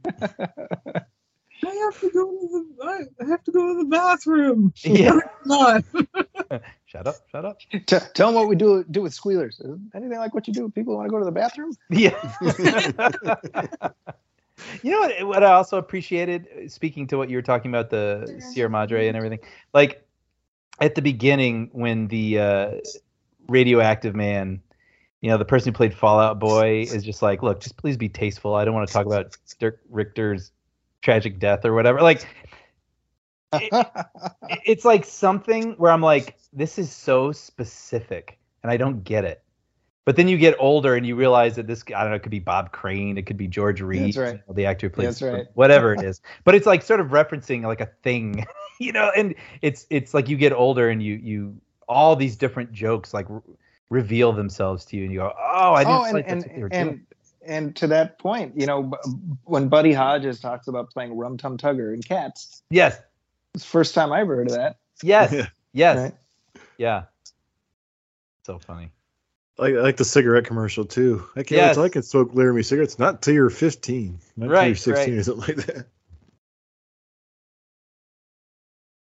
[1.64, 2.86] I have to go to the.
[2.86, 4.74] I- I have to go to the bathroom.
[4.84, 5.20] Yeah.
[5.45, 5.84] Not.
[6.86, 7.16] Shut up.
[7.32, 7.60] Shut up.
[7.72, 7.82] T-
[8.14, 10.64] tell them what we do do with squealers Is it anything like what you do
[10.64, 12.16] with people who want to go to the bathroom Yeah.
[14.84, 15.28] you know what?
[15.28, 19.18] What I also appreciated, speaking to what you were talking about the Sierra Madre and
[19.18, 19.39] everything,
[19.74, 20.06] like
[20.80, 22.72] at the beginning when the uh,
[23.47, 24.62] radioactive man,
[25.22, 28.10] you know, the person who played Fallout Boy is just like, look, just please be
[28.10, 28.56] tasteful.
[28.56, 30.51] I don't want to talk about Dirk Richter's
[31.06, 32.01] tragic death or whatever.
[32.01, 32.28] Like,
[33.53, 33.88] it-
[34.66, 39.41] it's like something where I'm like, this is so specific, and I don't get it.
[40.03, 42.32] But then you get older and you realize that this, I don't know, it could
[42.32, 44.34] be Bob Crane, it could be George Reed, That's right.
[44.34, 45.47] you know, the actor who plays That's right.
[45.56, 46.22] whatever it is.
[46.43, 48.45] But it's like sort of referencing like a thing,
[48.80, 49.12] you know.
[49.16, 53.26] And it's it's like you get older and you you all these different jokes like
[53.30, 53.41] re-
[53.89, 56.47] reveal themselves to you, and you go, oh, I didn't oh, and like and that's
[56.47, 57.06] what they were and, doing.
[57.46, 58.98] And to that point, you know, b-
[59.43, 63.00] when Buddy Hodges talks about playing Rum Tum Tugger in Cats, Yes,
[63.54, 64.78] it's the first time I ever heard of that.
[65.04, 66.14] yes, yes, Right.
[66.78, 67.04] yeah.
[68.46, 68.91] So funny.
[69.58, 71.26] I like the cigarette commercial too.
[71.36, 71.68] I can't Yes.
[71.70, 73.00] wait till I can smoke Laramie cigarettes.
[73.00, 74.20] Not till you're 15.
[74.36, 75.20] Not till Right, you're 16 right.
[75.20, 75.88] or something like that.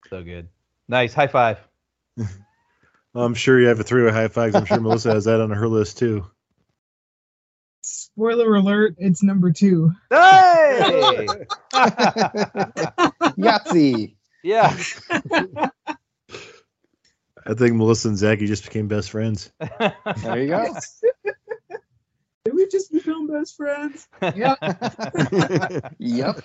[0.08, 0.48] So good.
[0.88, 1.14] Nice.
[1.14, 1.58] High five.
[3.14, 4.52] I'm sure you have a three-way high five.
[4.52, 6.26] 'cause I'm sure Melissa has that on her list too.
[7.82, 9.92] Spoiler alert, it's number two.
[10.08, 11.26] Hey!
[13.36, 14.14] Yahtzee.
[14.44, 14.76] yeah.
[17.44, 19.50] I think Melissa and Zaki just became best friends.
[19.58, 20.74] There you go.
[22.44, 24.08] Did we just become best friends?
[24.20, 24.58] Yep.
[25.98, 26.40] yep.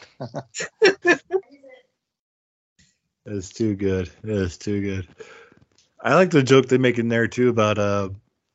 [3.26, 4.10] That's too good.
[4.24, 5.08] That's too good.
[6.00, 8.10] I like the joke they make in there too about uh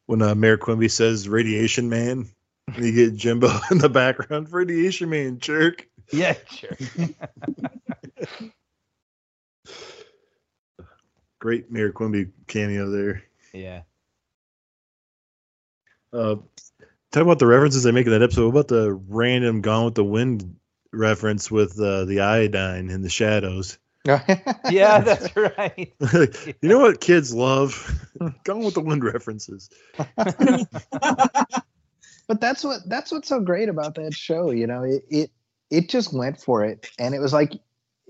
[0.07, 2.29] when uh, Mayor Quimby says "radiation man."
[2.69, 4.49] And you get Jimbo in the background.
[4.49, 5.87] for Radiation man, jerk.
[6.13, 6.77] Yeah, sure.
[11.41, 13.23] Great Mayor Quimby cameo there.
[13.53, 13.83] yeah.
[16.13, 16.37] Uh,
[17.11, 18.53] talk about the references they make in that episode.
[18.53, 20.57] What about the random Gone with the Wind
[20.93, 23.79] reference with uh, the iodine in the shadows?
[24.71, 25.93] Yeah, that's right.
[26.61, 28.05] you know what kids love?
[28.45, 29.71] Gone with the Wind references.
[32.29, 35.31] But that's what that's what's so great about that show you know it it,
[35.71, 37.53] it just went for it and it was like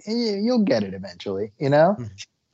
[0.07, 1.97] "Eh, you'll get it eventually you know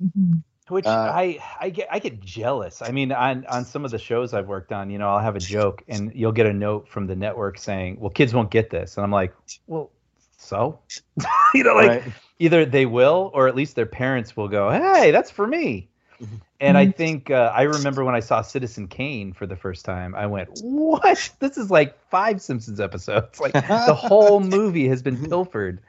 [0.03, 0.43] Mhm.
[0.69, 2.83] Which Uh, I I get I get jealous.
[2.83, 5.35] I mean, on on some of the shows I've worked on, you know, I'll have
[5.35, 8.69] a joke and you'll get a note from the network saying, "Well, kids won't get
[8.69, 9.35] this," and I'm like,
[9.67, 9.91] "Well,
[10.37, 10.79] so,"
[11.55, 12.13] you know, like Right.
[12.39, 15.89] either they will or at least their parents will go, "Hey, that's for me."
[16.21, 16.41] Mhm.
[16.61, 20.15] And I think uh, I remember when I saw Citizen Kane for the first time,
[20.15, 21.31] I went, "What?
[21.39, 23.41] This is like five Simpsons episodes.
[23.41, 25.81] Like the whole movie has been pilfered."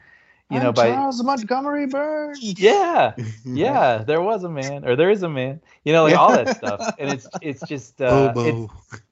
[0.52, 3.14] You know, I'm by Charles Montgomery Burns yeah,
[3.46, 5.62] yeah, there was a man, or there is a man.
[5.84, 8.72] You know, like all that stuff, and it's it's just uh, Bobo.
[8.92, 9.04] it's,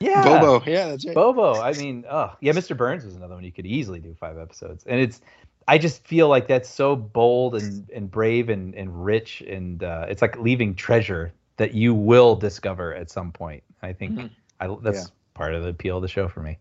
[0.00, 1.60] yeah, Bobo yeah that's right Bobo.
[1.60, 2.76] I mean, oh yeah, Mr.
[2.76, 5.20] Burns was another one you could easily do five episodes, and it's.
[5.68, 10.06] I just feel like that's so bold and and brave and and rich, and uh,
[10.08, 13.62] it's like leaving treasure that you will discover at some point.
[13.82, 14.30] I think Mhm.
[14.60, 15.06] I that's Yeah.
[15.34, 16.58] part of the appeal of the show for me.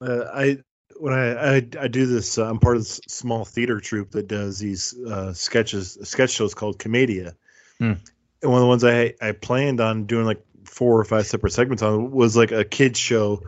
[0.00, 0.58] Uh, I
[0.98, 4.28] when I, I I do this, uh, I'm part of this small theater troupe that
[4.28, 7.34] does these uh, sketches, sketch shows called Commedia.
[7.78, 7.94] Hmm.
[8.42, 11.52] And one of the ones I I planned on doing like four or five separate
[11.52, 13.42] segments on was like a kids show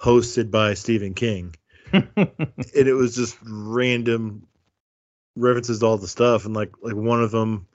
[0.00, 1.54] hosted by Stephen King,
[1.92, 4.46] and it was just random
[5.36, 7.66] references to all the stuff, and like like one of them,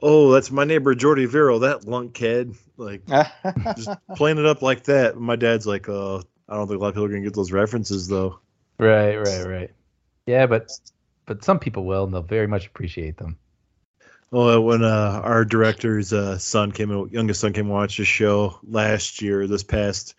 [0.00, 3.06] oh, that's my neighbor Jordy Vero, that lunkhead, like
[3.76, 5.16] just playing it up like that.
[5.16, 7.52] My dad's like, uh, I don't think a lot of people are gonna get those
[7.52, 8.40] references though.
[8.78, 9.70] right, right, right.
[10.26, 10.70] Yeah, but
[11.26, 13.38] but some people will, and they'll very much appreciate them.
[14.30, 18.04] Well, when uh, our director's uh, son came, in, youngest son came and watched the
[18.04, 20.14] show last year, this past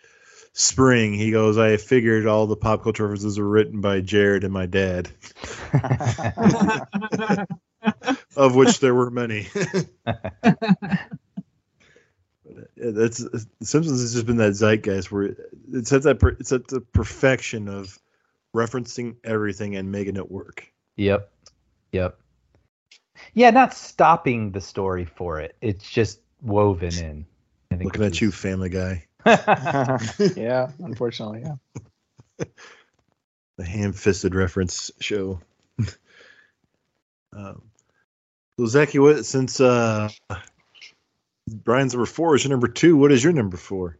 [0.52, 4.52] spring, he goes, "I figured all the pop culture references were written by Jared and
[4.52, 5.10] my dad,
[8.36, 9.46] of which there were many."
[12.76, 13.24] That's
[13.62, 15.36] Simpsons has just been that zeitgeist where
[15.72, 17.98] it's at that per, it's at the perfection of
[18.54, 20.72] referencing everything and making it work.
[20.96, 21.30] Yep.
[21.92, 22.18] Yep.
[23.34, 25.56] Yeah, not stopping the story for it.
[25.60, 27.26] It's just woven in.
[27.70, 29.04] I think Looking at you, Family Guy,
[30.36, 32.44] yeah unfortunately yeah
[33.58, 35.38] the ham-fisted reference show.
[37.36, 37.62] um,
[38.58, 40.08] so Zaki, what since uh,
[41.64, 43.98] Brian's number four is your number two, what is your number four?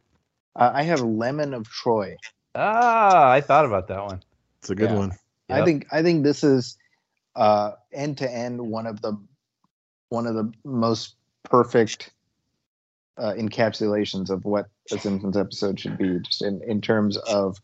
[0.56, 2.16] uh, i have lemon of troy
[2.54, 4.22] ah, I thought about that one.
[4.58, 4.96] It's a good Yeah.
[4.96, 5.12] one.
[5.48, 6.76] I think I think this is
[7.36, 9.16] uh end to end one of the
[10.08, 12.12] one of the most perfect
[13.16, 17.58] uh, encapsulations of what a Simpsons episode should be, just in, in terms of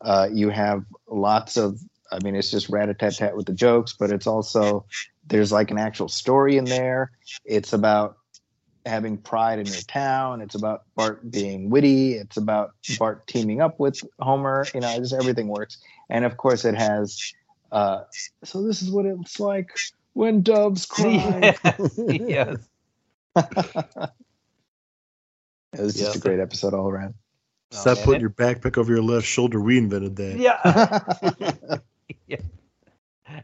[0.00, 1.80] uh, you have lots of
[2.12, 4.84] I mean it's just rat a tat tat with the jokes, but it's also
[5.26, 7.12] there's like an actual story in there.
[7.44, 8.16] It's about
[8.86, 10.40] having pride in your town.
[10.40, 12.14] It's about Bart being witty.
[12.14, 14.66] It's about Bart teaming up with Homer.
[14.74, 15.78] You know, just everything works.
[16.08, 17.32] And of course, it has.
[17.70, 18.02] Uh,
[18.42, 19.70] so this is what it's like
[20.14, 21.56] when doves cry.
[21.96, 22.58] yes.
[23.36, 24.10] It
[25.78, 26.18] was just Yeah.
[26.18, 27.14] a great episode all around.
[27.70, 28.04] Stop man.
[28.04, 29.60] putting your backpack over your left shoulder.
[29.60, 30.36] We invented that.
[30.38, 31.78] Yeah.
[32.26, 32.38] yeah.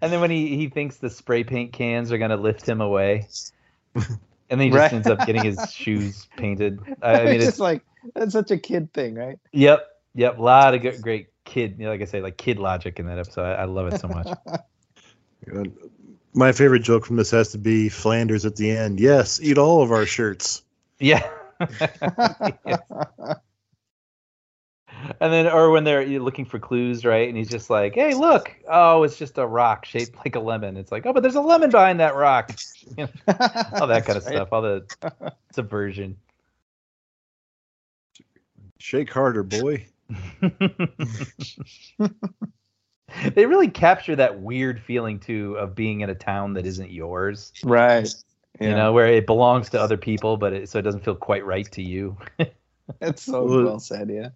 [0.01, 3.29] And then when he, he thinks the spray paint cans are gonna lift him away,
[3.95, 4.05] and
[4.49, 4.93] then he just Right.
[4.93, 6.81] ends up getting his shoes painted.
[7.03, 7.83] I, I mean, it's it's just like
[8.14, 9.39] that's such a kid thing, right?
[9.53, 10.39] yep, yep.
[10.39, 13.07] A lot of good, great kid, you know, like I say, like kid logic in
[13.07, 13.45] that episode.
[13.45, 14.27] I, I love it so much.
[15.55, 15.64] Uh,
[16.35, 18.99] My favorite joke from this has to be Flanders at the end.
[18.99, 20.62] Yes, eat all of our shirts.
[20.99, 21.29] yeah.
[25.20, 27.28] And then, or when they're looking for clues, right?
[27.28, 28.50] And he's just like, "Hey, look!
[28.68, 31.40] Oh, it's just a rock shaped like a lemon." It's like, "Oh, but there's a
[31.40, 32.52] lemon behind that rock."
[32.96, 33.09] You know,
[33.80, 34.34] all that kind of right.
[34.36, 34.86] stuff, all the
[35.52, 36.16] subversion.
[38.78, 39.86] Shake harder, boy.
[43.34, 47.52] they really capture that weird feeling too of being in a town that isn't yours.
[47.64, 48.09] Right.
[48.61, 51.44] You know, where it belongs to other people, but it, so it doesn't feel quite
[51.44, 52.16] right to you.
[53.00, 54.09] it's so Well, well said.
[54.11, 54.30] Yeah.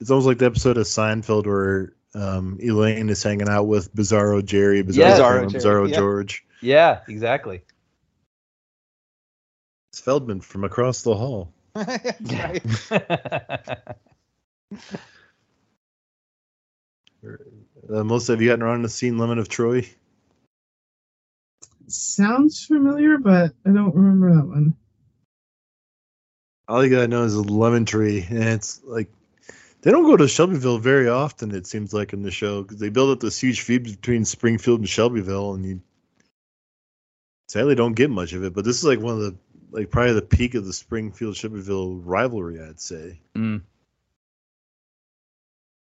[0.00, 4.44] It's almost like the episode of Seinfeld where um, Elaine is hanging out with Bizarro
[4.44, 5.18] Jerry, Bizarro, Yes.
[5.18, 5.96] Grandma, Bizarro Jerry, Bizarro yeah.
[5.96, 6.44] George.
[6.62, 7.62] yeah, exactly.
[9.92, 11.52] It's Feldman from across the hall.
[11.74, 13.78] That's right.
[17.22, 19.86] Uh, Melissa, have you gotten around to seeing Lemon of Troy?
[21.90, 24.76] Sounds familiar, but I don't remember that one.
[26.68, 29.10] All you gotta know is a lemon tree, and it's like
[29.82, 31.52] they don't go to Shelbyville very often.
[31.52, 34.78] It seems like in the show because they build up this huge feud between Springfield
[34.78, 35.80] and Shelbyville, and you
[37.48, 38.54] sadly don't get much of it.
[38.54, 39.36] But this is like one of the
[39.72, 43.20] like probably the peak of the Springfield Shelbyville rivalry, I'd say.
[43.34, 43.62] Mm.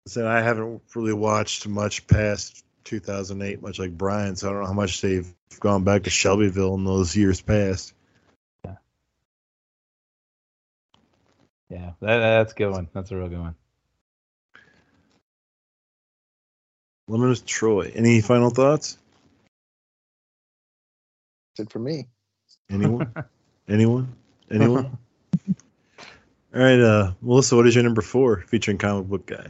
[0.05, 4.35] So I haven't really watched much past 2008, much like Brian.
[4.35, 7.93] So I don't know how much they've gone back to Shelbyville in those years past.
[11.69, 12.87] Yeah, that, that's a good one.
[12.93, 13.55] That's a real good one.
[17.09, 17.91] Lemon of Troy.
[17.93, 18.97] Any final thoughts?
[21.57, 22.07] That's it for me.
[22.69, 23.13] Anyone?
[23.67, 24.15] Anyone?
[24.49, 24.97] Anyone?
[26.55, 29.47] All right, uh, Melissa, what is your number four featuring comic book guy?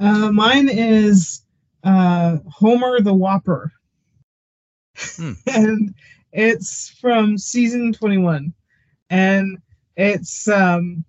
[0.00, 1.42] Uh, mine is
[1.84, 3.72] uh, Homer the Whopper.
[4.96, 5.32] Hmm.
[5.46, 5.94] and
[6.32, 8.52] it's from season 21.
[9.08, 9.58] And
[9.96, 11.04] it's um,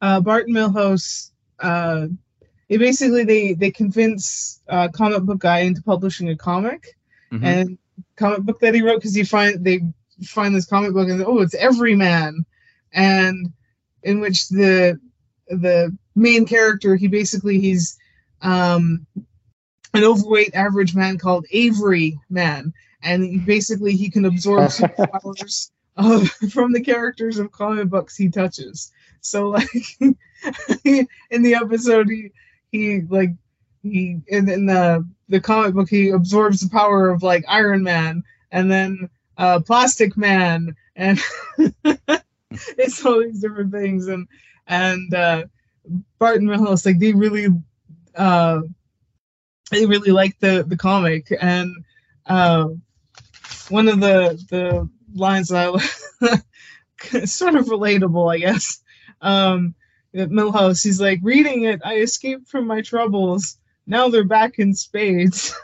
[0.00, 1.30] uh, Bart and Milhouse.
[1.58, 2.08] Uh,
[2.68, 6.96] it basically they they convince uh, comic book guy into publishing a comic
[7.32, 7.44] Mhm.
[7.44, 7.78] and
[8.16, 9.80] comic book that he wrote because you find they
[10.22, 12.44] find this comic book and oh it's Everyman,
[12.92, 13.52] and
[14.02, 14.98] in which the
[15.48, 17.98] the main character he basically he's
[18.42, 19.06] um
[19.94, 22.72] an overweight average man called Avery Man,
[23.02, 28.92] and basically he can absorb superpowers of, from the characters of comic books he touches.
[29.20, 29.68] So like
[30.84, 32.32] in the episode he
[32.70, 33.30] he like
[33.82, 38.22] he in, in the the comic book he absorbs the power of like Iron Man
[38.50, 41.18] and then uh Plastic Man and
[42.76, 44.28] it's all these different things and
[44.66, 45.44] and uh
[46.18, 47.48] Barton Milhouse like they really
[48.16, 48.60] uh
[49.70, 51.32] they really like the the comic.
[51.40, 51.70] And
[52.26, 52.68] uh
[53.68, 55.68] one of the the lines that
[56.22, 58.82] I sort of relatable I guess
[59.20, 59.74] um
[60.14, 63.58] at Milhouse he's like reading it I escaped from my troubles.
[63.86, 65.54] Now they're back in spades.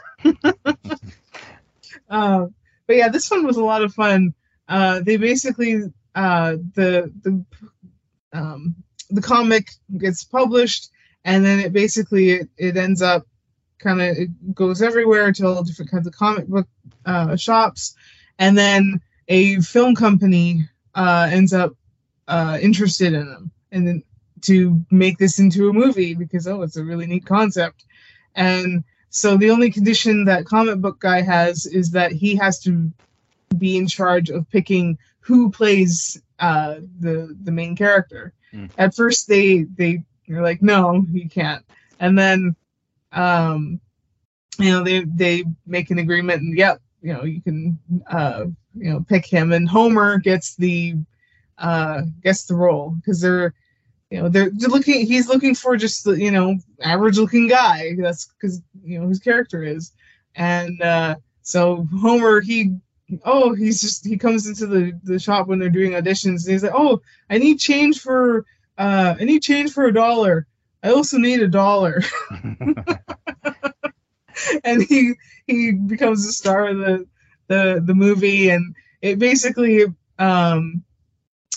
[2.09, 2.47] Uh,
[2.87, 4.33] but yeah this one was a lot of fun.
[4.67, 5.83] Uh they basically
[6.15, 7.45] uh the the
[8.33, 8.75] um
[9.09, 10.89] the comic gets published
[11.23, 13.25] and then it basically it, it ends up
[13.81, 16.67] kind of it goes everywhere to all different kinds of comic book
[17.05, 17.95] uh, shops.
[18.39, 21.75] And then a film company uh, ends up
[22.27, 24.03] uh, interested in them and then
[24.41, 27.85] to make this into a movie because oh it's a really neat concept.
[28.35, 32.91] And so the only condition that comic book guy has is that he has to
[33.57, 38.33] be in charge of picking who plays uh, the the main character.
[38.53, 38.69] Mm.
[38.77, 41.63] at first they they you're like no you can't.
[41.99, 42.55] And then
[43.11, 43.79] um
[44.59, 48.45] you know they they make an agreement and yep you know you can uh
[48.75, 50.95] you know pick him and homer gets the
[51.57, 52.91] uh gets the role.
[52.91, 53.53] Because they're
[54.09, 57.95] you know they're, looking he's looking for just the you know average looking guy.
[57.97, 59.91] That's because you know his character is.
[60.35, 62.75] And uh so homer he
[63.25, 66.63] oh he's just he comes into the the shop when they're doing auditions and he's
[66.63, 68.45] like oh i need change for
[68.77, 70.47] uh i need change for a dollar
[70.83, 72.01] i also need a dollar.
[74.63, 75.13] And he
[75.47, 77.07] he becomes the star of the
[77.47, 78.49] the the movie.
[78.49, 79.85] And it basically
[80.19, 80.83] um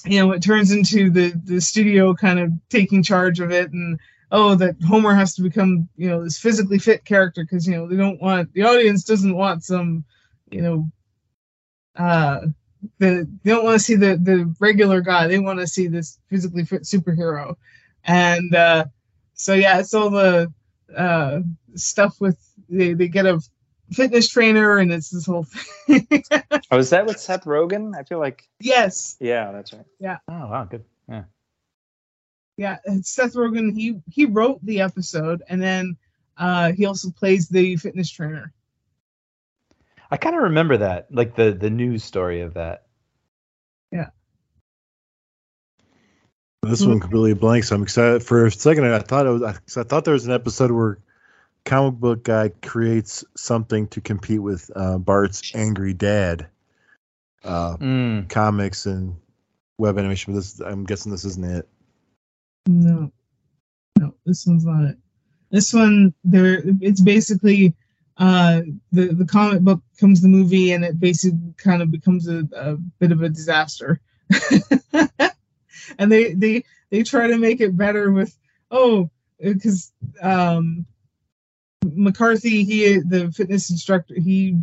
[0.05, 3.73] you know it turns into the the studio kind of taking charge of it.
[3.73, 3.99] And
[4.31, 7.89] oh that homer has to become you know this physically fit character because you know
[7.89, 10.05] they don't want the audience doesn't want some
[10.51, 10.89] you know
[11.97, 12.41] uh
[12.99, 15.27] the they don't want to see the the regular guy.
[15.27, 17.57] They want to see this physically fit superhero.
[18.05, 18.87] And uh
[19.35, 20.53] so yeah it's all the
[20.97, 21.41] uh
[21.75, 23.41] stuff with they, they get a
[23.93, 26.07] fitness trainer and it's this whole thing
[26.71, 27.97] Oh, is that with Seth Rogen?
[27.97, 29.85] I feel like yes yeah, that's right.
[30.01, 30.19] Yeah.
[30.29, 30.85] Oh wow, good.
[31.09, 31.25] Yeah.
[32.57, 35.97] yeah seth rogen he he wrote the episode and then
[36.39, 38.53] uh he also plays the fitness trainer
[40.11, 42.84] I kind of remember that, like the the news story of that.
[46.71, 48.23] This one completely blank, so I'm excited.
[48.23, 49.43] For a second, I thought it was.
[49.43, 50.99] I, 'cause I thought there was an episode where
[51.65, 56.47] comic book guy creates something to compete with uh, Bart's angry dad.
[57.45, 58.29] Uh, Mm.
[58.31, 59.15] comics and
[59.79, 61.69] web animation, but this I'm guessing this isn't it.
[62.67, 63.13] no
[63.99, 64.99] no this one's not it
[65.51, 67.75] this one there it's basically
[68.17, 68.63] uh
[68.93, 72.77] the the comic book comes the movie and it basically kind of becomes a, a
[72.99, 74.01] bit of a disaster
[75.99, 78.37] and they they they try to make it better with
[78.71, 79.11] oh
[79.41, 80.87] because um
[81.93, 84.59] McCarthy, he the fitness instructor, he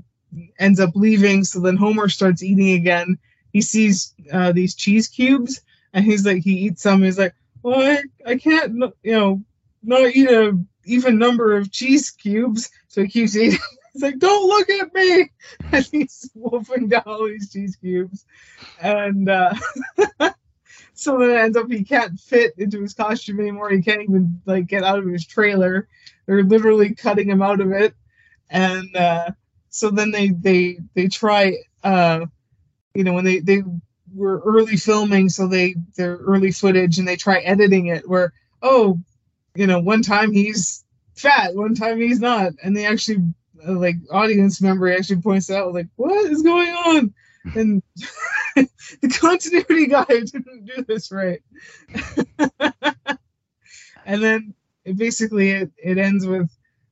[0.59, 1.43] ends up leaving.
[1.43, 3.17] So then Homer starts eating again.
[3.53, 5.61] He sees uh, these cheese cubes,
[5.93, 7.03] and he's like, he eats some.
[7.03, 9.43] He's like, well, I, I can't, you know,
[9.83, 12.69] not eat a even number of cheese cubes.
[12.87, 13.59] So he keeps eating.
[13.93, 15.29] He's like, don't look at me,
[15.73, 18.23] and he's wolfing down all these cheese cubes,
[18.81, 19.53] and uh,
[21.01, 23.71] so then it ends up he can't fit into his costume anymore.
[23.71, 25.87] He can't even like get out of his trailer.
[26.27, 27.95] They're literally cutting him out of it,
[28.51, 29.31] and uh,
[29.71, 32.25] so then they they they try uh
[32.93, 33.63] you know when they they
[34.13, 38.99] were early filming so they their early footage and they try editing it where oh
[39.55, 40.83] you know one time he's
[41.15, 43.23] fat one time he's not and they actually
[43.65, 47.13] uh, like audience member actually points out like what is going on
[47.55, 47.81] and
[48.55, 51.41] the continuity guy didn't do this right.
[54.05, 56.49] And then it basically it, it ends with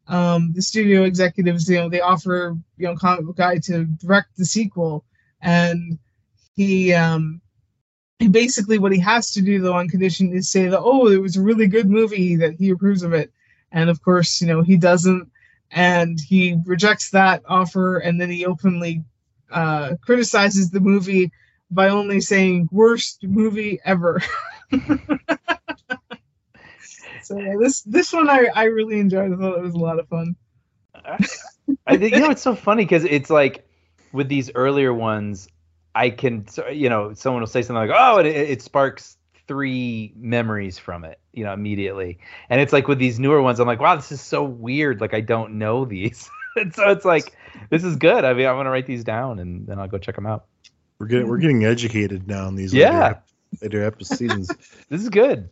[0.08, 4.38] um, the studio executives, you know, they offer you know comic book guy to direct
[4.38, 5.06] the sequel,
[5.42, 6.00] and
[6.56, 7.42] he um,
[8.18, 11.22] he basically what he has to do though on condition is say that oh it
[11.22, 13.32] was a really good movie that he approves of it,
[13.72, 15.32] and of course you know he doesn't,
[15.72, 19.04] and he rejects that offer, and then he openly
[19.52, 21.32] uh, criticizes the movie
[21.72, 24.22] by only saying worst movie ever.
[27.22, 29.34] so yeah, this this one I, I really enjoyed.
[29.34, 30.36] I thought it was a lot of fun.
[31.88, 33.68] I think you know it's so funny because it's like
[34.12, 35.48] with these earlier ones,
[35.96, 40.78] I can you know someone will say something like, "Oh, it, it sparks three memories
[40.78, 42.20] from it," you know, immediately.
[42.50, 45.02] And it's like with these newer ones, I'm like, "Wow, this is so weird.
[45.02, 46.30] Like I don't know these."
[46.60, 47.36] and so it's like,
[47.70, 48.24] this is good.
[48.26, 50.46] I mean, I'm gonna write these down and then I'll go check them out.
[51.00, 53.22] We're getting we're getting educated now in these Yeah.
[53.62, 54.52] later, later episodes.
[54.90, 55.50] This is good.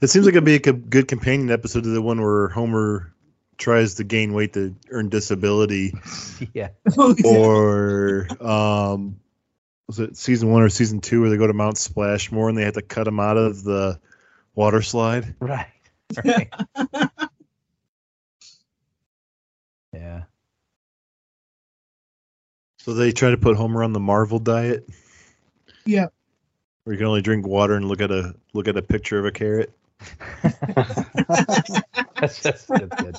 [0.00, 3.14] it seems like it'd be a co- good companion episode to the one where Homer
[3.56, 5.94] tries to gain weight to earn disability,
[6.54, 6.68] yeah.
[7.24, 9.20] or um,
[9.86, 12.64] was it season one or season two where they go to Mount Splashmore and they
[12.64, 14.00] have to cut him out of the
[14.54, 15.34] water slide?
[15.40, 15.66] Right.
[16.24, 16.52] Right.
[19.92, 20.22] Yeah.
[22.78, 24.88] So they try to put Homer on the Marvel diet,
[25.84, 26.06] yeah.
[26.84, 29.24] where you can only drink water and look at a look at a picture of
[29.24, 29.72] a carrot.
[30.42, 33.16] That's just that's good.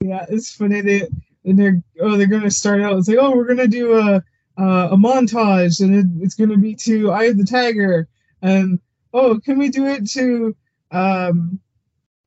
[0.00, 1.08] Yeah, it's funny they
[1.44, 2.98] and they're oh they're gonna start out.
[2.98, 4.22] It's like oh we're gonna do a
[4.56, 8.08] a, a montage and it, it's gonna be to Eye of the Tiger
[8.42, 8.80] and
[9.12, 10.54] oh can we do it to
[10.90, 11.58] um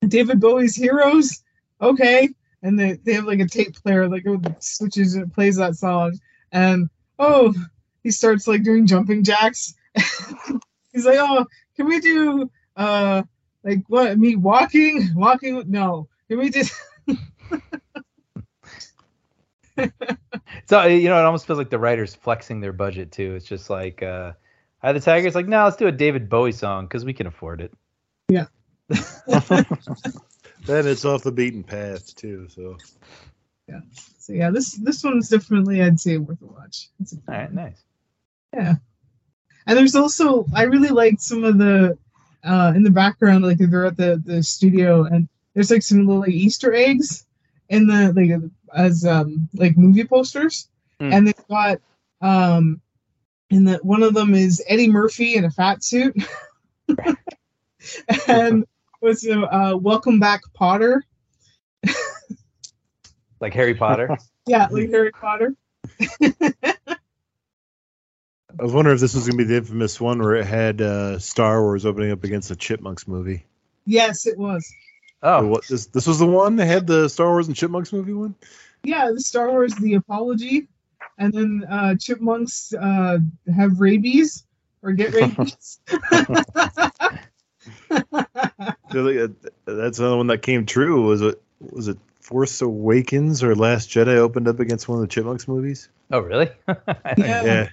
[0.07, 1.43] David Bowie's Heroes?
[1.81, 2.29] Okay,
[2.61, 5.75] and they they have like a tape player like it switches and it plays that
[5.75, 6.17] song
[6.51, 7.53] and oh
[8.03, 9.73] he starts like doing jumping jacks.
[10.93, 13.23] He's like oh can we do uh
[13.63, 16.73] like what me walking walking no can we just
[20.65, 23.35] So you know, it almost feels like the writers flexing their budget too.
[23.35, 24.33] It's just like uh
[24.83, 25.27] Eye of the Tiger.
[25.27, 27.73] It's like, no, let's do a David Bowie song because we can afford it.
[30.65, 32.47] Then it's off the beaten path too.
[32.49, 32.77] So
[33.67, 33.81] yeah,
[34.17, 36.89] So yeah, this this one's definitely I'd say worth a watch.
[36.99, 37.83] It's a All right, nice.
[38.53, 38.75] Yeah,
[39.67, 41.97] and there's also I really liked some of the
[42.43, 46.21] uh in the background like they're at the the studio and there's like some little
[46.21, 47.25] like Easter eggs
[47.69, 50.67] in the like as um like movie posters
[50.99, 51.13] Hmm.
[51.13, 51.79] and they've got
[52.21, 52.79] um
[53.49, 56.15] and that one of them is Eddie Murphy in a fat suit
[58.27, 58.65] and
[59.01, 61.03] was uh, uh welcome back Potter
[63.39, 64.17] Like Harry Potter.
[64.47, 65.55] yeah like Harry Potter
[66.21, 66.43] I
[68.63, 71.61] was wondering if this was gonna be the infamous one where it had uh, Star
[71.61, 73.45] Wars opening up against the Chipmunks movie.
[73.85, 74.71] yes it was
[75.23, 78.13] oh, what, this this was the one that had the Star Wars and Chipmunks movie
[78.13, 78.35] one.
[78.83, 80.67] yeah, the Star Wars The Apology,
[81.17, 83.19] and then uh, chipmunks uh,
[83.53, 84.45] have rabies
[84.81, 85.79] or get rabies.
[88.91, 91.07] They're like, uh, That's another one that came true.
[91.07, 95.07] Was it was it Force Awakens or Last Jedi opened up against one of the
[95.07, 95.89] Chipmunks movies?
[96.11, 96.49] oh, really?
[96.67, 96.75] I
[97.17, 97.43] Yeah.
[97.43, 97.69] Yeah.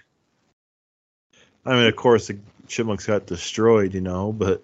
[1.66, 4.62] I mean, of course, the Chipmunks got destroyed, you know, but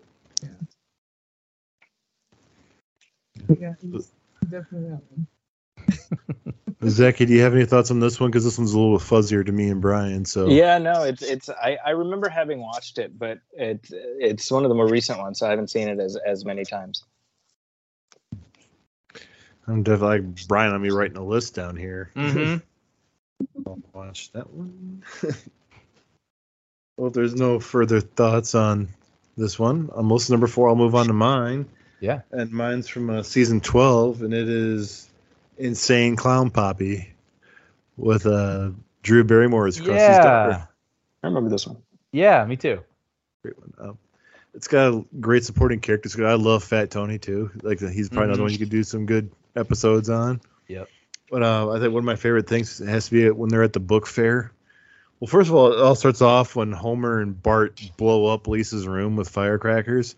[3.59, 4.11] yeah, it's
[4.43, 5.27] definitely that one.
[6.89, 8.31] Zaki, do you have any thoughts on this one?
[8.31, 10.25] Because this one's a little fuzzier to me and Brian.
[10.25, 11.49] So Yeah, no, it's it's.
[11.49, 15.39] I, I remember having watched it, but it it's one of the more recent ones,
[15.39, 17.05] so I haven't seen it as as many times.
[19.67, 20.75] I'm definitely like Brian.
[20.75, 22.11] I'll be writing a list down here.
[22.15, 22.63] Mhm.
[23.67, 25.03] I'll watch that one.
[26.97, 28.89] well, if there's no further thoughts on
[29.37, 31.67] this one, on list number four, I'll move on to mine.
[32.01, 32.21] Yeah.
[32.31, 35.09] And mine's from uh, season 12, and it is
[35.59, 37.13] Insane Clown Poppy
[37.97, 38.71] with uh,
[39.03, 40.23] Drew Barrymore as Krusty's Yeah.
[40.23, 40.69] daughter.
[41.23, 41.79] I remember this one.
[42.13, 42.81] Yeah, me too.
[43.43, 43.73] Great one.
[43.79, 43.99] Um,
[44.55, 46.19] it's got a great supporting characters.
[46.19, 47.51] I love Fat Tony too.
[47.63, 48.45] Like he's probably another Mhm.
[48.45, 50.41] one you could do some good episodes on.
[50.69, 50.89] Yep.
[51.31, 53.73] But uh, I think one of my favorite things has to be when they're at
[53.73, 54.53] the book fair.
[55.21, 58.87] Well, first of all, it all starts off when Homer and Bart blow up Lisa's
[58.87, 60.17] room with firecrackers.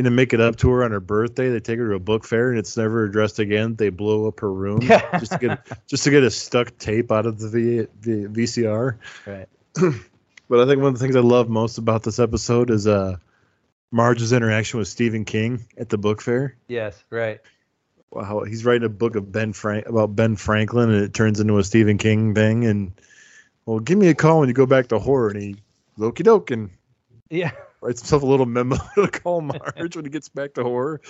[0.00, 2.00] And to make it up to her on her birthday, they take her to a
[2.00, 3.76] book fair, and it's never addressed again.
[3.76, 7.26] They blow up her room just to get just to get a stuck tape out
[7.26, 8.96] of the, v, the VCR.
[9.26, 9.46] Right.
[10.48, 13.18] But I think one of the things I love most about this episode is uh,
[13.92, 16.56] Marge's interaction with Stephen King at the book fair.
[16.66, 17.40] Yes, right.
[18.10, 21.58] Wow, he's writing a book of Ben Frank about Ben Franklin, and it turns into
[21.58, 22.64] a Stephen King thing.
[22.64, 22.92] And
[23.64, 25.28] well, give me a call when you go back to horror.
[25.28, 25.56] And he,
[26.00, 26.70] okey doke, and
[27.28, 27.52] Yeah.
[27.80, 31.00] writes himself a little memo to call Marge when he gets back to horror.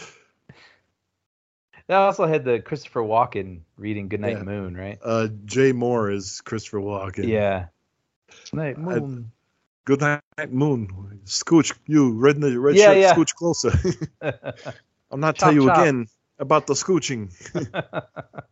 [1.87, 4.43] That also had the Christopher Walken reading Goodnight Yeah.
[4.45, 4.99] Moon, right?
[5.03, 7.27] Uh, Jay Mohr is Christopher Walken.
[7.27, 7.67] Yeah.
[8.53, 9.33] Night Moon.
[9.87, 11.21] Good night, Moon.
[11.25, 13.15] Scooch, you red, red Yeah, shirt, yeah.
[13.15, 13.73] scooch closer.
[15.11, 15.79] I'll not Chop, tell you chop.
[15.79, 16.07] again
[16.39, 17.33] about the scooching.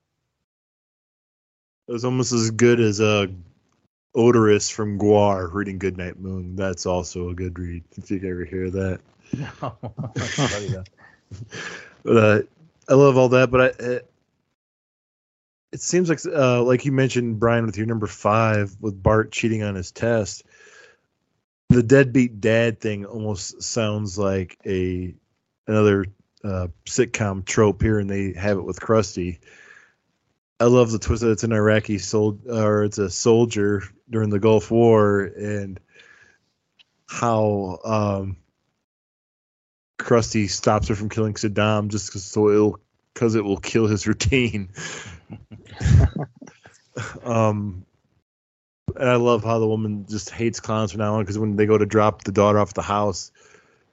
[1.87, 3.29] It was almost as good as uh,
[4.17, 6.57] Oderus from GWAR reading Goodnight Moon.
[6.57, 9.01] That's also a good read if you ever hear that.
[9.37, 9.77] no.
[10.15, 10.85] That's funny, though.
[12.03, 12.43] But uh,
[12.89, 13.51] I love all that.
[13.51, 14.11] But I, it,
[15.73, 19.63] it seems like, uh, like you mentioned, Brian, with your number five, with Bart cheating
[19.63, 20.45] on his test.
[21.69, 25.15] The deadbeat dad thing almost sounds like a
[25.67, 26.07] another
[26.43, 29.39] uh, sitcom trope here, and they have it with Krusty.
[30.61, 34.41] I love the twist that it's an Iraqi sol- or it's a soldier during the
[34.41, 35.79] Gulf War, and
[37.07, 38.37] how um,
[40.01, 42.81] Krusty stops her from killing Saddam just 'cause- so it'll
[43.15, 44.69] because it will kill his routine.
[47.25, 47.85] um,
[48.97, 51.67] and I love how the woman just hates clowns from now on because when they
[51.67, 53.31] go to drop the daughter off the house,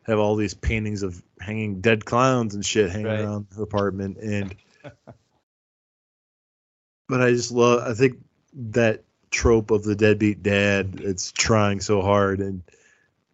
[0.04, 3.20] have all these paintings of hanging dead clowns and shit hanging Right.
[3.22, 4.56] around her apartment and.
[7.08, 7.88] but I just love.
[7.88, 8.20] I think
[8.54, 11.00] that trope of the deadbeat dad.
[11.02, 12.64] It's trying so hard and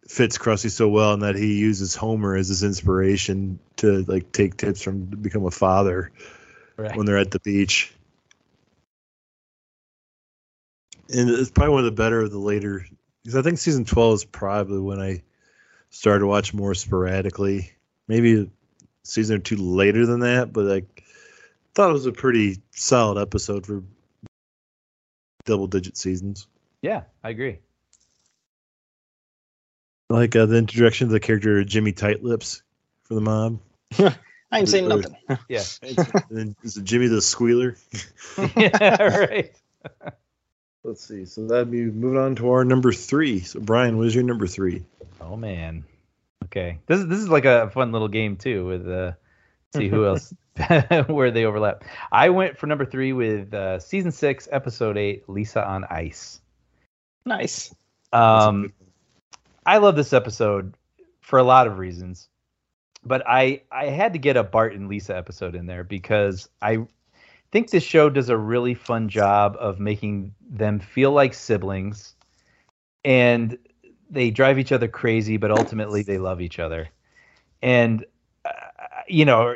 [0.08, 4.56] fits Krusty so well, and that he uses Homer as his inspiration to like take
[4.56, 6.10] tips from to become a father
[6.76, 6.96] Right.
[6.96, 7.94] when they're at the beach.
[11.14, 12.86] And it's probably one of the better of the later
[13.22, 15.22] because I think season twelve is probably when I
[15.90, 17.72] started to watch more sporadically.
[18.08, 18.46] Maybe a
[19.04, 20.91] season or two later than that, but like
[21.74, 23.82] thought it was a pretty solid episode for
[25.44, 26.46] double digit seasons.
[26.82, 27.58] Yeah, I agree.
[30.10, 32.62] Like uh, the introduction of the character Jimmy Tight Lips
[33.04, 33.60] for the mob.
[34.52, 35.16] I ain't saying nothing.
[35.48, 35.62] Yeah.
[35.82, 37.76] and then is it Jimmy the Squealer?
[38.56, 39.52] yeah, right.
[40.84, 41.24] Let's see.
[41.24, 43.40] So that'd be moving on to our number three.
[43.40, 44.84] So Brian, what is your number three?
[45.20, 45.84] Oh man.
[46.44, 46.80] Okay.
[46.86, 49.12] This is this is like a fun little game too with uh
[49.74, 50.32] see who else
[51.06, 51.84] where they overlap.
[52.10, 56.40] I went for number 3 with uh season 6 episode 8 Lisa on Ice.
[57.24, 57.74] Nice.
[58.12, 58.72] Um
[59.64, 60.74] I love this episode
[61.20, 62.28] for a lot of reasons.
[63.04, 66.86] But I I had to get a Bart and Lisa episode in there because I
[67.50, 72.14] think this show does a really fun job of making them feel like siblings
[73.04, 73.58] and
[74.10, 76.90] they drive each other crazy but ultimately they love each other.
[77.62, 78.04] And
[79.12, 79.54] you know,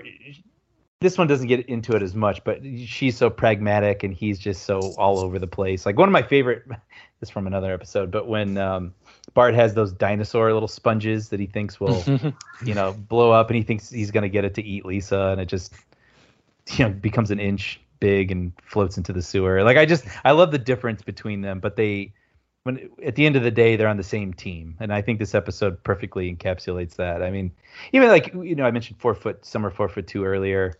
[1.00, 4.64] this one doesn't get into it as much, but she's so pragmatic and he's just
[4.64, 5.86] so all over the place.
[5.86, 6.64] Like one of my favorite
[7.20, 8.94] this is from another episode, but when um,
[9.32, 12.02] Bart has those dinosaur little sponges that he thinks will,
[12.64, 15.40] you know, blow up, and he thinks he's gonna get it to eat Lisa, and
[15.40, 15.72] it just,
[16.72, 19.62] you know, becomes an inch big and floats into the sewer.
[19.62, 22.12] Like I just, I love the difference between them, but they,
[22.66, 25.20] when at the end of the day, they're on the same team, and I think
[25.20, 27.22] this episode perfectly encapsulates that.
[27.22, 27.52] I mean,
[27.92, 30.74] even like you know, I mentioned four foot, summer four foot two earlier,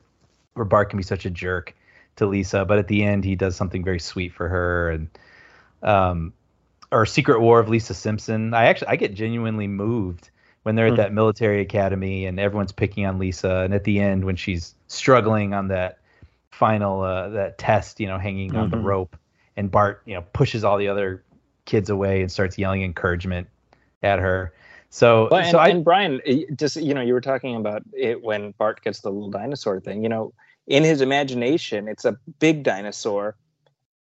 [0.55, 1.77] where Bart can be such a jerk
[2.17, 5.09] to Lisa, but at the end he does something very sweet for her, and
[5.85, 6.33] um,
[6.91, 8.53] or Secret War of Lisa Simpson.
[8.53, 10.31] I actually I get genuinely moved
[10.65, 10.97] when they're at Hmm.
[10.97, 15.55] that military academy and everyone's picking on Lisa, and at the end when she's struggling
[15.55, 15.99] on that
[16.51, 18.83] final uh, that test, you know, hanging on the Mhm.
[18.83, 19.17] rope,
[19.57, 21.23] and Bart, you know, pushes all the other
[21.67, 23.49] kids away and starts yelling encouragement
[24.03, 24.53] at her.
[24.89, 26.21] So, Well, and, so I, and Brian,
[26.55, 30.03] just you know, you were talking about it when Bart gets the little dinosaur thing.
[30.03, 30.33] You know,
[30.67, 33.37] in his imagination, it's a big dinosaur,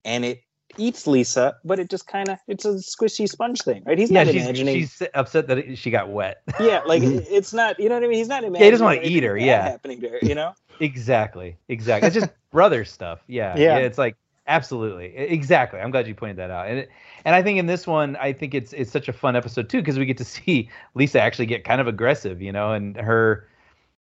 [0.04, 0.42] and it
[0.78, 3.98] eats Lisa, but it just kind of it's a squishy sponge thing, right?
[3.98, 4.76] He's yeah, not she's, imagining.
[4.80, 6.42] she's upset that it- she got wet.
[6.60, 7.80] yeah, like it's not.
[7.80, 8.18] You know what I mean?
[8.18, 8.66] He's not imagining.
[8.66, 9.64] he doesn't wanna eat her, yeah.
[9.70, 10.20] happening to her.
[10.22, 10.54] You know?
[10.80, 12.08] exactly, exactly.
[12.08, 13.20] It's just brother stuff.
[13.28, 13.78] Yeah, Yeah.
[13.78, 14.16] It's like
[14.48, 15.80] absolutely, exactly.
[15.80, 16.68] I'm glad you pointed that out.
[16.68, 16.90] And it,
[17.26, 19.80] and I think in this one, I think it's it's such a fun episode too
[19.80, 23.48] because we get to see Lisa actually get kind of aggressive, you know, and her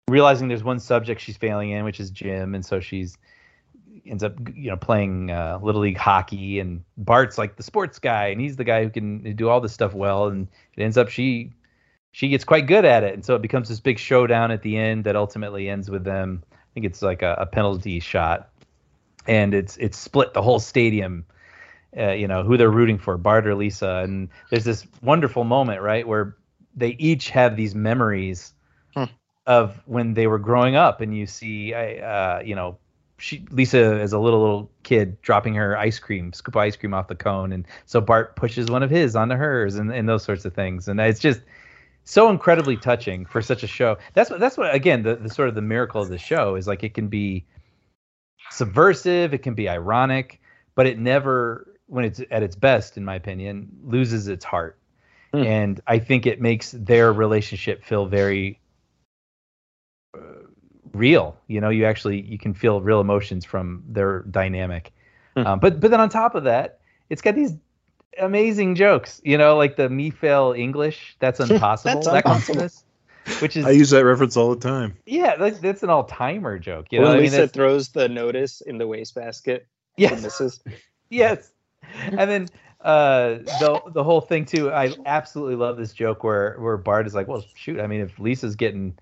[0.08, 3.18] realizing there's one subject she's failing in, which is gym, and so she's
[4.06, 6.60] ends up you know playing uh, little league hockey.
[6.60, 9.74] And bart's like the sports guy and he's the guy who can do all this
[9.74, 10.28] stuff well.
[10.28, 11.52] And it ends up she
[12.12, 13.14] she gets quite good at it.
[13.14, 16.44] And so it becomes this big showdown at the end that ultimately ends with them.
[16.52, 18.50] I think it's like a, a penalty shot.
[19.28, 21.26] And it's it's split the whole stadium
[21.98, 25.82] uh, you know who they're rooting for bart or lisa and there's this wonderful moment
[25.82, 26.36] right where
[26.76, 28.54] they each have these memories
[28.96, 29.06] Hmm.
[29.46, 32.78] of when they were growing up and you see uh, you know
[33.20, 36.94] she Lisa as a little little kid dropping her ice cream, scoop of ice cream
[36.94, 40.24] off the cone, and so Bart pushes one of his onto hers, and, and those
[40.24, 41.42] sorts of things, and it's just
[42.06, 43.98] so incredibly touching for such a show.
[44.14, 46.68] That's what that's what again the, the sort of the miracle of the show is
[46.68, 47.46] like it can be
[48.50, 50.42] subversive, it can be ironic,
[50.76, 54.78] but it never when it's at its best, in my opinion, loses its heart,
[55.34, 55.44] Hmm.
[55.44, 58.60] and I think it makes their relationship feel very
[60.18, 60.20] uh,
[60.94, 64.92] real you know you actually you can feel real emotions from their dynamic
[65.38, 65.46] Hmm.
[65.46, 66.80] um, but but then on top of that
[67.12, 67.54] it's got these
[68.20, 72.62] amazing jokes you know like the me fail english that's impossible That's that impossible.
[72.62, 72.84] this
[73.40, 74.98] which is I use that reference all the time.
[75.06, 78.62] yeah that's, that's an all-timer joke you know when I mean, Lisa throws the notice
[78.62, 80.60] in the wastebasket, yes misses.
[81.12, 81.52] yes
[81.84, 82.48] and then
[82.82, 87.14] uh the the whole thing too i absolutely love this joke where where bart is
[87.14, 88.98] like well shoot i mean if lisa's getting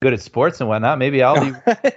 [0.00, 1.52] good at sports and whatnot maybe i'll be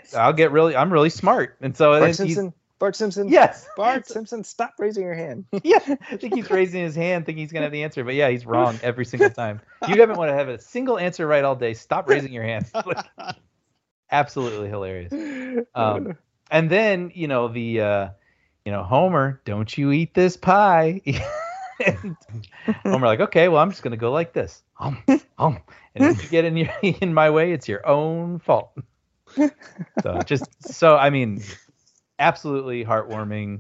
[0.16, 2.54] i'll get really i'm really smart and so Bart Simpson.
[2.78, 3.30] Bart Simpson.
[3.30, 5.46] yes Bart Simpson, stop raising your hand.
[5.64, 5.80] yeah
[6.12, 8.46] i think he's raising his hand thinking he's gonna have the answer but yeah he's
[8.46, 11.74] wrong every single time you haven't want to have a single answer right all day
[11.74, 13.06] stop raising your hand Like,
[14.12, 15.14] absolutely hilarious
[15.74, 16.18] um
[16.52, 18.10] and then you know the uh
[18.66, 21.02] you know homer don't you eat this pie
[21.86, 22.18] and
[22.84, 25.02] homer like okay well i'm just gonna go like this um,
[25.38, 25.60] um.
[25.96, 28.78] and if you get in your in my way it's your own fault
[30.02, 31.42] so just so i mean
[32.20, 33.60] absolutely heartwarming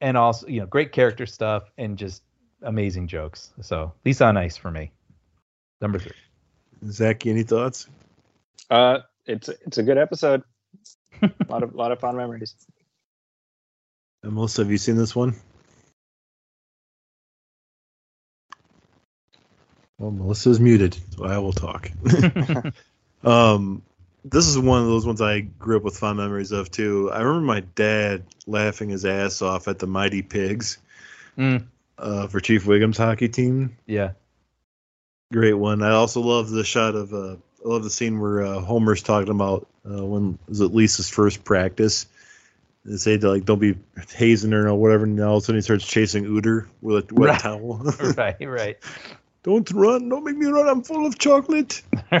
[0.00, 2.22] and also you know great character stuff and just
[2.62, 4.90] amazing jokes so lisa on ice for me
[5.80, 6.12] number three
[6.90, 7.88] Zach, any thoughts?
[8.70, 10.42] Uh, it's it's a good episode.
[11.22, 12.54] A lot of lot of fun memories.
[14.24, 15.34] And Melissa, have you seen this one?
[19.98, 21.90] Well, Melissa's muted, so I will talk.
[23.24, 23.82] um,
[24.24, 27.10] this is one of those ones I grew up with fond memories of too.
[27.12, 30.78] I remember my dad laughing his ass off at the Mighty Pigs
[31.36, 31.66] Mm,
[31.98, 33.76] uh, for Chief Wiggum's hockey team.
[33.86, 34.12] yeah
[35.32, 35.82] Great one.
[35.82, 39.30] I also love the shot of uh, I love the scene where uh, Homer's talking
[39.30, 42.06] about uh, when was it Lisa's first practice.
[42.84, 43.76] They say to like don't be
[44.14, 47.14] hazing her or whatever, and all of a sudden he starts chasing Ooter with a
[47.14, 47.40] wet Right.
[47.40, 47.78] towel.
[48.16, 48.76] right right
[49.42, 50.08] don't run!
[50.08, 50.68] Don't make me run!
[50.68, 51.80] I'm full of chocolate.
[52.12, 52.18] yeah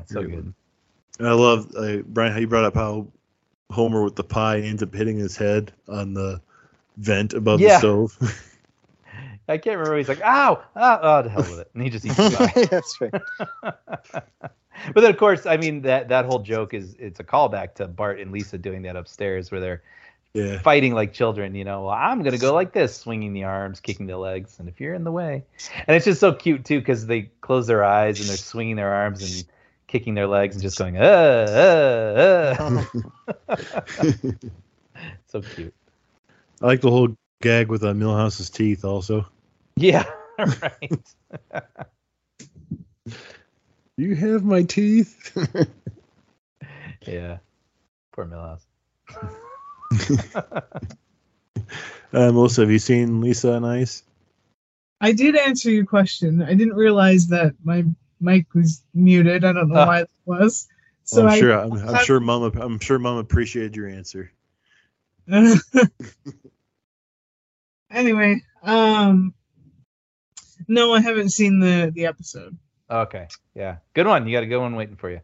[0.00, 0.54] it's so good
[1.18, 3.08] And I love uh, Brian how you brought up how
[3.70, 6.40] Homer with the pie ends up hitting his head on the
[6.96, 7.74] vent above Yeah.
[7.74, 8.18] the stove.
[9.48, 9.98] I can't remember.
[9.98, 12.68] He's like, "Ow, oh, oh, to hell with it," and he just eats the.
[12.70, 13.12] That's right.
[14.94, 17.86] but then, of course, I mean that that whole joke is it's a callback to
[17.86, 19.82] Bart and Lisa doing that upstairs, where they're
[20.32, 20.58] yeah.
[20.60, 21.54] fighting like children.
[21.54, 24.68] You know, well, I'm gonna go like this, swinging the arms, kicking the legs, and
[24.68, 25.44] if you're in the way,
[25.86, 28.92] and it's just so cute too because they close their eyes and they're swinging their
[28.94, 29.44] arms and
[29.86, 32.84] kicking their legs and just going, uh, uh,
[33.48, 33.56] uh.
[35.26, 35.74] so cute.
[36.62, 39.26] I like the whole gag with uh, Milhouse's teeth also.
[39.76, 40.04] Yeah,
[40.38, 41.14] right.
[43.96, 45.30] You have my teeth.
[47.06, 47.38] Yeah,
[48.12, 48.64] poor Milhouse.
[50.34, 50.62] Uh,
[52.32, 54.02] Melissa, have you seen Lisa on Ice?
[55.00, 56.42] I did answer your question.
[56.42, 57.84] I didn't realize that my
[58.20, 59.44] mic was muted.
[59.44, 59.86] I don't know Ah.
[59.86, 60.66] why it was.
[61.04, 61.52] So I'm I, sure.
[61.52, 62.18] I'm, I'm sure.
[62.18, 62.42] Mom.
[62.56, 62.98] I'm sure.
[62.98, 64.32] Mom appreciated your answer.
[67.90, 69.34] anyway, um,
[70.68, 72.56] no, I haven't seen the the episode.
[72.90, 74.26] Okay, yeah, good one.
[74.26, 75.20] You got a good one waiting for you.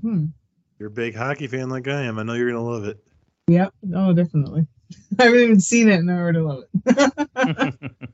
[0.00, 0.26] Hmm.
[0.78, 2.18] You're a big hockey fan like I am.
[2.18, 2.98] I know you're gonna love it.
[3.48, 3.72] Yep.
[3.94, 4.66] Oh, definitely.
[5.18, 7.74] I haven't even seen it, and I already love it.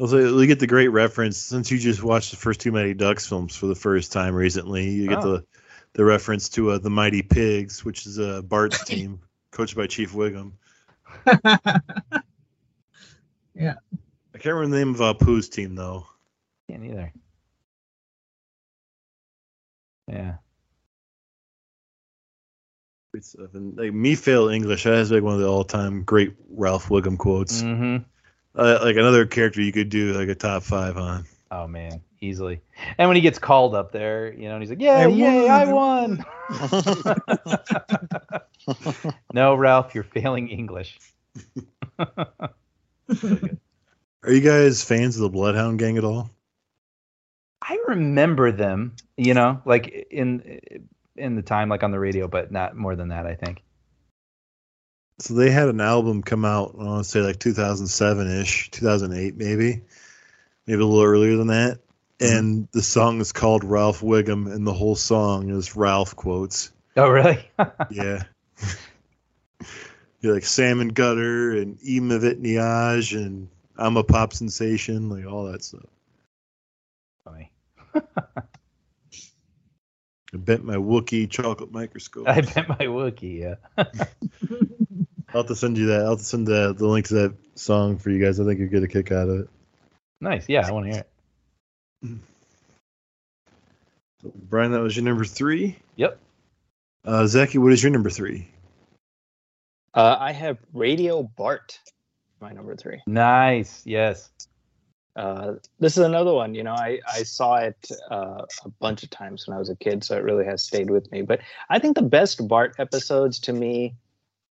[0.00, 3.28] Also, we get the great reference since you just watched the first two Mighty Ducks
[3.28, 4.90] films for the first time recently.
[4.90, 5.34] You get Oh.
[5.34, 5.44] the
[5.92, 9.20] the reference to uh, the Mighty Pigs, which is uh, Bart's team.
[9.52, 10.54] coached by Chief Wiggum.
[13.54, 13.74] Yeah.
[14.44, 16.04] I can't remember the name of uh, Apu's team though.
[16.68, 17.10] Can't either.
[20.06, 20.34] Yeah.
[23.54, 27.16] And like me fail English, that is like one of the all-time great Ralph Wiggum
[27.16, 27.62] quotes.
[27.62, 27.96] hmm
[28.54, 31.24] Uh, like another character you could do like a top five on.
[31.50, 32.60] Oh man, easily.
[32.98, 35.64] And when he gets called up there, you know, and he's like, "Yeah, yay, I
[35.64, 37.14] won, won."
[39.32, 40.98] no, Ralph, you're failing English.
[44.24, 46.30] Are you guys fans of the Bloodhound Gang at all?
[47.60, 50.60] I remember them, you know, like in
[51.16, 53.26] in the time, like on the radio, but not more than that.
[53.26, 53.62] I think.
[55.20, 59.36] So they had an album come out, I want to say like 2007 ish, 2008
[59.36, 59.82] maybe,
[60.66, 61.78] maybe a little earlier than that.
[62.18, 62.36] Mm-hmm.
[62.36, 66.72] And the song is called Ralph Wiggum, and the whole song is Ralph quotes.
[66.96, 67.38] Oh, really?
[67.90, 68.24] Yeah.
[70.20, 75.64] You're like Salmon Gutter and Ema Vitniage and I'm a Pop Sensation, like all that
[75.64, 75.86] stuff.
[77.24, 77.50] Funny.
[80.34, 82.28] I bent my Wookiee chocolate microscope.
[82.28, 83.40] I bet my Wookiee.
[83.40, 83.54] Yeah.
[85.32, 86.02] I'll have to send you that.
[86.02, 88.38] I'll have to send the, the link to that song for you guys.
[88.38, 89.48] I think you'll get a kick out of it.
[90.20, 90.48] Nice.
[90.48, 91.04] Yeah, I want to hear
[92.02, 92.10] it.
[94.22, 95.76] So, Brian, that was your number three.
[95.96, 96.18] Yep.
[97.04, 98.48] Uh, Zaki, what is your number three?
[99.92, 101.78] Uh, I have Radio Bart,
[102.44, 103.00] my number three.
[103.06, 103.82] Nice.
[103.86, 104.30] Yes.
[105.16, 106.54] Uh, this is another one.
[106.54, 107.76] You know, I, I saw it
[108.10, 110.90] uh, a bunch of times when I was a kid, so it really has stayed
[110.90, 111.22] with me.
[111.22, 111.40] But
[111.70, 113.94] I think the best Bart episodes to me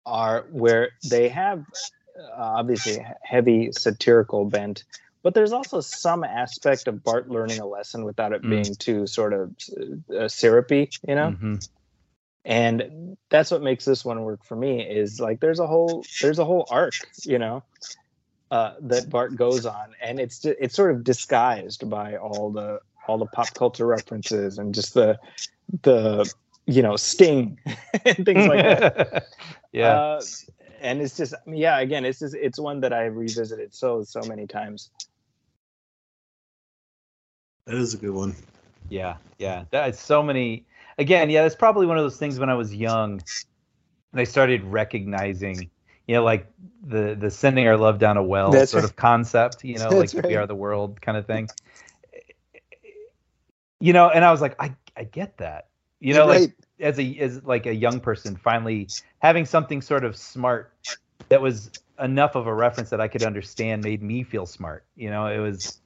[0.07, 1.65] are where they have
[2.19, 4.85] uh, obviously heavy satirical bent,
[5.23, 8.51] but there's also some aspect of Bart learning a lesson without it Mm.
[8.51, 9.55] being too sort of
[10.17, 10.91] uh, syrupy.
[11.09, 11.69] You know, Mhm.
[12.45, 16.39] And that's what makes this one work for me is like there's a whole there's
[16.39, 16.95] a whole arc
[17.25, 17.63] you know
[18.51, 23.19] uh, that Bart goes on and it's it's sort of disguised by all the all
[23.19, 25.19] the pop culture references and just the
[25.83, 26.33] the
[26.67, 27.59] you know sting
[28.05, 29.27] and things like that
[29.73, 29.89] yeah.
[29.89, 30.21] uh,
[30.81, 34.47] and it's just yeah again it's just it's one that i revisited so so many
[34.47, 34.91] times
[37.71, 38.35] That is a good one.
[38.89, 39.65] Yeah, yeah.
[39.71, 40.65] That's so many.
[41.01, 43.23] Again, yeah, that's probably one of those things when I was young,
[44.13, 45.71] and I started recognizing,
[46.07, 46.47] you know, like
[46.87, 48.91] the the sending our love down a well That's sort right.
[48.91, 51.49] of concept, you know, That's like we are the world kind of thing.
[53.81, 55.69] You know, and I was like, I I get that.
[56.01, 58.89] You know, like as a as like a young person, finally
[59.21, 60.75] having something sort of smart
[61.31, 64.85] that was enough of a reference that I could understand made me feel smart.
[64.97, 65.81] You know, it was.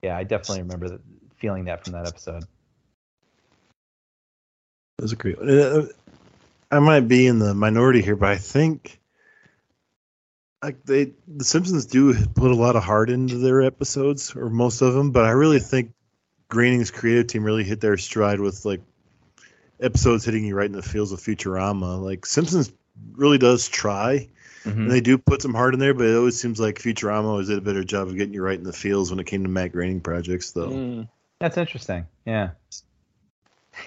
[0.00, 1.00] Yeah, I definitely remember that,
[1.36, 2.46] feeling that from that episode.
[5.00, 5.48] Was a great one.
[5.50, 5.86] Uh,
[6.70, 9.00] I might be in the minority here, but I think
[10.62, 14.80] like they the Simpsons do put a lot of heart into their episodes, or most
[14.82, 15.12] of them.
[15.12, 15.92] But I really think
[16.48, 18.80] Groening's creative team really hit their stride with like
[19.80, 22.02] episodes hitting you right in the feels of Futurama.
[22.02, 22.72] Like Simpsons
[23.12, 24.28] really does try,
[24.64, 24.72] Mhm.
[24.72, 27.46] and they do put some heart in there, but it always seems like Futurama always
[27.46, 29.48] did a better job of getting you right in the feels when it came to
[29.48, 30.70] Matt Groening projects, though.
[30.70, 31.08] Mm.
[31.38, 32.04] That's interesting.
[32.26, 32.50] Yeah.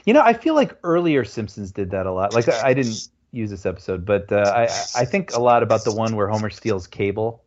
[0.05, 2.33] You know, I feel like earlier Simpsons did that a lot.
[2.33, 4.63] Like I, didn't use this episode, but uh, I
[4.95, 7.43] I think a lot about the one where Homer steals cable,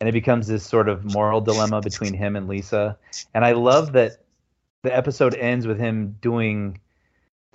[0.00, 2.98] and it becomes this sort of moral dilemma between him and Lisa.
[3.32, 4.24] And I love that
[4.82, 6.80] the episode ends with him doing.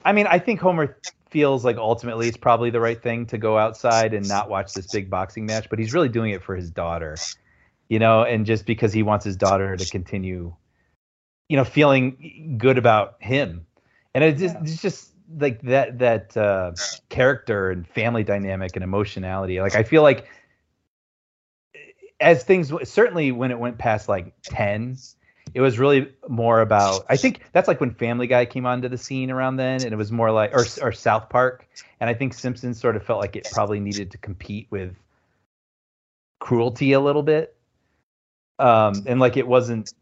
[0.05, 0.97] I mean, I think Homer
[1.29, 4.87] feels like ultimately it's probably the right thing to go outside and not watch this
[4.87, 7.17] big boxing match, but he's really doing it for his daughter,
[7.87, 10.55] you know, and just because he wants his daughter to continue
[11.49, 13.65] you know feeling good about him
[14.14, 16.72] and it just, it's just like that that uh
[17.10, 19.61] character and family dynamic and emotionality.
[19.61, 20.27] Like i feel like
[22.19, 24.98] as things certainly when it went past like 10
[25.53, 28.98] it was really more about i think that's like when family guy came onto the
[28.98, 31.68] scene around then and it was more like or, or south park.
[31.99, 34.95] And i think simpsons sort of felt like it probably needed to compete with
[36.40, 37.56] cruelty a little bit.
[38.57, 39.94] Um and like it wasn't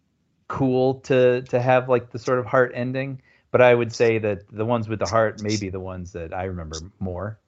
[0.47, 3.21] cool to to have like the sort of heart ending
[3.51, 6.33] but i would say that the ones with the heart may be the ones that
[6.33, 7.39] i remember more.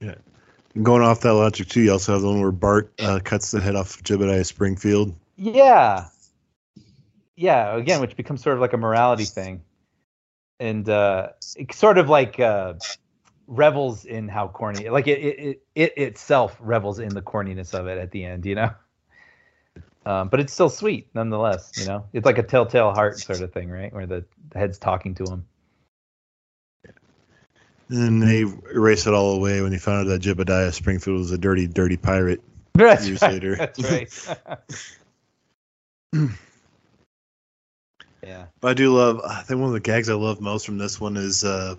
[0.00, 3.50] And going off that logic too, you also have the one where Bart uh, cuts
[3.50, 5.14] the head off of Jebediah Springfield.
[5.36, 6.08] yeah.
[7.34, 9.62] Yeah again which becomes sort of like a morality thing.
[10.60, 12.74] And uh it sort of like uh
[13.46, 17.86] revels in how corny like it it, it it itself revels in the corniness of
[17.86, 18.70] it at the end you know
[20.06, 23.52] um, but it's still sweet nonetheless you know it's like a telltale heart sort of
[23.52, 25.44] thing right where the, the head's talking to him
[27.88, 31.38] And they erased it all away when they found out that Jebediah Springfield was a
[31.38, 32.40] dirty, dirty pirate.
[32.74, 33.32] That's Years right.
[33.32, 33.56] later.
[33.56, 34.12] That's right.
[38.22, 38.46] yeah.
[38.60, 39.20] But I do love.
[39.24, 41.76] I think one of the gags I love most from this one is uh,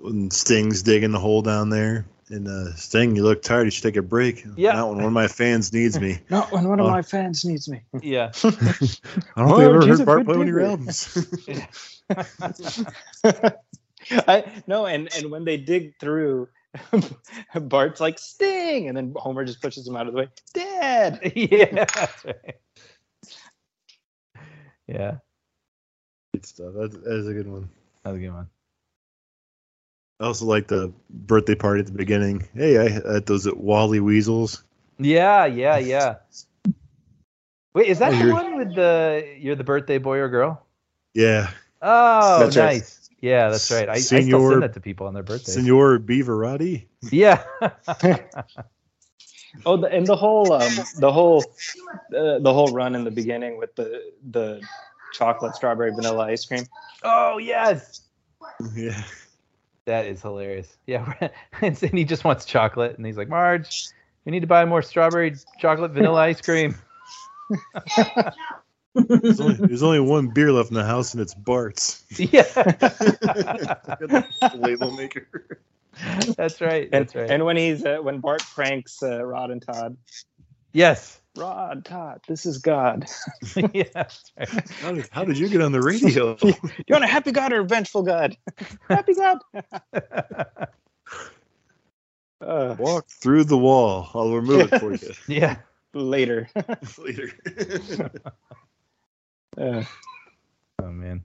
[0.00, 2.06] when Sting's digging the hole down there.
[2.30, 3.64] And uh, Sting, you look tired.
[3.64, 4.44] You should take a break.
[4.56, 4.72] Yeah.
[4.72, 6.18] Not when one of my fans needs me.
[6.30, 6.90] Not when one of Oh.
[6.90, 7.80] my fans needs me.
[8.02, 8.30] Yeah.
[8.44, 11.26] I don't think I've ever she's heard Bart play one of your albums.
[14.26, 16.48] I no, and and when they dig through,
[17.54, 20.28] Bart's like Sting, and then Homer just pushes him out of the way.
[20.54, 21.32] Dead.
[21.34, 21.84] yeah.
[21.94, 22.56] That's right.
[24.86, 25.16] Yeah.
[26.32, 26.72] Good stuff.
[26.74, 27.68] That, that is a good one.
[28.04, 28.48] That's a good one.
[30.20, 32.46] I also like the birthday party at the beginning.
[32.54, 34.64] Hey, I at those at Wally Weasels.
[34.98, 36.16] Yeah, yeah, yeah.
[37.74, 40.64] Wait, is that Oh, the you're- one with the you're the birthday boy or girl?
[41.14, 41.50] Yeah,
[41.80, 42.64] Oh, That's right.
[42.78, 43.10] nice.
[43.20, 43.88] Yeah, that's right.
[43.88, 45.54] I, I still Senor- send that to people on their birthdays.
[45.54, 46.86] Senor Beaverati.
[47.10, 47.42] Yeah.
[49.66, 51.42] Oh, the, and the whole um, the whole
[52.16, 54.60] uh, the whole run in the beginning with the the
[55.14, 56.64] chocolate strawberry vanilla ice cream.
[57.02, 58.02] oh yes.
[58.74, 59.02] Yeah.
[59.88, 60.76] That is hilarious.
[60.86, 61.30] Yeah,
[61.62, 63.88] and he just wants chocolate, and he's like, Marge,
[64.26, 66.74] we need to buy more strawberry chocolate vanilla ice cream.
[68.94, 72.04] There's only, there's only one beer left in the house, and it's Bart's.
[72.18, 72.42] yeah,
[74.54, 75.26] Label maker.
[76.36, 76.88] that's right.
[76.92, 77.30] And That's right.
[77.30, 79.96] and when he's uh, when Bart pranks uh, Rod and Todd.
[80.72, 81.20] yes.
[81.38, 83.06] Rod, Todd, this is God.
[83.72, 84.08] yeah.
[84.82, 86.36] How did, how did you get on the radio?
[86.42, 88.36] You want a happy God or a vengeful God?
[88.88, 89.38] happy God.
[92.40, 94.10] Uh, Walk through the wall.
[94.14, 95.56] I'll remove it for you Yeah.
[95.94, 96.48] later.
[96.98, 97.30] later.
[99.56, 99.84] Uh,
[100.80, 101.24] Oh man.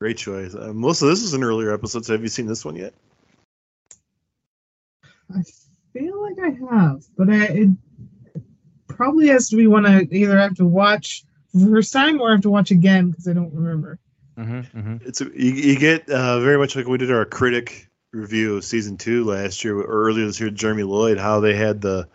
[0.00, 0.54] Great choice.
[0.54, 2.94] Uh, Melissa, this is an earlier episode, so have you seen this one yet?
[5.34, 5.42] I
[6.34, 7.68] feel like I have, but I, it
[8.88, 12.32] probably has to be one I either have to watch for the first time or
[12.32, 13.98] have to watch again because I don't remember.
[14.38, 14.96] Mm-hmm, mm-hmm.
[15.06, 18.64] It's a, you, you get uh, very much like we did our critic review of
[18.64, 20.50] season two last year or earlier this year.
[20.50, 22.08] Jeremy Lloyd, how they had the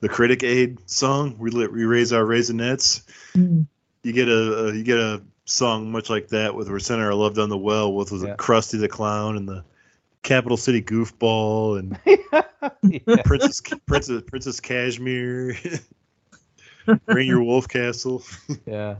[0.00, 1.36] the critic aid song.
[1.38, 3.02] We lit, we raise our raisinets.
[3.34, 3.66] Mm.
[4.02, 7.14] You get a, a you get a song much like that with "We're Sending Our
[7.14, 8.32] Love Down the Well" with was Yeah.
[8.32, 9.64] it Krusty the Clown and the
[10.22, 11.98] Capital City Goofball and
[12.82, 13.22] yeah.
[13.24, 15.56] Princess Princess Princess Kashmir,
[17.06, 18.22] Rainier Wolfcastle.
[18.66, 18.96] yeah.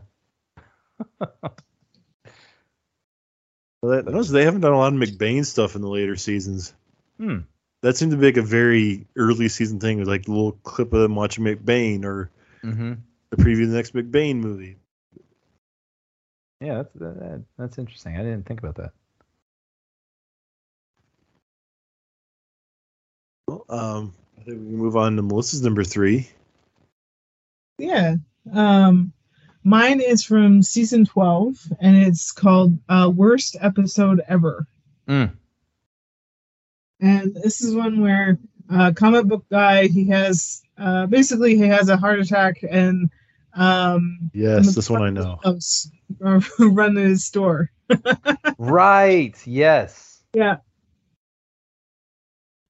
[3.82, 6.72] Well, that, notice they haven't done a lot of McBain stuff in the later seasons.
[7.18, 7.38] Hmm.
[7.82, 10.92] That seemed to be like a very early season thing, with like a little clip
[10.94, 12.30] of them watching McBain or
[12.64, 12.94] Mm-hmm.
[13.28, 14.76] the preview of the next McBain movie.
[16.62, 18.16] Yeah, that's that, that- that's interesting.
[18.16, 18.92] I didn't think about that.
[23.46, 26.28] Well, um, I think we can move on to Melissa's number three.
[27.78, 28.16] Yeah.
[28.52, 29.12] Um,
[29.62, 34.66] mine is from season 12 and it's called uh, Worst Episode Ever.
[35.08, 35.32] Mm.
[37.00, 38.38] And this is one where
[38.70, 43.10] uh, comic book guy, he has uh, basically he has a heart attack and
[43.54, 45.38] um, Yes, this one I know.
[45.44, 45.90] house,
[46.58, 47.70] running his store.
[48.56, 49.36] Right.
[49.46, 50.22] Yes.
[50.32, 50.58] Yeah.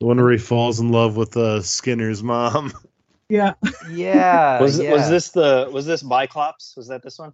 [0.01, 2.73] The one where he falls in love with uh, Skinner's mom.
[3.31, 3.55] Yeah.
[3.91, 4.61] Yeah.
[4.61, 4.93] was yeah.
[4.93, 6.77] was this the was this Biclops?
[6.77, 7.33] Was that this one?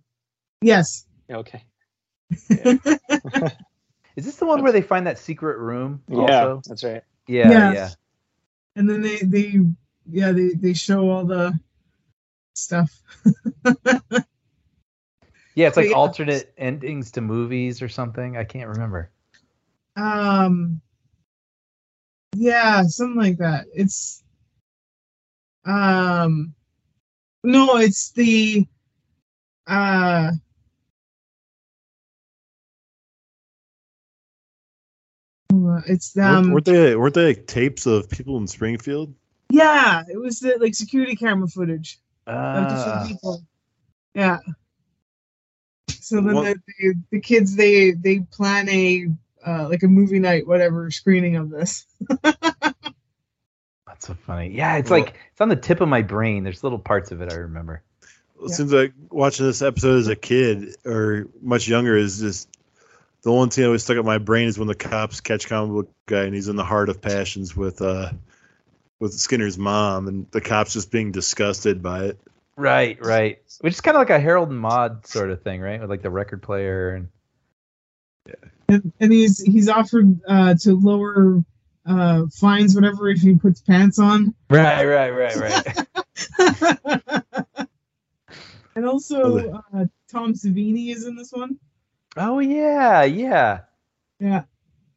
[0.62, 1.04] Yes.
[1.28, 1.64] Okay.
[4.16, 6.00] Is this the one where they find that secret room?
[6.08, 6.62] Yeah, Also?
[6.64, 7.02] that's right.
[7.26, 7.50] Yeah.
[7.50, 7.72] Yeah.
[7.72, 7.88] Yeah.
[8.76, 9.58] and then they they
[10.08, 11.58] yeah they they show all the
[12.54, 13.02] stuff.
[15.56, 15.66] Yeah.
[15.66, 15.96] It's like Yeah.
[15.96, 18.36] alternate endings to movies or something.
[18.36, 19.10] I can't remember.
[19.96, 20.80] Um.
[22.36, 23.66] Yeah, something like that.
[23.74, 24.22] It's.
[25.64, 26.54] Um.
[27.42, 28.66] No, it's the.
[29.66, 30.32] Uh.
[35.86, 36.52] It's weren't, um.
[36.52, 39.14] weren't they weren't they like tapes of people in Springfield?
[39.50, 43.42] Yeah, it was the like security camera footage of different people.
[44.14, 44.38] Yeah.
[45.88, 49.06] So then the, the, the kids they they plan a
[49.46, 51.86] uh, like a movie night whatever screening of this.
[53.86, 54.48] That's so funny.
[54.50, 56.44] Yeah, it's Well- like it's on the tip of my brain.
[56.44, 57.82] There's little parts of it I remember.
[58.42, 58.54] It Yeah.
[58.54, 62.48] seems like watching this episode as a kid or much younger is just
[63.22, 65.72] the one thing that always stuck in my brain is when the cops catch comic
[65.72, 68.10] book guy and he's in the heart of passions with uh
[68.98, 72.20] with Skinner's mom and the cops just being disgusted by it.
[72.56, 73.38] Right, right.
[73.60, 75.80] Which is kind of like a Harold and Maude sort of thing, right?
[75.80, 77.08] With like the record player and
[78.70, 81.42] and, and he's he's offered uh, to lower
[81.86, 84.34] uh, fines whatever if he puts pants on.
[84.48, 86.66] Right, right, right, right.
[88.74, 91.58] and also uh, Tom Savini is in this one.
[92.16, 93.60] oh yeah, yeah.
[94.20, 94.42] Yeah,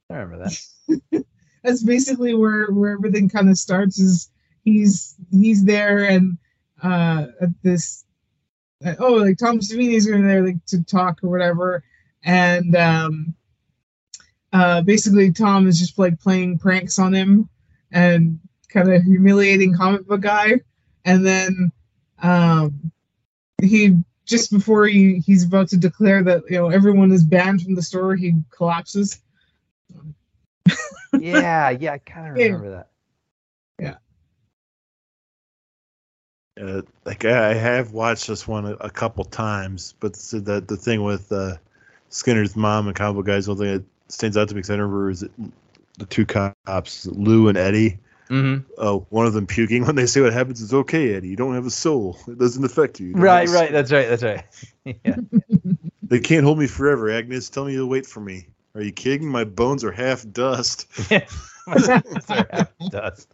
[0.09, 1.25] I remember that.
[1.63, 3.97] that's basically where where everything kind of starts.
[3.99, 4.29] Is
[4.63, 6.37] he's he's there and
[6.83, 8.03] uh, at this
[8.85, 11.83] uh, oh like Tom Savini's in there like to talk or whatever,
[12.23, 13.33] and um,
[14.53, 17.49] uh, basically Tom is just like playing pranks on him
[17.91, 18.39] and
[18.69, 20.61] kind of humiliating comic book guy,
[21.05, 21.71] and then
[22.21, 22.91] um,
[23.61, 27.75] he just before he he's about to declare that you know everyone is banned from
[27.75, 29.19] the store, he collapses.
[31.19, 32.45] Yeah, yeah, I kind of Yeah.
[32.45, 32.89] remember that.
[33.79, 33.95] Yeah.
[36.59, 40.61] Uh, like I I have watched this one a, a couple times, but the the,
[40.61, 41.57] the thing with uh,
[42.09, 45.09] Skinner's mom and Cowboy Guys, one thing that stands out to me because I remember
[45.09, 45.25] is
[45.97, 47.99] the two cops, Lou and Eddie.
[48.29, 48.69] Mm-hmm.
[48.77, 51.27] Oh, one of them puking when they say what happens is okay, Eddie.
[51.27, 52.17] You don't have a soul.
[52.27, 53.07] It doesn't affect you.
[53.07, 53.71] You Right, right.
[53.71, 54.07] That's right.
[54.09, 54.43] That's right.
[55.05, 55.17] yeah.
[56.05, 57.49] They can't hold me forever, Agnes.
[57.49, 58.45] Tell me to wait for me.
[58.75, 59.27] Are you kidding?
[59.27, 60.87] My bones are half dust.
[61.09, 63.33] half dust.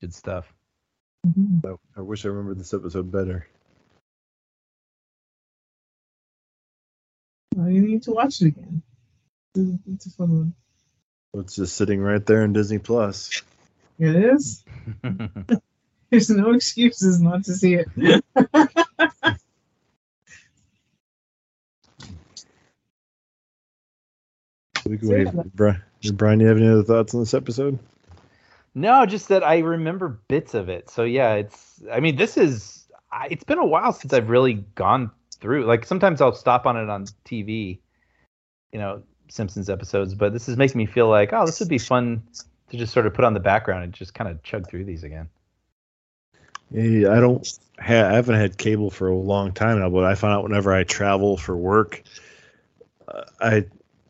[0.00, 0.55] Good stuff.
[1.26, 1.66] Mm-hmm.
[1.66, 3.48] I, I wish I remembered this episode better.
[7.54, 8.82] Well, you need to watch it again.
[9.56, 10.54] It's, it's a fun one.
[11.42, 13.42] It's just sitting right there in Disney Plus.
[13.98, 14.62] It is.
[16.10, 17.88] There's no excuses not to see it.
[17.96, 18.20] We
[24.98, 25.28] can wait.
[25.54, 27.78] Brian, do you have any other thoughts on this episode?
[28.76, 30.90] No, just that I remember bits of it.
[30.90, 31.82] So yeah, it's.
[31.90, 32.86] I mean, this is.
[33.30, 35.64] It's been a while since I've really gone through.
[35.64, 37.78] Like sometimes I'll stop on it on TV,
[38.72, 40.14] you know, Simpsons episodes.
[40.14, 42.22] But this is making me feel like, oh, this would be fun
[42.68, 45.04] to just sort of put on the background and just kind of chug through these
[45.04, 45.30] again.
[46.70, 47.58] Yeah, I don't.
[47.78, 50.74] Ha- I haven't had cable for a long time now, but I find out whenever
[50.74, 52.02] I travel for work,
[53.08, 53.64] uh, I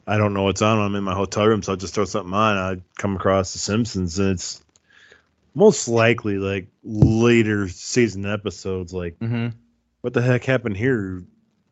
[0.07, 0.78] I don't know what's on.
[0.78, 2.57] when I'm in my hotel room, so I'll just throw something on.
[2.57, 4.62] I come across The Simpsons, and it's
[5.55, 8.93] most likely like later season episodes.
[8.93, 9.57] Like, Mm-hmm.
[10.03, 11.23] what the heck happened here?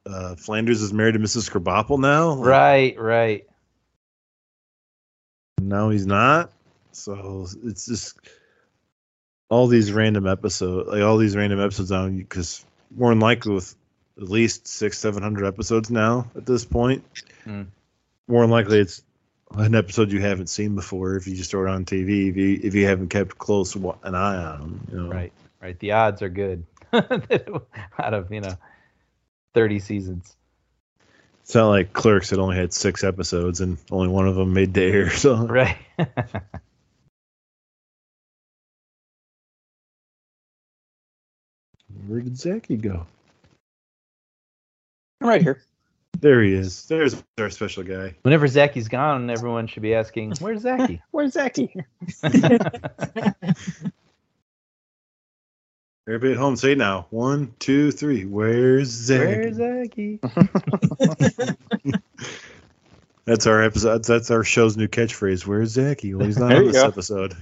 [0.06, 1.50] Uh, Flanders is married to Mrs.
[1.50, 2.30] Krabappel now.
[2.34, 3.46] Like, Right, right.
[5.60, 6.50] No, he's not.
[6.92, 8.18] So it's just
[9.48, 13.74] all these random episodes, like all these random episodes on because more than likely with
[14.18, 17.04] at least six, seven hundred episodes now at this point.
[17.44, 17.62] Hmm.
[18.26, 19.02] More than likely, it's
[19.56, 22.30] an episode you haven't seen before if you just throw it on TV.
[22.30, 25.08] If you if you haven't kept close an eye on them, you know.
[25.10, 25.78] Right, right.
[25.78, 28.56] The odds are good out of you know
[29.52, 30.36] thirty seasons.
[31.42, 34.72] It's not like Clerks had only had six episodes and only one of them made
[34.72, 35.10] the air.
[35.10, 35.76] So Right.
[42.06, 43.06] where did Zaki go?
[45.20, 45.62] I'm right here.
[46.20, 46.86] There he is.
[46.86, 48.14] There's our special guy.
[48.22, 51.74] Whenever Zaki's gone, everyone should be asking, "Where's Zaki?" Where's Zaki?
[56.06, 57.06] Everybody at home, say now.
[57.10, 58.26] One, two, three.
[58.26, 59.20] Where's Zach?
[59.26, 60.20] Where's Zaki?
[63.24, 64.04] That's our episode.
[64.04, 65.46] That's our show's new catchphrase.
[65.46, 66.12] Where's Zaki?
[66.14, 66.86] Well, he's not There on this go.
[67.24, 67.34] episode.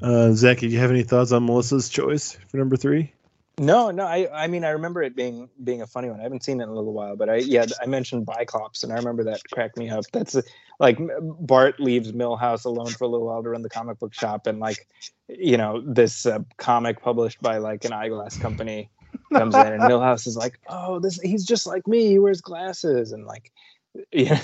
[0.00, 3.12] uh, Zaki, do you have any thoughts on Melissa's choice for number three?
[3.58, 4.04] No, no.
[4.04, 6.20] I, I mean, I remember it being being a funny one.
[6.20, 8.92] I haven't seen it in a little while, but I, yeah, I mentioned Biclops, and
[8.92, 10.04] I remember that cracked me up.
[10.12, 10.36] That's
[10.78, 14.46] like Bart leaves Milhouse alone for a little while to run the comic book shop,
[14.46, 14.86] and like,
[15.28, 18.90] you know, this uh, comic published by like an eyeglass company
[19.32, 22.06] comes in, and Milhouse is like, "Oh, this he's just like me.
[22.06, 23.50] He wears glasses," and like,
[24.12, 24.40] yeah,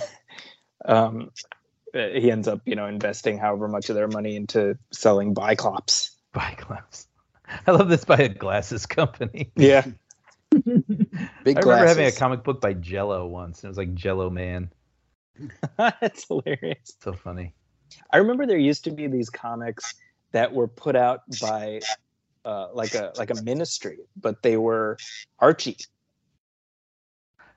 [0.84, 1.30] um,
[1.94, 6.10] uh, he ends up, you know, investing however much of their money into selling Biclops.
[6.32, 7.06] Glass.
[7.66, 9.52] I love this by a glasses company.
[9.56, 9.84] Yeah,
[10.52, 13.58] big I remember having a comic book by Jello once.
[13.60, 14.70] and It was like Jello Man.
[15.78, 16.96] That's hilarious.
[17.00, 17.54] So funny.
[18.10, 19.94] I remember there used to be these comics
[20.32, 21.80] that were put out by
[22.44, 24.96] uh, like a like a ministry, but they were
[25.38, 25.76] Archie.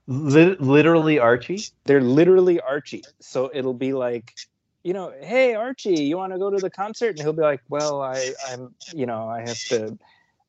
[0.07, 1.61] Lit- literally Archie.
[1.85, 3.03] They're literally Archie.
[3.19, 4.33] So it'll be like,
[4.87, 7.09] you know, hey Archie, you want to go to the concert?
[7.09, 9.97] And he'll be like, well, I I'm you know I have to.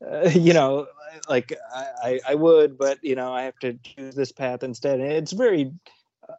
[0.00, 0.86] Uh, you know,
[1.28, 5.00] like I, I, I would, but you know, I have to choose this path instead.
[5.00, 5.72] And it's very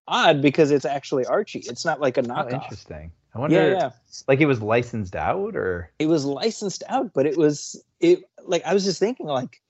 [0.07, 1.65] odd because it's actually Archie.
[1.67, 2.53] It's not like a Oh, knockoff.
[2.53, 3.11] interesting.
[3.35, 3.89] I wonder, yeah, yeah.
[4.29, 8.65] like it was licensed out or It was licensed out, but it was it like
[8.65, 9.61] I was just thinking like.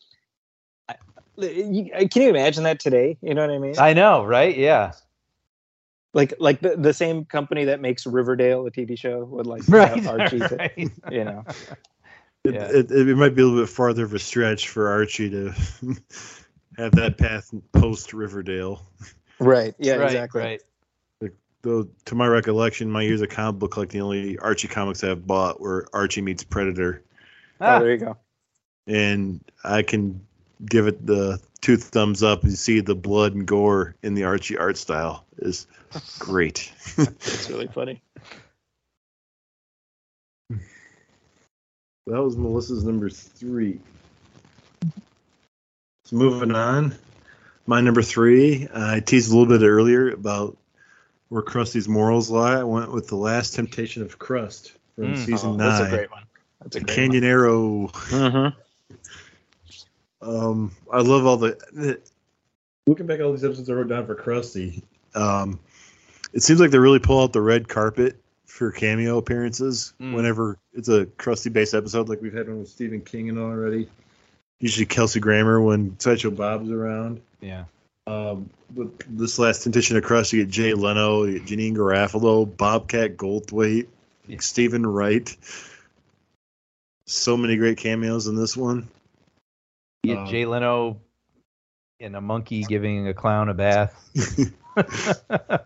[0.87, 0.97] I,
[1.37, 3.17] you, can you imagine that today?
[3.23, 3.75] You know what I mean?
[3.79, 4.55] I know, right?
[4.55, 4.91] Yeah.
[6.13, 9.89] Like like the, the same company that makes Riverdale a TV show would like Right.
[9.89, 10.69] have Archie, to-
[11.11, 11.43] you know.
[12.45, 12.69] It, Yeah.
[12.71, 15.49] it, it might be a little bit farther of a stretch for Archie to
[16.77, 18.81] have that path post Riverdale.
[19.39, 19.75] Right.
[19.77, 19.95] Yeah.
[19.95, 20.41] right, exactly.
[20.41, 20.61] Right.
[21.63, 25.27] Though, to my recollection, my years of comic book, like the only Archie comics I've
[25.27, 27.03] bought were Archie meets Predator,
[27.59, 28.15] Oh, Ah, there you go.
[28.87, 30.25] and I can
[30.65, 32.43] give it the two thumbs up.
[32.43, 35.67] You see the blood and gore in the Archie art style is
[36.19, 36.71] great.
[36.97, 38.01] It's really funny.
[42.07, 43.79] That was Melissa's number three.
[46.05, 46.95] So moving on,
[47.67, 48.67] my number three.
[48.73, 50.57] I teased a little bit earlier about
[51.27, 52.59] where Krusty's morals lie.
[52.61, 55.17] I went with the Last Temptation of Krust from Mm.
[55.17, 55.69] season Oh, nine.
[55.69, 56.23] that's a great one.
[56.63, 58.11] That's a the great Canyonero.
[58.11, 58.53] one.
[60.21, 61.99] Um, I love all the.
[62.87, 64.81] Looking back at all these episodes I wrote down for Krusty,
[65.15, 65.59] um,
[66.33, 68.15] it seems like they really pull out the red carpet
[68.45, 70.15] for cameo appearances Mm.
[70.15, 73.87] whenever it's a Krusty based episode, like we've had one with Stephen King and already.
[74.59, 77.21] Usually Kelsey Grammer when Sideshow Bob's around.
[77.41, 77.65] Yeah.
[78.07, 82.57] Um, but this last Temptation of Krust, you get Jay Leno, you get Janeane Garofalo,
[82.57, 83.87] Bobcat Goldthwait,
[84.27, 84.39] Yeah.
[84.39, 85.37] Steven Wright.
[87.05, 88.87] So many great cameos in this one.
[90.03, 91.01] You get Um, Jay Leno
[91.99, 93.93] and a monkey giving a clown a bath.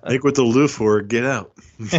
[0.07, 1.01] Make what the loo for.
[1.01, 1.53] Get out.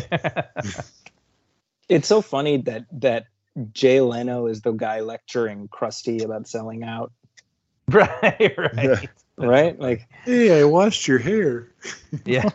[1.89, 3.27] It's so funny that that
[3.73, 7.13] Jay Leno is the guy lecturing Krusty about selling out,
[7.89, 9.09] right, right.
[9.37, 9.79] right?
[9.79, 11.69] Like, Hey, I washed your hair.
[12.25, 12.49] Yeah.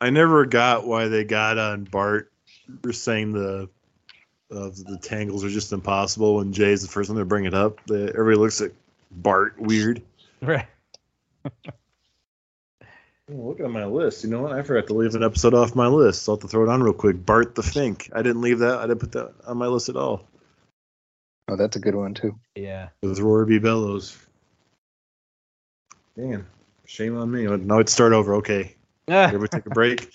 [0.00, 2.30] I never got why they got on Bart
[2.82, 3.70] for saying the
[4.52, 7.84] uh, the tangles are just impossible when Jay's the first one to bring it up.
[7.86, 8.72] The, everybody looks at
[9.10, 10.02] Bart weird.
[10.42, 10.66] right.
[11.44, 11.50] Oh,
[13.30, 14.24] look at my list.
[14.24, 14.52] You know what?
[14.52, 16.22] I forgot to leave an episode off my list.
[16.22, 17.24] So I'll have to throw it on real quick.
[17.24, 18.10] Bart the Fink.
[18.14, 18.78] I didn't leave that.
[18.78, 20.24] I didn't put that on my list at all.
[21.48, 22.38] Oh, that's a good one too.
[22.54, 22.88] Yeah.
[23.02, 23.58] With Rory B.
[23.58, 24.18] Bellows.
[26.16, 26.46] Man,
[26.84, 27.44] shame on me.
[27.44, 28.34] Now it's start over.
[28.34, 28.74] Okay.
[29.08, 29.22] Yeah.
[29.32, 30.12] Everybody take a break.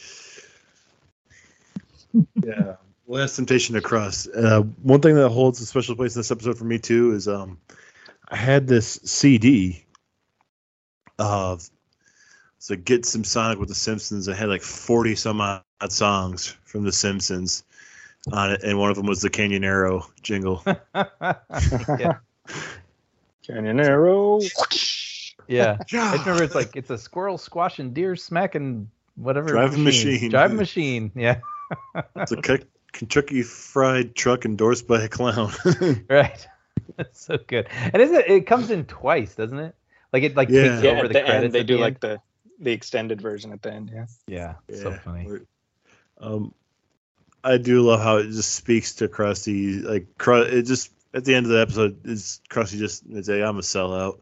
[2.44, 2.76] yeah.
[3.10, 4.28] Last Temptation to Krust.
[4.36, 7.28] Uh, one thing that holds a special place in this episode for me too is
[7.28, 7.58] um,
[8.28, 9.86] I had this CD
[11.18, 11.70] of
[12.60, 14.28] so get some Sonic with the Simpsons.
[14.28, 17.64] I had like forty some odd songs from the Simpsons
[18.34, 20.62] on it, and one of them was the Canyonero jingle.
[20.66, 22.18] yeah.
[23.48, 24.44] Canyonero.
[25.48, 25.78] Yeah.
[25.94, 30.30] I remember it's like it's a squirrel squashing deer smacking whatever Driving machine.
[30.30, 31.12] Driving machine.
[31.16, 31.40] Yeah.
[32.18, 32.64] It's a K-
[32.98, 35.52] Kentucky Fried Truck endorsed by a clown.
[36.10, 36.48] Right.
[36.98, 37.68] That's so good.
[37.94, 39.76] And is it it comes in twice, doesn't it?
[40.12, 40.64] Like it like Yeah.
[40.70, 41.44] takes Yeah, over at the, the credits.
[41.46, 42.02] end they do the like end.
[42.02, 42.22] the
[42.60, 43.92] the extended version at the end.
[43.94, 44.06] Yeah.
[44.28, 44.76] Yeah.
[44.76, 45.30] So funny.
[46.20, 46.54] Um,
[47.44, 49.84] I do love how it just speaks to Krusty.
[49.84, 53.58] Like, Cru- it just at the end of the episode is Krusty just say, "I'm
[53.58, 54.20] a sellout."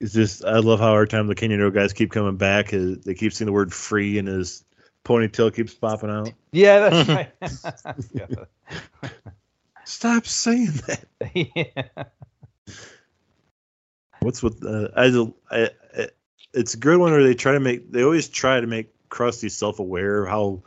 [0.00, 3.32] It's just I love how every time the Canyonero guys keep coming back, they keep
[3.32, 4.64] seeing the word "free" and his
[5.06, 6.32] ponytail keeps popping out.
[6.50, 7.08] Yeah, that's
[9.08, 9.10] right.
[9.84, 11.04] Stop saying that.
[11.34, 12.04] yeah.
[14.20, 16.08] What's with uh, I, I, I?
[16.52, 17.92] It's a good one where they try to make.
[17.92, 20.62] They always try to make Krusty self-aware of how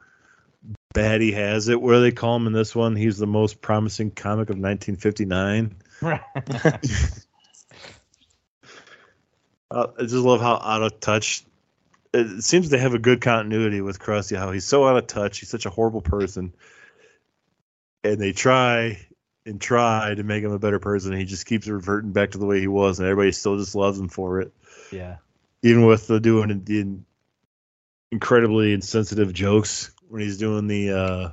[0.93, 1.81] bad he has it.
[1.81, 2.95] Where they call him in this one?
[2.95, 5.75] He's the most promising comic of 1959.
[6.01, 6.21] Right.
[9.71, 11.43] Uh, I just love how out of touch.
[12.13, 14.37] It seems they have a good continuity with Krusty.
[14.37, 15.39] How he's so out of touch.
[15.39, 16.53] He's such a horrible person,
[18.03, 18.99] and they try
[19.45, 21.11] and try to make him a better person.
[21.11, 23.75] And he just keeps reverting back to the way he was, and everybody still just
[23.75, 24.51] loves him for it.
[24.91, 25.17] yeah.
[25.61, 26.99] Even with the doing the
[28.11, 31.29] incredibly insensitive jokes when he's doing the uh,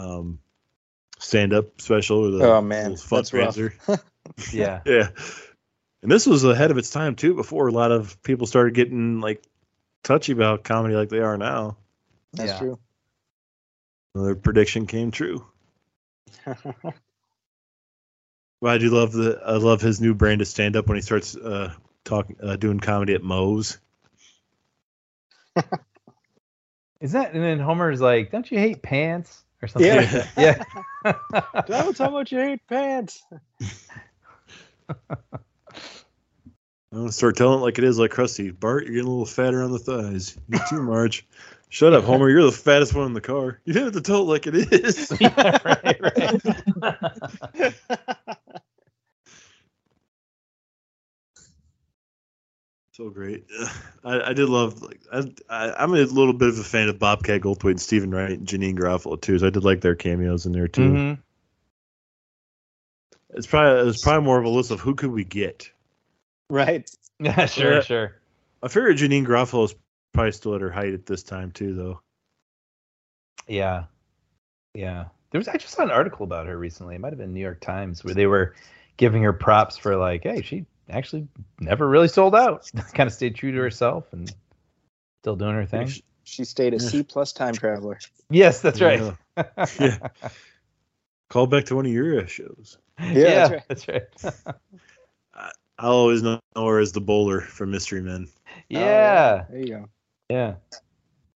[0.00, 0.38] um,
[1.18, 3.58] stand-up special or the Oh, man, little that's rough.
[4.52, 4.80] Yeah.
[4.86, 5.08] Yeah.
[6.02, 9.20] And this was ahead of its time too, before a lot of people started getting
[9.20, 9.42] like
[10.02, 11.76] touchy about comedy like they are now.
[12.32, 12.58] That's Yeah.
[12.58, 12.78] true.
[14.14, 15.46] Their prediction came true.
[18.62, 21.00] But I do love the I love his new brand of stand up when he
[21.02, 21.72] starts uh
[22.04, 23.78] talking uh, doing comedy at Moe's.
[27.00, 29.44] Is that and then Homer's like, Don't you hate pants?
[29.62, 30.66] Or something like that.
[31.04, 31.12] Yeah.
[31.68, 33.22] That's how much you hate pants.
[36.92, 38.58] I'm gonna start telling it like it is, like Krusty.
[38.58, 40.36] Bart, you're getting a little fatter on the thighs.
[40.48, 41.24] You too, Marge.
[41.68, 42.28] Shut up, Homer.
[42.28, 43.60] You're the fattest one in the car.
[43.64, 45.12] You didn't have to tell it like it is.
[45.20, 47.74] yeah, right, right.
[52.92, 53.46] so great.
[54.04, 56.98] I, I did love like I, I I'm a little bit of a fan of
[56.98, 59.38] Bobcat Goldthwait and Steven Wright and Janeane Garofalo too.
[59.38, 60.90] So I did like their cameos in there too.
[60.90, 61.18] Mhm.
[63.30, 65.70] It's probably it's probably more of a list of who could we get.
[66.50, 66.90] Right.
[67.22, 67.80] Yeah, sure, Yeah.
[67.82, 68.16] sure.
[68.62, 69.74] I figure Janeane Garofalo is
[70.14, 72.00] probably still at her height at this time too, though.
[73.46, 73.84] Yeah.
[74.74, 75.06] Yeah.
[75.30, 76.94] There was I just saw an article about her recently.
[76.94, 78.54] It might have been New York Times where they were
[78.96, 81.28] giving her props for like, hey, she actually
[81.60, 82.70] never really sold out.
[82.94, 84.32] kind of stayed true to herself and
[85.22, 85.90] still doing her thing.
[86.24, 87.98] She stayed a C plus time traveler.
[88.30, 89.00] Yes, that's right.
[89.36, 89.66] Yeah.
[89.78, 90.08] Yeah.
[91.28, 92.78] Call back to one of your shows.
[92.98, 94.06] yeah, that's right.
[94.16, 94.54] that's right.
[95.80, 98.28] I'll always know her as the bowler from Mystery Men,
[98.68, 99.44] yeah.
[99.50, 99.88] There you go.
[100.28, 100.54] Yeah.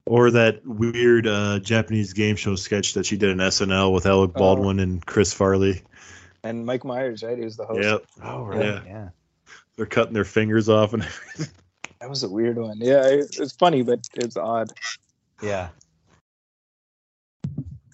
[0.07, 4.33] or that weird uh, Japanese game show sketch that she did in SNL with Alec
[4.35, 4.39] Oh.
[4.39, 5.83] Baldwin and Chris Farley.
[6.43, 7.37] And Mike Myers, right?
[7.39, 7.83] He was the host.
[7.87, 8.65] Yep, Oh right.
[8.65, 8.81] Yeah.
[8.87, 9.09] Yeah.
[9.77, 11.49] they're cutting their fingers off and everything.
[12.01, 12.79] That was a weird one.
[12.79, 14.73] Yeah, it, it's funny, but it's odd.
[15.43, 15.69] Yeah.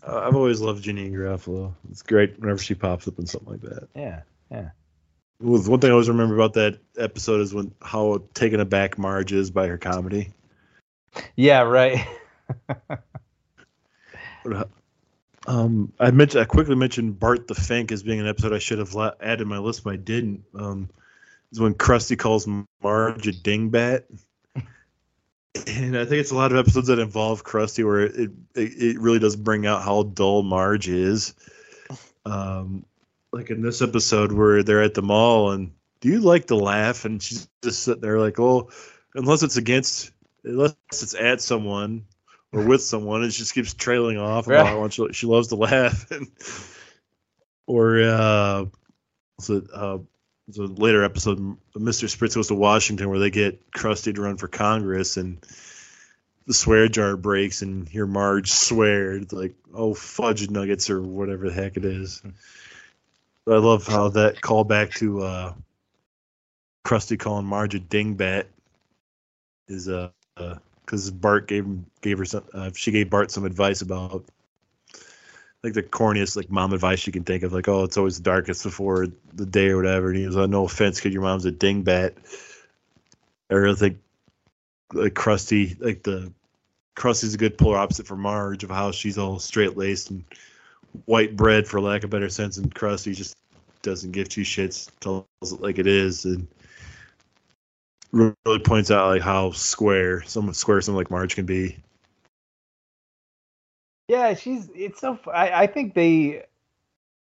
[0.06, 1.74] Uh, I've always loved Janeane Garofalo.
[1.90, 3.88] It's great whenever she pops up in something like that.
[3.96, 4.20] Yeah.
[4.48, 4.70] Well,
[5.40, 9.32] the one thing I always remember about that episode is when how taken aback Marge
[9.32, 10.32] is by her comedy.
[11.36, 12.06] Yeah, right.
[15.46, 18.78] Um, I mentioned I quickly mentioned Bart the Fink as being an episode I should
[18.78, 20.44] have la- added my list, but I didn't.
[20.54, 20.90] Um,
[21.52, 22.48] is when Krusty calls
[22.82, 24.04] Marge a dingbat,
[24.56, 28.98] and I think it's a lot of episodes that involve Krusty where it it, it
[28.98, 31.34] really does bring out how dull Marge is.
[32.24, 32.84] Um,
[33.36, 37.04] like in this episode where they're at the mall and do you like to laugh?
[37.04, 38.70] And she's just sitting there like, oh,
[39.14, 40.10] unless it's against,
[40.44, 42.04] unless it's at someone
[42.52, 44.72] or with someone, it just keeps trailing off about Right.
[44.72, 46.06] how she, she loves to laugh.
[46.10, 46.28] And,
[47.66, 48.64] or uh,
[49.40, 49.98] so uh,
[50.48, 51.38] it's a later episode,
[51.76, 52.06] Mr.
[52.08, 55.38] Spritz goes to Washington where they get Krusty to run for Congress and
[56.46, 59.20] the swear jar breaks and hear Marge swear.
[59.32, 62.22] Like, oh, fudge nuggets or whatever the heck it is.
[63.48, 65.54] I love how that callback to uh,
[66.84, 68.46] Krusty calling Marge a dingbat
[69.68, 70.10] is uh
[70.84, 74.24] because Bart gave him gave her some uh, she gave Bart some advice about
[75.62, 78.22] like the corniest like mom advice you can think of like oh it's always the
[78.22, 81.46] darkest before the day or whatever and he was like no offense kid your mom's
[81.46, 82.12] a dingbat.
[83.50, 83.98] I think
[84.92, 86.32] like Krusty like the
[86.96, 90.24] Krusty's a good polar opposite for Marge of how she's all straight laced and
[91.04, 93.36] white bread for lack of better sense and Krusty just
[93.82, 96.46] doesn't give two shits tells it like it is and
[98.12, 101.76] really points out like how square some square something like Marge can be.
[104.08, 106.44] Yeah, she's it's so I, I think they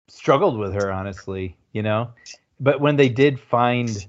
[0.07, 2.11] struggled with her honestly, you know.
[2.60, 4.07] But when they did find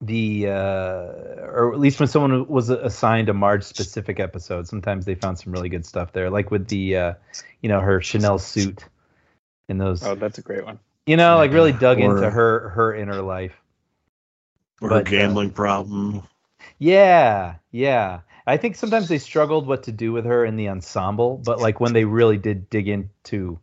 [0.00, 5.14] the uh or at least when someone was assigned a Marge specific episode, sometimes they
[5.16, 6.30] found some really good stuff there.
[6.30, 7.14] Like with the uh
[7.62, 8.84] you know, her Chanel suit
[9.68, 10.78] and those Oh, that's a great one.
[11.06, 13.60] you know, like really dug Or- into her her inner life.
[14.80, 16.22] Or But, her uh, gambling problem.
[16.78, 18.20] Yeah, yeah.
[18.46, 21.80] I think sometimes they struggled what to do with her in the ensemble, but like
[21.80, 23.58] when they really did dig into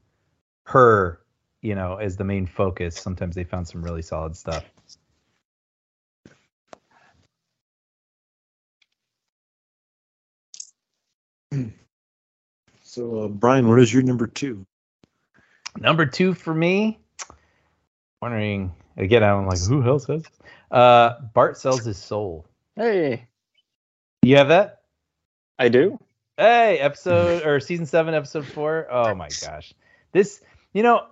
[0.66, 1.20] her,
[1.62, 4.64] you know, as the main focus, sometimes they found some really solid stuff.
[12.88, 14.66] So uh, Brian, what is your number two?
[15.78, 16.98] Number two for me,
[18.22, 20.24] wondering again, I'm like, who else has?
[20.24, 20.32] this?
[20.72, 22.46] Uh, Bart sells his soul.
[22.78, 23.28] Hey,
[24.22, 24.84] You have that?
[25.60, 26.00] I do.
[26.38, 28.88] Hey, episode or season seven, episode four.
[28.90, 29.74] Oh my gosh.
[30.14, 30.42] This,
[30.74, 31.06] you know,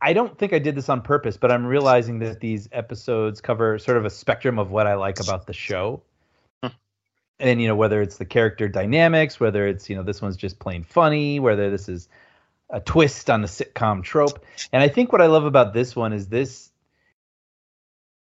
[0.00, 3.78] I don't think I did this on purpose, but I'm realizing that these episodes cover
[3.78, 6.02] sort of a spectrum of what I like about the show.
[7.42, 10.58] And, you know, whether it's the character dynamics, whether it's, you know, this one's just
[10.58, 12.08] plain funny, whether this is
[12.70, 14.44] a twist on the sitcom trope.
[14.72, 16.70] And I think what I love about this one is this,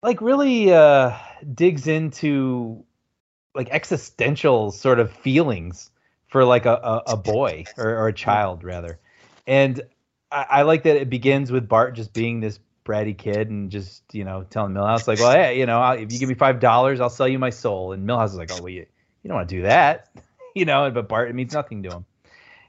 [0.03, 1.17] like, really uh,
[1.55, 2.85] digs into
[3.57, 5.91] like existential sort of feelings
[6.29, 9.01] for like a, a, a boy or, or a child rather
[9.47, 9.81] and
[10.31, 14.03] I, I like that it begins with bart just being this bratty kid and just
[14.13, 16.61] you know telling milhouse like well hey you know I'll, if you give me five
[16.61, 18.87] dollars i'll sell you my soul and milhouse is like oh well you,
[19.27, 20.09] you don't want to do that
[20.55, 22.05] you know but bart it means nothing to him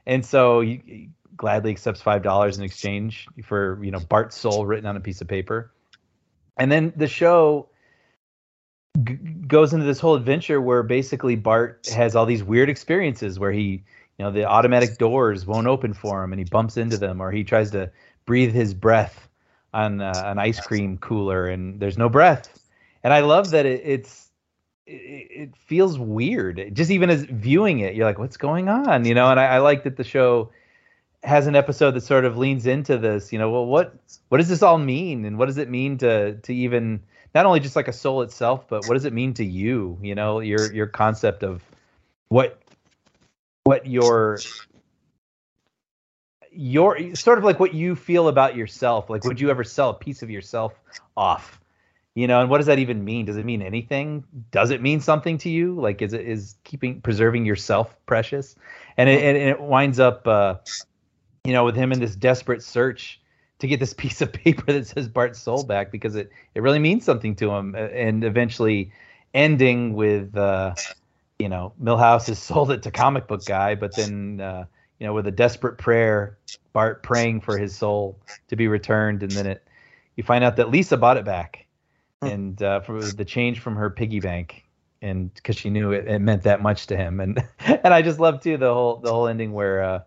[0.06, 4.66] and so he, he gladly accepts five dollars in exchange for you know bart's soul
[4.66, 5.70] written on a piece of paper
[6.56, 7.68] and then the show
[9.04, 13.52] g- goes into this whole adventure where basically Bart has all these weird experiences where
[13.52, 13.84] he,
[14.18, 17.30] you know, the automatic doors won't open for him and he bumps into them, or
[17.30, 17.90] he tries to
[18.26, 19.28] breathe his breath
[19.72, 22.58] on uh, an ice cream cooler and there's no breath.
[23.04, 24.27] And I love that it, it's
[24.88, 26.70] it, it feels weird.
[26.74, 29.04] Just even as viewing it, you're like, what's going on?
[29.04, 30.50] You know, and I, I like that the show
[31.22, 33.32] has an episode that sort of leans into this.
[33.32, 33.94] You know, well, what
[34.28, 37.00] what does this all mean, and what does it mean to to even
[37.34, 39.98] not only just like a soul itself, but what does it mean to you?
[40.02, 41.62] You know, your your concept of
[42.28, 42.60] what
[43.64, 44.38] what your
[46.50, 49.10] your sort of like what you feel about yourself.
[49.10, 50.72] Like, would you ever sell a piece of yourself
[51.16, 51.60] off?
[52.18, 53.26] You know, and what does that even mean?
[53.26, 54.24] Does it mean anything?
[54.50, 55.80] Does it mean something to you?
[55.80, 58.56] Like, is it is keeping preserving yourself precious?
[58.96, 60.56] And it, and it winds up, uh,
[61.44, 63.20] you know, with him in this desperate search
[63.60, 66.80] to get this piece of paper that says Bart's soul back because it it really
[66.80, 68.90] means something to him, and eventually
[69.32, 70.74] ending with, uh,
[71.38, 74.40] you know, Milhouse has sold it to comic book guy, but then.
[74.40, 74.64] Uh,
[74.98, 76.38] you know, with a desperate prayer,
[76.72, 78.18] Bart praying for his soul
[78.48, 79.64] to be returned, and then it,
[80.16, 81.67] you find out that Lisa bought it back,
[82.22, 84.64] and uh, for the change from her piggy bank,
[85.00, 88.18] and because she knew it, it meant that much to him, and and I just
[88.18, 90.00] love too the whole the whole ending where, uh,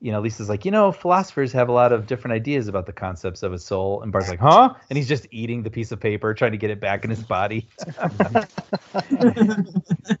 [0.00, 2.92] you know, Lisa's like, you know, philosophers have a lot of different ideas about the
[2.92, 4.74] concepts of a soul, and Bart's like, huh?
[4.90, 7.22] And he's just eating the piece of paper, trying to get it back in his
[7.22, 7.68] body.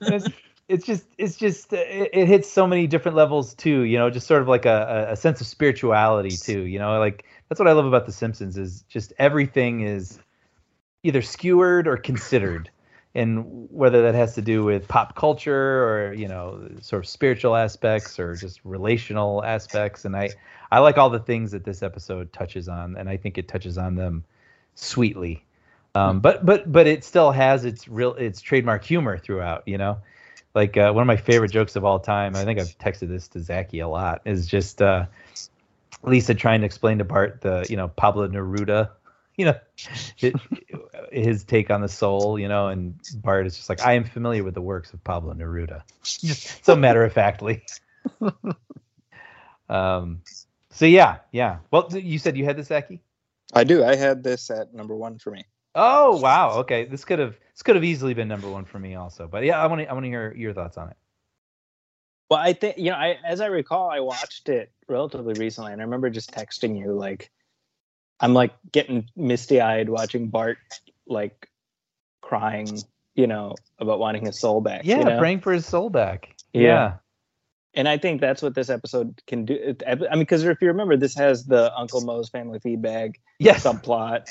[0.00, 0.28] it's,
[0.68, 4.26] it's just it's just it, it, hits so many different levels too you know just
[4.26, 7.72] sort of like a, a sense of spirituality too you know like that's what i
[7.72, 10.18] love about the simpsons is just everything is
[11.02, 12.70] either skewered or considered
[13.14, 17.54] and whether that has to do with pop culture or you know sort of spiritual
[17.54, 20.30] aspects or just relational aspects and i
[20.70, 23.76] i like all the things that this episode touches on and i think it touches
[23.76, 24.24] on them
[24.74, 25.44] sweetly
[25.94, 29.98] um, but but but it still has its real its trademark humor throughout you know
[30.54, 32.36] like uh, one of my favorite jokes of all time.
[32.36, 34.22] I think I've texted this to Zaki a lot.
[34.24, 35.06] Is just uh,
[36.02, 38.90] Lisa trying to explain to Bart the you know Pablo Neruda,
[39.36, 39.58] you know,
[40.16, 40.34] his,
[41.10, 44.44] his take on the soul, you know, and Bart is just like, I am familiar
[44.44, 47.64] with the works of Pablo Neruda, just so matter of factly.
[49.68, 50.20] um,
[50.70, 51.58] so yeah, yeah.
[51.70, 53.00] Well, you said you had this, Zaki.
[53.52, 53.84] I do.
[53.84, 55.44] I had this at number one for me.
[55.74, 56.58] Oh wow.
[56.60, 59.26] Okay, this could have this could have easily been number one for me also.
[59.26, 60.96] But yeah, I want to I want to hear your thoughts on it.
[62.30, 65.80] Well, I think you know, I as I recall, I watched it relatively recently, and
[65.80, 67.30] I remember just texting you like,
[68.22, 70.58] I'm like getting misty eyed watching Bart
[71.06, 71.50] like
[72.20, 72.80] crying,
[73.14, 74.82] you know, about wanting his soul back.
[74.84, 75.18] Yeah, you know?
[75.18, 76.36] praying for his soul back.
[76.52, 76.62] Yeah.
[76.62, 76.92] yeah.
[77.74, 79.74] And I think that's what this episode can do.
[79.86, 83.64] I mean, because if you remember, this has the Uncle Moe's family Feedbag yes.
[83.64, 84.28] subplot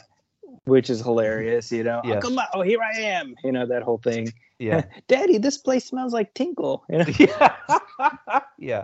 [0.65, 1.71] which is hilarious.
[1.71, 2.15] You know, Yes.
[2.15, 3.35] Uncle Moe, here I am.
[3.43, 4.33] You know that whole thing.
[4.59, 4.83] Yeah.
[5.07, 6.83] Daddy, this place smells like tinkle.
[6.89, 8.41] You know, yeah.
[8.57, 8.83] yeah.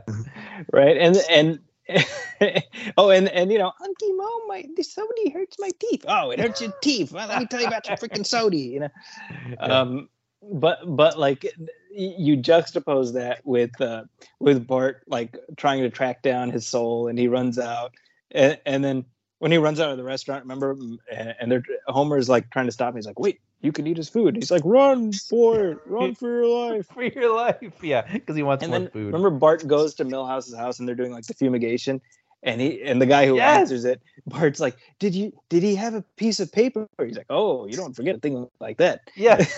[0.71, 0.97] right?
[0.97, 1.59] And and
[2.97, 6.05] oh, and and you know, Uncle Moe, my somebody hurts my teeth.
[6.07, 7.11] Oh, it hurts your teeth.
[7.11, 8.59] Well, let me tell you about your freaking sody.
[8.59, 8.89] You know,
[9.59, 10.09] um,
[10.41, 11.45] but but like
[11.91, 14.03] you juxtapose that with uh,
[14.39, 17.93] with Bart like trying to track down his soul, and he runs out,
[18.31, 19.05] and, and then
[19.39, 22.72] when he runs out of the restaurant, remember, and, and they're Homer's like trying to
[22.72, 22.97] stop him.
[22.97, 26.27] He's like, "Wait, you can eat his food." He's like, "Run for it, run for
[26.29, 27.73] your life." For your life.
[27.81, 28.03] Yeah.
[28.11, 29.13] Because he wants And more then food.
[29.13, 32.01] remember, Bart goes to Milhouse's house, and they're doing like the fumigation.
[32.43, 33.61] And he and the guy who Yes.
[33.61, 37.25] answers it, Bart's like, "Did you did he have a piece of paper?" He's like,
[37.29, 39.43] "Oh, you don't forget a thing like that." yeah.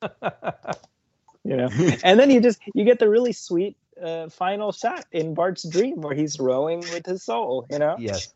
[1.44, 1.68] you know
[2.02, 6.00] and then you just you get the really sweet uh, final shot in bart's dream
[6.00, 8.32] where he's rowing with his soul you know yes.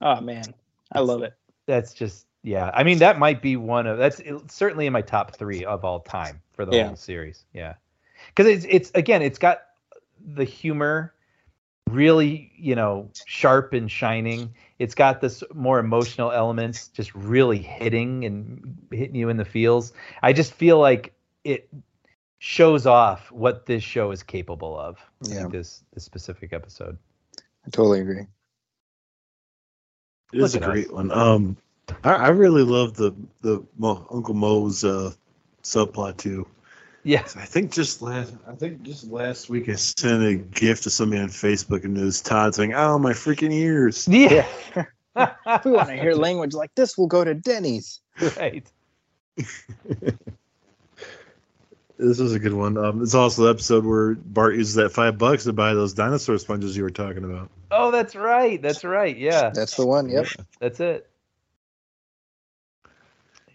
[0.00, 0.54] oh man
[0.92, 1.34] i love it
[1.66, 2.70] That's just yeah.
[2.72, 6.00] I mean, that might be one of that's certainly in my top three of all
[6.00, 6.86] time for the Yeah.
[6.86, 7.44] whole series.
[7.52, 7.74] Yeah.
[8.28, 9.62] Because it's it's again, it's got
[10.24, 11.12] the humor
[11.90, 14.54] really, you know, sharp and shining.
[14.78, 19.92] It's got this more emotional elements just really hitting and hitting you in the feels.
[20.22, 21.14] I just feel like
[21.44, 21.68] it
[22.38, 24.98] shows off what this show is capable of.
[25.22, 25.40] Yeah.
[25.40, 26.96] think this this specific episode.
[27.66, 28.26] I totally agree.
[30.32, 30.92] It is a Look at great us.
[30.92, 31.10] one.
[31.12, 31.56] Um,
[32.04, 35.12] I, I really love the the Moe, Uncle Moe's uh,
[35.62, 36.46] subplot too.
[37.04, 37.36] Yes.
[37.36, 41.22] I think just last I think just last week I sent a gift to somebody
[41.22, 44.46] on Facebook and it was Todd saying, "Oh my freaking ears!" Yeah.
[45.64, 48.00] we want to hear language like this we'll go to denny's
[48.36, 48.70] right.
[51.98, 52.76] This is a good one.
[52.76, 56.36] Um, it's also the episode where Bart uses that five bucks to buy those dinosaur
[56.36, 57.48] sponges you were talking about.
[57.70, 58.60] Oh, that's right.
[58.60, 59.16] That's right.
[59.16, 59.48] Yeah.
[59.48, 60.10] That's the one.
[60.10, 60.26] Yep.
[60.60, 61.08] That's it.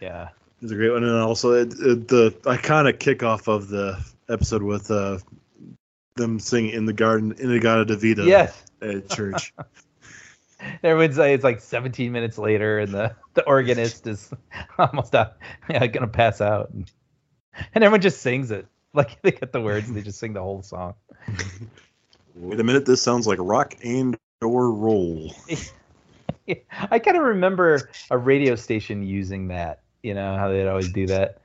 [0.02, 0.30] Yeah.
[0.60, 4.90] It's a great one, and also it, it, the iconic kickoff of the episode with
[4.90, 5.18] uh,
[6.16, 8.64] them singing "In the Garden," "In-A-Gadda-Da-Vida" Yes.
[8.80, 9.54] at church.
[10.82, 14.32] Everyone's like, it's like 17 minutes later, and the, the organist is
[14.78, 15.36] almost out,
[15.70, 16.90] yeah, gonna pass out, and,
[17.74, 18.66] and everyone just sings it.
[18.94, 20.92] Like they get the words, and they just sing the whole song.
[22.34, 25.34] Wait a minute, this sounds like rock and or roll.
[26.90, 29.81] I kind of remember a radio station using that.
[30.02, 31.40] You know how they'd always do that.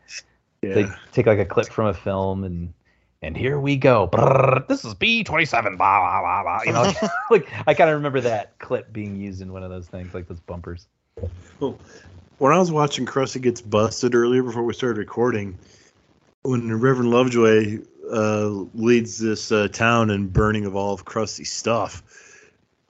[0.61, 2.73] Yeah, They take like a clip from a film and
[3.21, 4.07] and here we go.
[4.07, 5.77] Brrr, this is B twenty seven.
[5.77, 6.63] Blah blah blah blah.
[6.65, 9.69] You know, like, like I kind of remember that clip being used in one of
[9.69, 10.87] those things, like those bumpers.
[11.59, 15.57] when I was watching Krusty Gets Busted earlier before we started recording,
[16.43, 17.79] when Reverend Lovejoy
[18.11, 22.03] uh, leads this uh, town in burning of all of Krusty's stuff,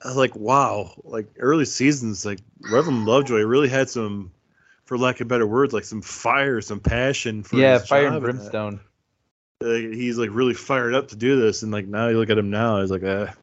[0.03, 2.39] I was like, wow, like early seasons, like
[2.71, 4.31] Reverend Lovejoy really had some,
[4.87, 8.13] for lack of better words, like some fire, some passion for yeah, his fire job
[8.13, 8.37] and in that.
[8.51, 8.79] brimstone.
[9.61, 12.37] Like, he's like really fired up to do this, and like now you look at
[12.37, 13.33] him now, he's like, ah,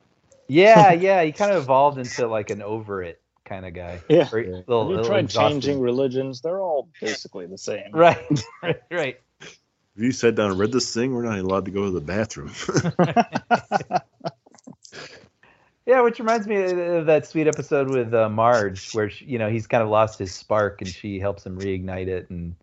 [0.48, 4.00] Yeah, yeah, he kind of evolved into like an over it kind of guy.
[4.08, 4.28] Yeah.
[4.32, 4.50] Or, Yeah.
[4.66, 5.62] little- you little tried exhausted.
[5.62, 6.40] changing religions?
[6.40, 7.84] They're all basically the same.
[7.92, 8.18] Right,
[8.62, 9.20] right, right.
[9.42, 9.58] if
[9.96, 12.00] you sat down and read this thing, we're not even allowed to go to the
[12.00, 12.52] bathroom.
[15.86, 19.50] Yeah, which reminds me of that sweet episode with uh, Marge, where she, you know
[19.50, 22.56] he's kind of lost his spark, and she helps him reignite it, and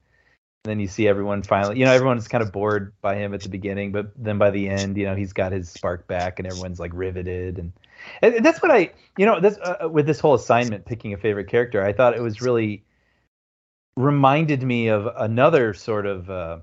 [0.63, 3.49] then you see everyone finally, you know, everyone's kind of bored by him at the
[3.49, 6.79] beginning, but then by the end, you know, he's got his spark back, and everyone's
[6.79, 7.71] like riveted, and,
[8.23, 11.47] and that's what I, you know, this uh, with this whole assignment, picking a favorite
[11.47, 12.83] character, I thought it was really
[13.97, 16.57] reminded me of another sort of uh,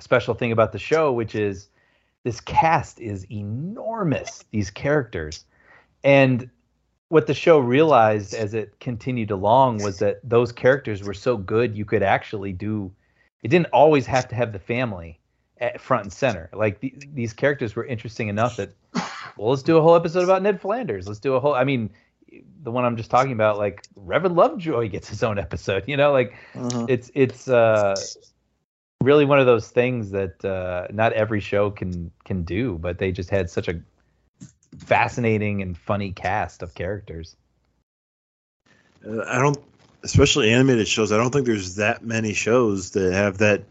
[0.00, 1.68] special thing about the show, which is
[2.24, 4.44] this cast is enormous.
[4.50, 5.44] These characters.
[6.04, 6.50] And
[7.08, 11.76] what the show realized as it continued along was that those characters were so good
[11.76, 12.92] you could actually do
[13.42, 15.18] it didn't always have to have the family
[15.58, 16.48] at front and center.
[16.52, 18.70] Like the, these characters were interesting enough that
[19.36, 21.06] well let's do a whole episode about ned flanders.
[21.06, 21.90] Let's do a whole i mean
[22.62, 26.12] the one i'm just talking about like reverend lovejoy gets his own episode you know?
[26.12, 26.88] Like Mhm.
[26.88, 28.06] it's it's uh
[29.02, 33.10] really one of those things that uh not every show can can do but they
[33.10, 33.80] just had such a
[34.78, 37.36] fascinating and funny cast of characters
[39.06, 39.58] Uh, I don't,
[40.02, 41.12] especially animated shows.
[41.12, 43.64] I don't think there's that many shows that have that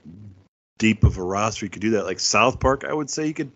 [0.77, 1.65] deep of a roster.
[1.65, 2.05] You could do that.
[2.05, 3.51] Like South Park, I would say you could.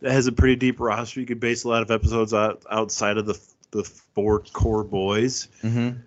[0.00, 1.20] That has a pretty deep roster.
[1.20, 3.84] You could base a lot of episodes out outside of the the
[4.14, 5.48] four core boys.
[5.62, 5.98] mm-hmm.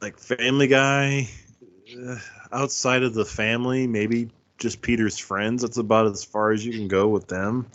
[0.00, 1.28] Like Family Guy,
[1.98, 2.16] uh,
[2.52, 5.62] outside of the family, maybe just Peter's friends.
[5.62, 7.66] That's about as far as you can go with them.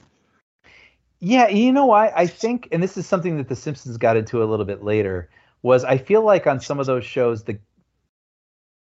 [1.19, 2.11] Yeah, you know why?
[2.15, 5.29] I think, and this is something that The Simpsons got into a little bit later,
[5.61, 7.59] was I feel like on some of those shows the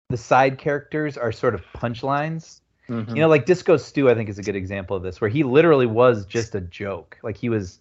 [0.10, 2.62] the side characters are sort of punchlines.
[2.88, 3.10] Mhm.
[3.10, 5.44] You know, like Disco Stew, I think is a good example of this, where he
[5.44, 7.18] literally was just a joke.
[7.24, 7.80] Like he was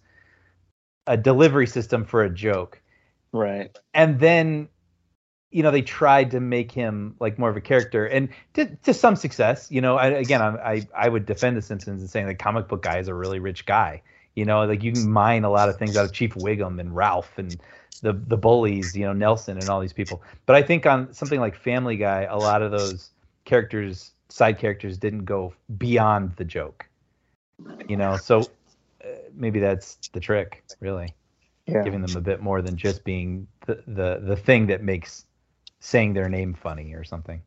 [1.05, 2.81] a delivery system for a joke.
[3.33, 3.77] Right.
[3.93, 4.69] and then
[5.51, 8.93] you know they tried to make him like more of a character and to, to
[8.93, 12.27] some success you know I, again I'm, i i would defend the simpsons and saying
[12.27, 14.01] the comic book guy is a really rich guy
[14.37, 16.95] you know like you can mine a lot of things out of chief wiggum and
[16.95, 17.59] ralph and
[18.03, 21.41] the the bullies you know nelson and all these people but i think on something
[21.41, 23.11] like family guy a lot of those
[23.45, 26.87] characters side characters didn't go beyond the joke
[27.87, 28.51] you know so
[29.03, 31.13] uh, maybe that's the trick really
[31.67, 31.87] Yeah.
[31.87, 35.25] giving them a bit more than just being the, the the thing that makes
[35.79, 37.41] saying their name funny or something.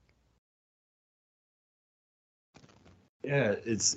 [3.24, 3.96] Yeah, it's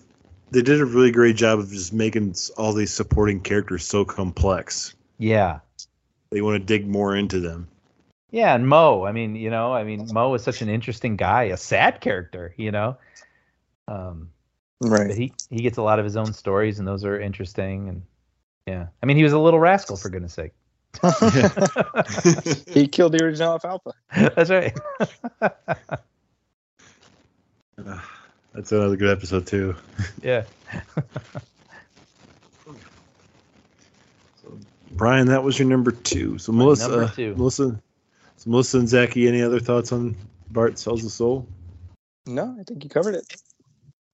[0.53, 4.93] they did a really great job of just making all these supporting characters so complex.
[5.17, 5.59] Yeah.
[6.29, 7.67] They want to dig more into them.
[8.29, 11.43] Yeah, and Moe, I mean, you know, I mean, Moe is such an interesting guy,
[11.45, 12.97] a sad character, you know.
[13.87, 14.29] Um,
[14.79, 15.15] but Right.
[15.15, 17.89] he he gets a lot of his own stories, and those are interesting.
[17.89, 18.03] And
[18.67, 20.51] yeah, I mean, he was a little rascal for goodness sake.
[22.73, 23.93] he killed the original alfalfa.
[24.35, 24.77] That's right.
[28.53, 29.75] That's another good episode too.
[30.23, 30.43] yeah.
[34.91, 36.37] Brian, that was your number two.
[36.37, 37.35] So My Melissa, two.
[37.35, 37.79] Melissa,
[38.37, 40.15] so Melissa and Zaki, any other thoughts on
[40.51, 41.47] Bart sells the soul?
[42.27, 43.35] No, I think you covered it.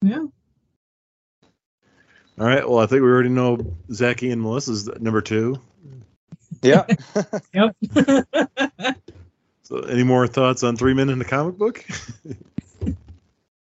[0.02, 0.24] Yeah.
[2.38, 2.66] All right.
[2.66, 3.58] Well, I think we already know
[3.92, 5.60] Zaki and Melissa's number two.
[6.62, 6.86] Yeah.
[7.54, 7.76] Yep.
[9.62, 11.84] So, any more thoughts on Three Men in the Comic Book?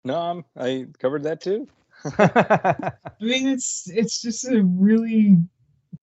[0.08, 1.68] No, um, I covered that too.
[2.18, 5.38] I mean, it's it's just a really,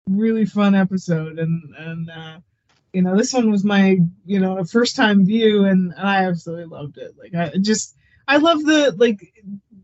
[0.10, 2.40] really fun episode, and and uh,
[2.94, 6.66] you know, this one was my you know first time view, and, and I absolutely
[6.66, 7.16] loved it.
[7.18, 7.96] Like I just
[8.28, 9.22] I love the like,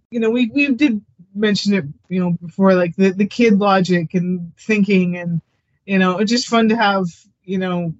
[0.10, 1.02] you know, we we did
[1.36, 5.42] mention it, you know, before like the the kid logic and thinking and
[5.86, 7.06] you know, it's just fun to have,
[7.44, 7.94] you know,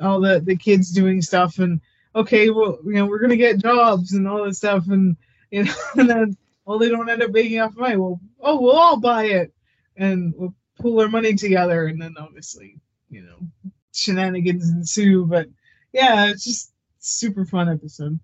[0.00, 1.80] all the the kids doing stuff and
[2.14, 5.16] okay, well, you know, we're gonna get jobs and all this stuff and
[5.50, 7.96] you know, and then well, they don't end up making enough money.
[7.96, 9.54] Well, oh, we'll all buy it
[9.96, 12.78] and we'll pool our money together and then obviously,
[13.08, 15.24] you know, shenanigans ensue.
[15.24, 15.48] But
[15.92, 18.20] yeah, it's just super fun episode.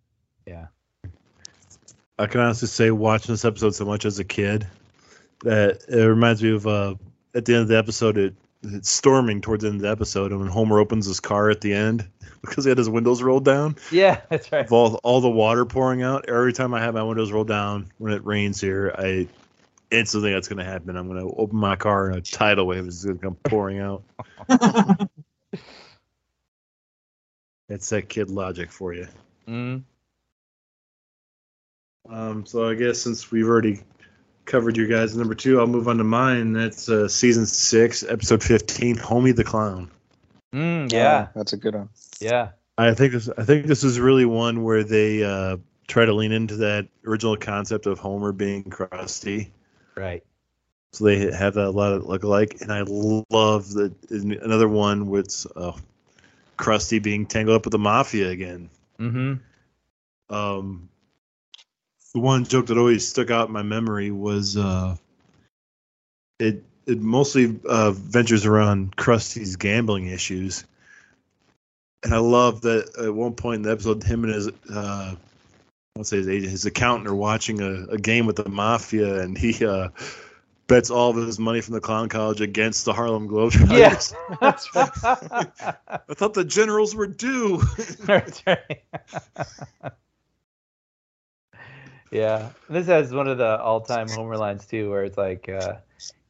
[0.46, 0.66] Yeah.
[2.18, 4.66] I can honestly say watching this episode so much as a kid
[5.42, 6.94] that it reminds me of uh,
[7.34, 8.34] at the end of the episode it
[8.64, 11.60] it's storming towards the end of the episode and when Homer opens his car at
[11.60, 12.08] the end
[12.40, 14.70] because he had his windows rolled down Yeah, that's right.
[14.72, 16.28] all all the water pouring out.
[16.28, 19.28] Every time I have my windows rolled down when it rains here, I
[19.90, 20.96] instantly that's gonna happen.
[20.96, 24.02] I'm gonna open my car and a tidal wave is gonna come pouring out.
[27.68, 29.08] It's that kid logic for you.
[29.48, 29.82] Mm.
[32.08, 33.80] Um, so I guess since we've already
[34.44, 36.52] covered your guys' number two, I'll move on to mine.
[36.52, 39.90] That's uh, season six, episode fifteen, Homie the Clown.
[40.54, 41.88] Mm, yeah, that's a good one.
[42.20, 42.50] yeah.
[42.76, 46.32] I think this I think this is really one where they uh, try to lean
[46.32, 49.50] into that original concept of Homer being Krusty.
[49.96, 50.24] Right.
[50.92, 55.08] So they have that a lot of look alike, and I love that another one
[55.08, 55.72] with uh,
[56.56, 58.70] Krusty being tangled up with the mafia again.
[58.98, 60.34] Mm-hmm.
[60.34, 60.88] Um,
[62.14, 64.96] the one joke that always stuck out in my memory was uh,
[66.38, 70.64] it it mostly uh, ventures around Krusty's gambling issues,
[72.04, 75.14] and I love that at one point in the episode, him and his uh,
[75.96, 79.36] I'll say his agent, his accountant are watching a, a game with the mafia, and
[79.36, 79.88] he uh,
[80.68, 83.70] bets all of his money from the clown college against the Harlem Globetrotters.
[83.70, 84.90] Yes, that's right.
[85.04, 87.60] I thought the generals were due.
[92.14, 92.42] That's right.
[92.42, 95.74] yeah, this has one of the all-time Homer lines too, where it's like uh,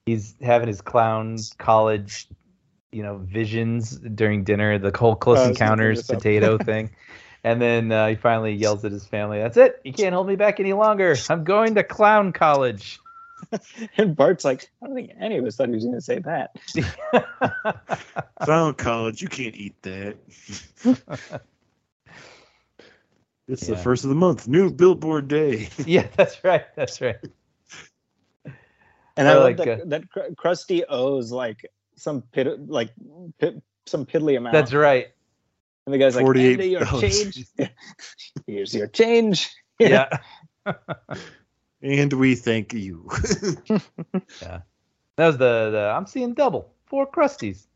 [0.06, 2.28] he's having his clown college,
[2.92, 6.90] you know, visions during dinner, the whole Close I was gonna bring Encounters potato thing,
[7.44, 9.80] and then uh, he finally yells at his family, "That's it!
[9.84, 11.16] You can't hold me back any longer.
[11.28, 12.98] I'm going to clown college."
[13.98, 16.18] And Bart's like, I don't think any of us thought he was going to say
[16.20, 16.56] that.
[18.42, 20.16] Clown college, you can't eat that.
[23.46, 25.68] It's the first of the month, new billboard day.
[25.86, 26.64] yeah, that's right.
[26.76, 27.16] That's right.
[29.16, 32.90] And Or I love like, that, uh, that Kr- Krusty owes like some pit, like
[33.38, 34.54] pit, some piddly amount.
[34.54, 35.08] That's right.
[35.86, 36.60] And the guy's like, $48.
[36.60, 37.46] "And your change.
[38.46, 39.50] Here's your change.
[39.80, 40.08] Yeah.
[41.82, 43.10] and we thank you.
[44.40, 44.60] Yeah,
[45.16, 47.66] that was the, the I'm seeing double four Krusties.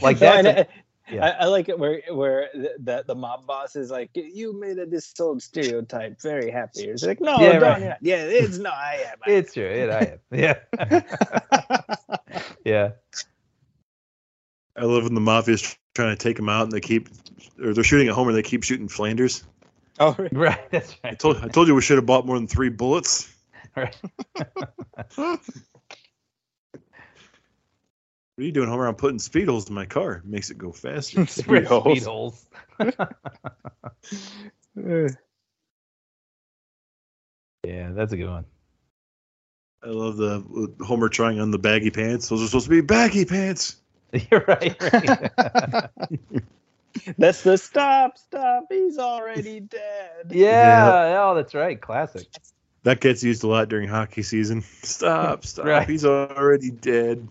[0.00, 0.64] Like No,
[1.10, 1.36] that's and a- I, yeah.
[1.40, 4.78] I, I like it where where the, the the mob boss is like, you made
[4.78, 6.84] a disold stereotype very happy.
[6.84, 7.96] It's like, no, Yeah, no, right.
[8.00, 9.18] yeah, it's no, I am.
[9.26, 9.64] I it's true.
[9.64, 10.18] It, I am.
[10.30, 10.58] Yeah.
[12.64, 12.90] yeah.
[14.76, 17.08] I love when the mafia's trying to take him out, and they keep,
[17.60, 19.42] or they're shooting at Homer, and they keep shooting Flanders.
[19.98, 20.32] oh, right.
[20.36, 20.70] Right.
[20.70, 21.18] That's I right.
[21.18, 23.28] told, I told you we should have bought more than three bullets.
[23.76, 23.96] Right.
[28.38, 28.86] What are you doing, Homer?
[28.86, 30.22] I'm putting speed holes in my car.
[30.24, 31.26] Makes it go faster.
[31.26, 31.66] Speed.
[31.66, 32.46] Speed holes.
[37.66, 38.44] Yeah, that's a good one.
[39.82, 40.36] I love the
[40.80, 42.28] uh, Homer trying on the baggy pants.
[42.28, 43.76] Those are supposed to be baggy pants.
[44.30, 44.80] You're right.
[44.80, 45.90] right.
[47.18, 48.66] That's the stop, stop.
[48.70, 50.30] He's already dead.
[50.30, 51.18] yeah.
[51.20, 51.78] Oh, that's right.
[51.78, 52.28] Classic.
[52.84, 54.62] That gets used a lot during hockey season.
[54.82, 55.66] Stop, stop.
[55.66, 55.88] Right.
[55.88, 57.26] He's already dead.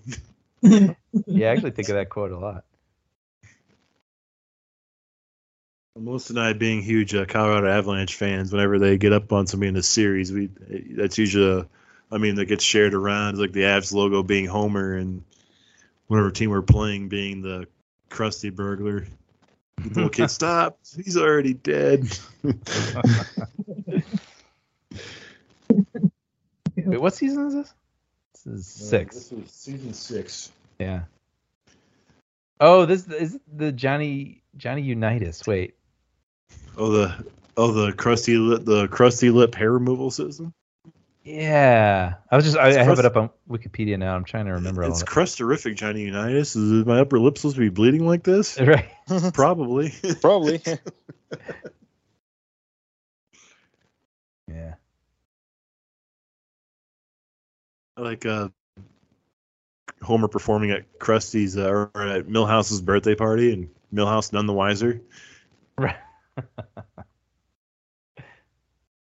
[0.61, 2.63] Yeah, I actually think of that quote a lot.
[5.99, 9.69] Melissa and I, being huge uh, Colorado Avalanche fans, whenever they get up on somebody
[9.69, 10.49] in a series, we
[10.91, 11.67] that's usually, a,
[12.11, 13.31] I mean, that gets shared around.
[13.31, 15.23] It's like the Avs logo being Homer and
[16.07, 17.67] whatever team we're playing being the
[18.09, 19.07] Krusty burglar.
[19.77, 20.79] The little kid, stop!
[20.95, 22.07] He's already dead.
[26.75, 27.73] Wait, what season is this?
[28.47, 29.15] This is six.
[29.15, 30.51] This is season six.
[30.79, 31.01] Yeah.
[32.61, 35.45] Oh, this is the Johnny Johnny Unitas.
[35.45, 35.75] Wait.
[36.77, 37.25] Oh the
[37.57, 40.53] oh the Krusty lip the Krusty lip hair removal system.
[41.25, 42.13] Yeah.
[42.31, 44.15] I was just I, I It's have it up on Wikipedia now.
[44.15, 46.55] I'm trying to remember all It's of crusterific, Johnny Unitas.
[46.55, 48.57] Is my upper lip supposed to be bleeding like this?
[48.67, 48.89] Right.
[49.33, 49.93] Probably.
[50.21, 50.61] Probably.
[54.49, 54.75] Yeah.
[57.97, 58.49] Like uh,
[60.01, 65.01] Homer performing at Krusty's uh, or at Milhouse's birthday party, and Millhouse none the wiser.
[65.77, 65.95] Right.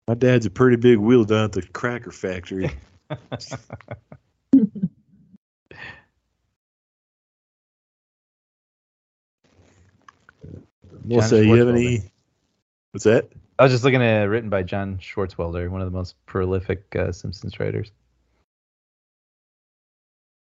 [0.06, 2.70] My dad's a pretty big wheel down at the cracker factory.
[11.04, 12.02] Melissa, John you have any?
[12.92, 13.30] What's that?
[13.58, 17.12] I was just looking at written by John Swartzwelder, one of the most prolific uh,
[17.12, 17.90] Simpsons writers.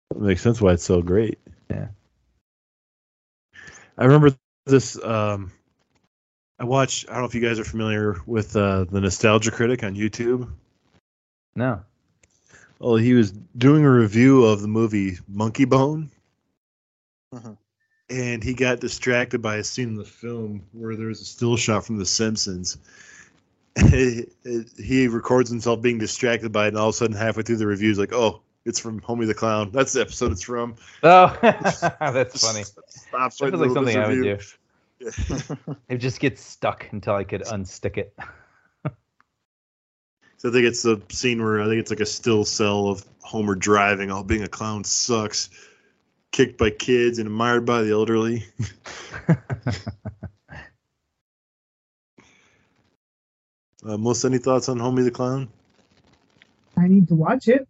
[0.10, 1.38] That makes sense why it's so great.
[1.70, 1.88] Yeah.
[3.98, 4.36] I remember
[4.66, 5.02] this.
[5.04, 5.52] Um,
[6.60, 7.10] I watched.
[7.10, 10.50] I don't know if you guys are familiar with uh, the Nostalgia Critic on YouTube.
[11.56, 11.82] No.
[12.80, 16.10] Well, he was doing a review of the movie Monkeybone,
[17.34, 17.58] Mhm.
[18.10, 21.58] and he got distracted by a scene in the film where there was a still
[21.58, 22.78] shot from The Simpsons.
[23.90, 27.68] he records himself being distracted by it, and all of a sudden, halfway through the
[27.68, 29.72] review, he's like, "Oh, it's from Homie the Clown.
[29.72, 31.80] That's the episode it's from." Oh, that's
[32.46, 32.64] funny.
[32.64, 34.36] Stops That feels like middle of something I would do.
[34.36, 34.58] his
[35.30, 35.76] review.
[35.90, 38.14] It just gets stuck until I could unstick it.
[40.40, 43.04] So I think it's the scene where I think it's like a still cell of
[43.22, 45.50] Homer driving, all being a clown sucks,
[46.32, 48.46] kicked by kids and admired by the elderly.
[53.86, 55.48] Uh, Melissa, any thoughts on Homie the Clown?
[56.78, 57.68] I need to watch it.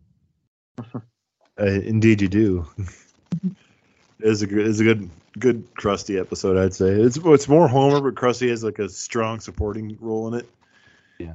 [1.59, 2.67] Uh, indeed, you do.
[4.19, 5.09] it's a good, it's a good,
[5.39, 6.57] good Krusty episode.
[6.57, 10.39] I'd say it's it's more Homer, but Krusty has like a strong supporting role in
[10.39, 10.49] it.
[11.17, 11.33] Yeah.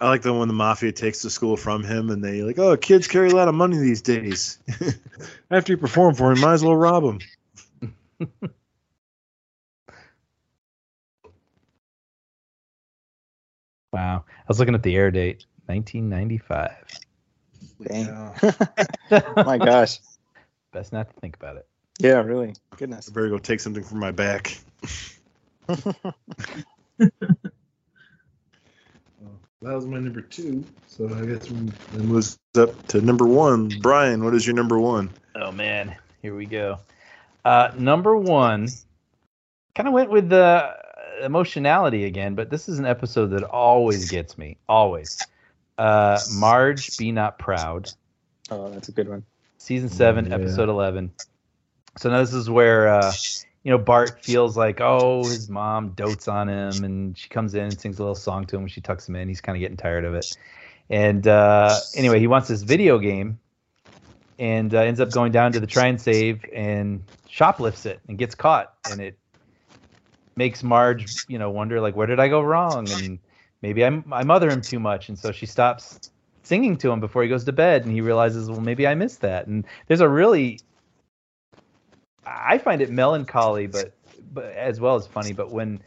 [0.00, 2.76] I like the one the mafia takes the school from him, and they like, oh,
[2.76, 4.58] kids carry a lot of money these days.
[5.50, 7.20] After you perform for him, might as well rob him.
[13.92, 14.24] Wow.
[14.28, 17.07] I was looking at the air date, 1995.
[17.82, 18.32] Dang.
[19.36, 19.98] My gosh.
[20.72, 21.66] Best not to think about it.
[21.98, 22.54] Yeah, really.
[22.76, 23.08] Goodness.
[23.08, 24.56] I better go take something from my back.
[29.60, 30.64] That was my number two.
[30.86, 33.68] So I guess we it moves up to number one.
[33.80, 35.10] Brian, what is your number one?
[35.34, 36.78] Oh man, here we go.
[37.44, 38.68] Uh, number one,
[39.74, 40.76] kind of went with the
[41.24, 44.58] emotionality again, but this is an episode that always gets me.
[44.68, 45.20] Always.
[45.78, 47.88] Uh, Marge, be not proud.
[48.50, 49.24] Oh, that's a good one.
[49.58, 50.34] season seven, Yeah.
[50.34, 51.12] episode eleven.
[51.96, 53.12] So now this is where uh,
[53.62, 57.62] you know Bart feels like oh his mom dotes on him, and she comes in
[57.64, 58.66] and sings a little song to him.
[58.68, 59.28] She tucks him in.
[59.28, 60.36] He's kind of getting tired of it,
[60.90, 63.38] and uh, anyway, he wants this video game,
[64.38, 68.72] and uh, ends up going down to the Try-N-Save and shoplifts it and gets caught,
[68.86, 69.18] and it
[70.36, 73.18] makes Marge you know wonder like where did I go wrong, and
[73.62, 76.10] maybe I I mother him too much, and so she stops
[76.42, 77.84] singing to him before he goes to bed.
[77.84, 79.46] And he realizes well maybe i missed that.
[79.46, 80.60] And there's a really
[82.26, 83.94] i find it melancholy but
[84.32, 85.80] but as well as funny but when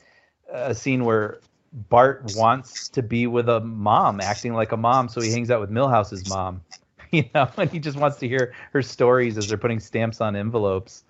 [0.52, 1.40] uh, a scene where
[1.72, 5.62] bart wants to be with a mom acting like a mom so he hangs out
[5.62, 6.60] with milhouse's mom
[7.12, 10.36] you know and he just wants to hear her stories as they're putting stamps on
[10.36, 11.04] envelopes.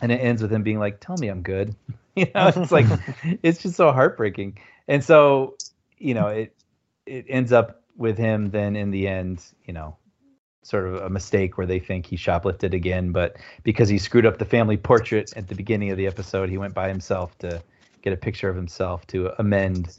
[0.00, 1.74] And it ends with him being like tell me i'm good.
[2.14, 2.84] You know it's like
[3.42, 4.58] it's just so heartbreaking
[4.88, 5.56] and so
[5.98, 6.54] you know it
[7.06, 9.96] it ends up with him then in the end, you know,
[10.62, 14.38] sort of a mistake where they think he shoplifted again, but because he screwed up
[14.38, 17.60] the family portrait at the beginning of the episode, he went by himself to
[18.02, 19.96] get a picture of himself to amend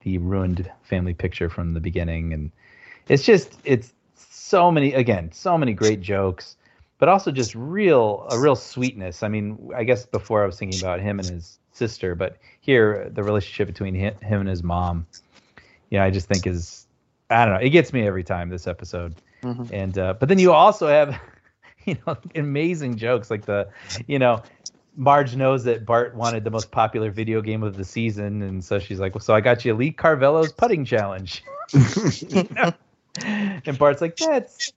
[0.00, 2.50] the ruined family picture from the beginning and
[3.08, 6.56] it's just it's so many again, so many great jokes,
[6.98, 9.22] but also just real a real sweetness.
[9.22, 13.10] I mean, I guess before I was thinking about him and his sister, but here
[13.12, 15.06] the relationship between him, him and his mom,
[15.90, 16.86] you know, I just think is
[17.30, 17.60] I don't know.
[17.60, 19.14] It gets me every time this episode.
[19.42, 19.70] Mhm.
[19.72, 21.18] And uh, but then you also have,
[21.84, 23.68] you know, amazing jokes like the,
[24.06, 24.42] you know,
[24.96, 28.78] Marge knows that Bart wanted the most popular video game of the season, and so
[28.78, 32.72] she's like, "Well, so I got you Lee Carvallo's putting challenge." You know?
[33.66, 34.72] And Bart's like, "That's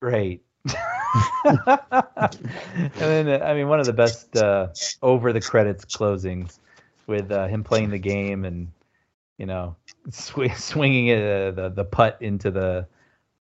[0.00, 0.42] great."
[1.44, 4.68] and then, I mean, one of the best uh,
[5.02, 6.58] over the credits closings
[7.06, 8.70] with uh, him playing the game and
[9.38, 9.76] you know
[10.10, 12.86] sw- swinging uh, the the putt into the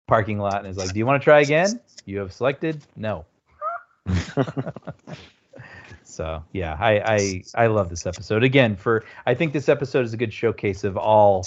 [0.07, 1.79] parking lot and is like, "Do you want to try again?
[2.05, 3.25] You have selected no."
[6.03, 8.75] so yeah, I, I I love this episode again.
[8.75, 11.45] For I think this episode is a good showcase of all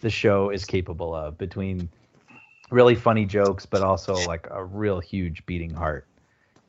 [0.00, 1.88] the show is capable of between
[2.72, 6.06] really funny jokes, but also like a real huge beating heart.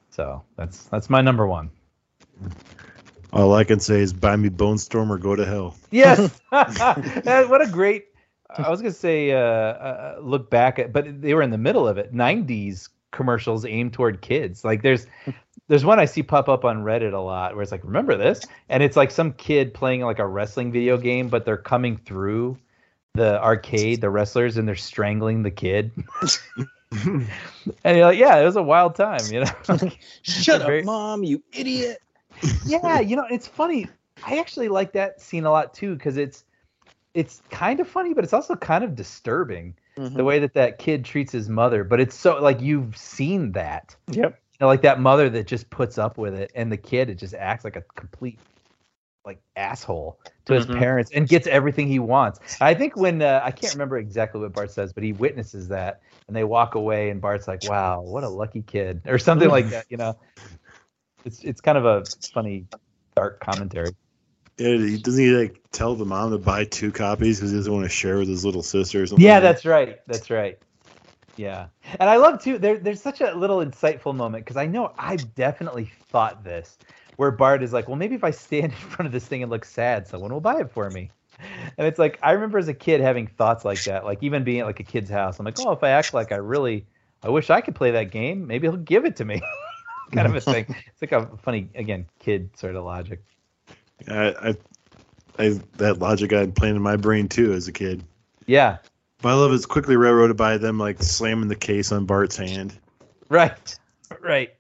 [0.10, 1.72] So that's that's my number one.
[3.32, 5.76] All I can say is buy me Bonestorm or go to hell.
[5.90, 6.30] Yes.
[6.52, 8.06] Uh, what a great.
[8.56, 11.88] I was gonna say uh, uh, look back at, but they were in the middle
[11.88, 12.14] of it.
[12.14, 14.64] '90s commercials aimed toward kids.
[14.64, 15.08] Like there's
[15.68, 18.42] there's one I see pop up on Reddit a lot where it's like, remember this?
[18.70, 22.58] And it's like some kid playing like a wrestling video game, but they're coming through
[23.14, 25.92] the arcade, the wrestlers, and they're strangling the kid.
[26.92, 27.28] and
[27.86, 29.52] you're like, yeah, it was a wild time, you know.
[30.24, 32.00] Shut Very- up, mom, you idiot.
[32.66, 33.88] yeah, you know, it's funny.
[34.26, 36.44] I actually like that scene a lot too because it's
[37.14, 40.16] it's kind of funny, but it's also kind of disturbing Mm-hmm.
[40.18, 41.84] the way that that kid treats his mother.
[41.84, 44.32] But it's so like you've seen that, Yep.
[44.32, 47.20] you know, like that mother that just puts up with it, and the kid it
[47.20, 48.40] just acts like a complete
[49.26, 50.78] like asshole to his Mhm.
[50.78, 52.40] parents and gets everything he wants.
[52.62, 56.02] I think when uh, I can't remember exactly what Bart says, but he witnesses that
[56.28, 59.70] and they walk away, and Bart's like, "Wow, what a lucky kid," or something like
[59.70, 59.86] that.
[59.90, 60.18] You know,
[61.26, 62.66] it's it's kind of a funny
[63.16, 63.96] dark commentary.
[64.58, 67.74] Yeah, he doesn't he like tell the mom to buy two copies because he doesn't
[67.74, 69.26] want to share with his little sister or something.
[69.26, 69.54] Yeah, like that?
[69.54, 70.00] that's right.
[70.08, 70.60] That's right.
[71.36, 71.68] Yeah,
[72.00, 72.60] and I love too.
[72.60, 76.78] There, there's such a little insightful moment because I know I've definitely thought this,
[77.18, 79.52] where Bart is like, "Well, maybe if I stand in front of this thing and
[79.52, 81.12] look sad, someone will buy it for me."
[81.78, 84.06] And it's like I remember as a kid having thoughts like that.
[84.06, 86.32] Like even being at like a kid's house, I'm like, "Oh, if I act like
[86.32, 86.86] I really,
[87.22, 88.48] I wish I could play that game.
[88.48, 89.42] Maybe he'll give it to me."
[90.14, 90.76] kind of a thing.
[90.88, 93.22] It's like a funny, again, kid sort of logic.
[94.08, 94.56] I, I,
[95.40, 98.04] I that logic I had playing in my brain too as a kid.
[98.46, 98.78] Yeah,
[99.22, 102.78] But I love it's quickly railroaded by them like slamming the case on Bart's hand.
[103.30, 103.80] Right.
[104.22, 104.52] Right.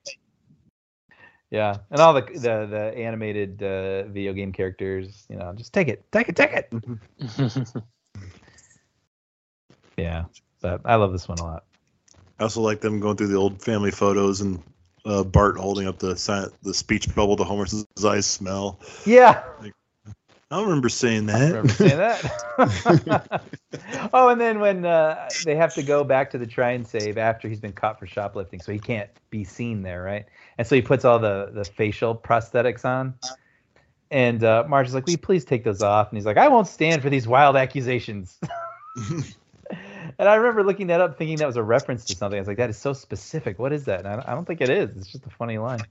[1.54, 5.88] Yeah, and all the the the animated uh, video game characters, you know, just take
[5.88, 6.74] it, take it, take it.
[9.96, 10.26] Yeah,
[10.60, 11.66] but I love this one a lot.
[12.40, 14.60] I also like them going through the old family photos and
[15.06, 16.16] uh, Bart holding up the
[16.64, 18.80] the speech bubble to Homer's eyes smell.
[19.06, 19.44] Yeah,
[20.54, 21.48] I remember saying I that.
[21.48, 23.44] remember saying that.
[24.14, 27.60] oh, and then when uh, they have to go back to the Try-N-Save after he's
[27.60, 30.26] been caught for shoplifting, so he can't be seen there, right?
[30.60, 33.16] And so he puts all the the facial prosthetics on.
[34.12, 36.48] And uh, Marge is like, "Will you please take those off?" And he's like, "I
[36.50, 38.40] won't stand for these wild accusations."
[38.96, 42.38] and I remember looking that up, thinking that was a reference to something.
[42.38, 43.58] I was like, "That is so specific.
[43.58, 44.96] What is that?" And I don't think it is.
[44.98, 45.82] It's just a funny line.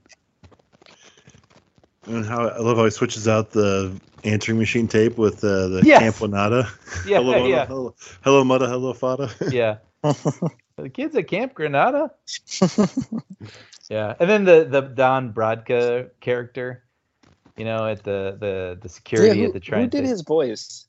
[2.07, 5.81] And how I love how he switches out the answering machine tape with uh, the
[5.83, 5.99] Yes.
[6.01, 6.67] Camp Wanada.
[7.07, 9.29] Yeah, hello, Mudda, yeah, hello, hello, Mudda, hello, Fada.
[9.51, 9.77] yeah.
[10.77, 12.11] the kids at Camp Granada.
[13.89, 16.83] Yeah, and then the the Don Brodka character,
[17.57, 19.81] you know, at the the the security yeah, at the who, train.
[19.83, 20.85] who did his voice?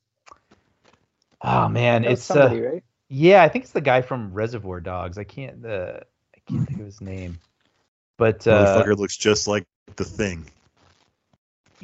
[1.42, 2.84] Oh man, That it's somebody, uh, right?
[3.08, 5.18] yeah, I think it's the guy from Reservoir Dogs.
[5.18, 6.00] I can't uh,
[6.34, 7.40] I can't think of his name,
[8.16, 9.66] but uh, Motherfucker looks just like
[9.96, 10.46] the thing.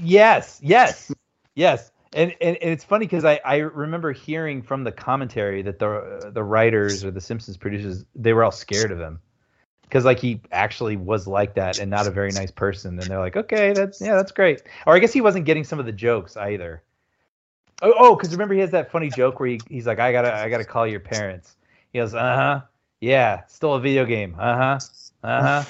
[0.02, 1.12] Yes, yes,
[1.55, 1.93] yes.
[2.12, 6.31] And, and, and it's funny because I, I remember hearing from the commentary that the
[6.32, 9.20] the writers or the Simpsons producers they were all scared of him
[9.82, 13.20] because like he actually was like that and not a very nice person and they're
[13.20, 15.93] like okay that's yeah that's great or I guess he wasn't getting some of the
[15.93, 16.82] jokes either.
[17.82, 20.35] Oh oh because remember he has that funny joke where he, he's like I gotta
[20.35, 21.56] I gotta call your parents.
[21.93, 22.60] He goes uh huh
[23.01, 24.78] yeah still a video game uh huh
[25.23, 25.65] uh huh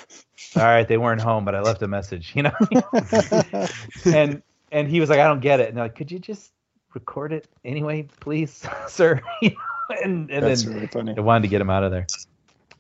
[0.57, 2.53] all right they weren't home but I left a message you know
[4.07, 5.69] and and he was like, I don't get it.
[5.69, 6.53] And they're like, could you just
[6.95, 9.21] record it anyway, please, sir?
[9.43, 11.15] You know, and and That's then really funny.
[11.15, 12.07] they wanted to get him out of there.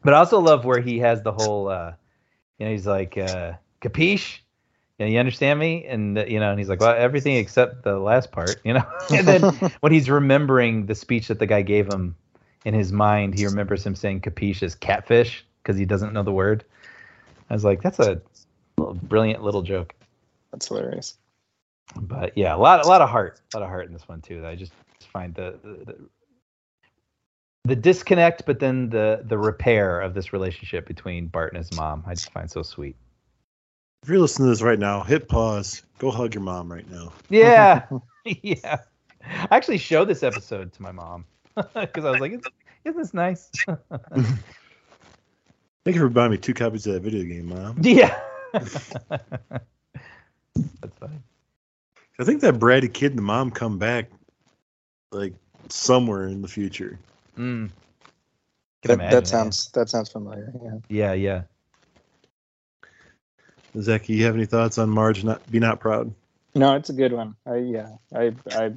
[0.04, 1.94] But I also love where he has the whole, uh,
[2.58, 4.38] you know, he's like, uh, capiche?
[4.98, 5.86] You, know, you understand me?
[5.86, 8.84] And you know, and he's like, well, everything except the last part, you know.
[9.10, 9.42] and then
[9.80, 12.14] when he's remembering the speech that the guy gave him
[12.64, 16.32] in his mind, he remembers him saying capiche as catfish because he doesn't know the
[16.32, 16.64] word.
[17.48, 18.20] I was like, that's a
[18.78, 19.94] little, brilliant little joke
[20.52, 21.16] That's hilarious.
[22.00, 24.20] but yeah, a lot, a lot of heart, a lot of heart in this one
[24.20, 24.40] too.
[24.40, 24.72] That I just
[25.12, 25.96] find the, the the
[27.64, 32.02] the disconnect, but then the the repair of this relationship between Bart and his mom.
[32.06, 32.96] I just find so sweet.
[34.02, 35.82] If you're listening to this right now, hit pause.
[35.98, 37.12] Go hug your mom right now.
[37.28, 37.86] Yeah,
[38.24, 38.78] yeah.
[39.22, 41.26] I actually showed this episode to my mom
[41.74, 42.46] because I was like, "Isn't
[42.84, 43.50] isn't this nice?"
[45.90, 47.76] Thank you for buying me two copies of that video game, mom.
[47.82, 48.16] yeah.
[48.52, 48.76] That's
[51.00, 51.18] funny.
[52.16, 54.08] I think that bratty kid and the mom come back
[55.10, 55.34] like
[55.68, 56.96] somewhere in the future.
[57.36, 57.70] Mm.
[58.82, 60.52] That, that sounds that sounds familiar.
[60.62, 60.78] Yeah.
[60.88, 61.42] Yeah, yeah.
[63.80, 66.14] Zach, you have any thoughts on Marge not be not proud?
[66.54, 67.34] No, it's a good one.
[67.44, 68.74] I yeah, I I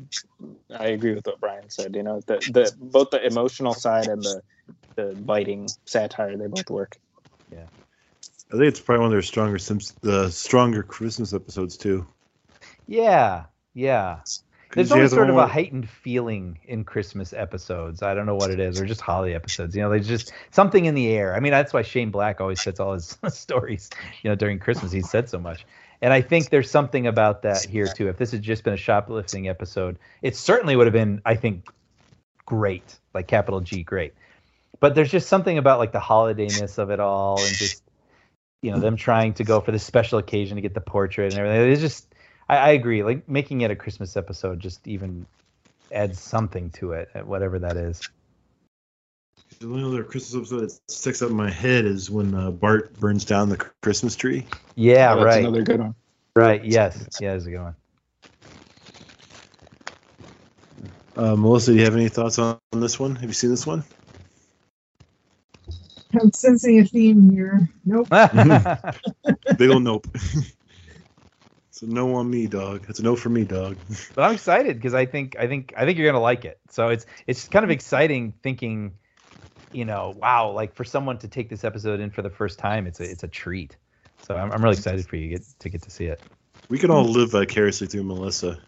[0.76, 1.96] I agree with what Brian said.
[1.96, 4.42] You know, the the both the emotional side and the
[4.96, 6.98] the biting satire they both work.
[8.54, 12.06] I think it's probably one of their stronger Simps- the stronger Christmas episodes too.
[12.86, 14.20] Yeah, yeah.
[14.72, 18.04] There's always sort of a heightened feeling in Christmas episodes.
[18.04, 19.76] I don't know what it is, or just holiday episodes.
[19.76, 21.36] You know, there's just something in the air.
[21.36, 23.90] I mean, that's why Shane Black always sets all his stories.
[24.22, 25.66] You know, during Christmas, he said so much,
[26.02, 28.08] and I think there's something about that here too.
[28.08, 31.68] If this had just been a shoplifting episode, it certainly would have been, I think,
[32.46, 34.14] great, like capital G great.
[34.80, 37.84] But there's just something about like the holidayness of it all, and just
[38.64, 41.40] you know them trying to go for this special occasion to get the portrait and
[41.40, 41.72] everything.
[41.72, 42.08] It's just
[42.48, 43.04] I, I agree.
[43.04, 45.26] Like making it a Christmas episode just even
[45.92, 48.02] adds something to it, whatever that is.
[49.60, 52.98] The only other Christmas episode that sticks up in my head is when uh, Bart
[53.00, 54.48] burns down the Christmas tree.
[54.76, 55.40] Yeah, That's right.
[55.42, 55.96] another good one.
[56.36, 56.64] Right.
[56.64, 57.06] Yes.
[57.20, 57.76] Yeah, that's a good one.
[61.16, 63.16] Uh, Melissa, do you have any thoughts on, on this one?
[63.18, 63.84] Have you seen this one?
[66.20, 67.70] I'm sensing a theme here.
[67.86, 68.10] Nope.
[69.58, 70.08] Big ol' nope.
[71.70, 72.86] it's a no on me, dog.
[72.90, 73.78] It's a no for me, dog.
[74.16, 76.60] but I'm excited because I think I think I think you're gonna like it.
[76.70, 78.94] So it's it's kind of exciting thinking,
[79.72, 82.88] you know, wow, like for someone to take this episode in for the first time,
[82.88, 83.78] it's a it's a treat.
[84.22, 86.22] So I'm I'm really excited for you to get to get to see it.
[86.70, 88.60] We can all live vicariously through Melissa.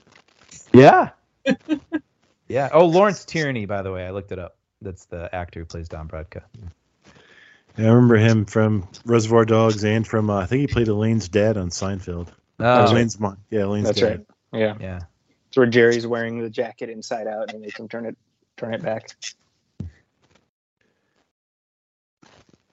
[0.74, 1.12] Yeah.
[2.48, 2.70] yeah.
[2.74, 4.58] Oh, Lawrence Tierney, by the way, I looked it up.
[4.82, 6.44] That's the actor who plays Don Brodka.
[6.60, 6.70] Yeah,
[7.78, 11.58] I remember him from Reservoir Dogs and from uh, I think he played Elaine's dad
[11.58, 12.30] on Seinfeld.
[12.60, 13.38] Oh, Elaine's mom.
[13.50, 14.26] Yeah, Elaine's That's dad.
[14.52, 14.60] right.
[14.60, 14.76] Yeah.
[14.80, 15.00] yeah.
[15.50, 18.18] It's where Jerry's wearing the jacket inside out and he makes him turn it
[18.58, 19.10] turn it back.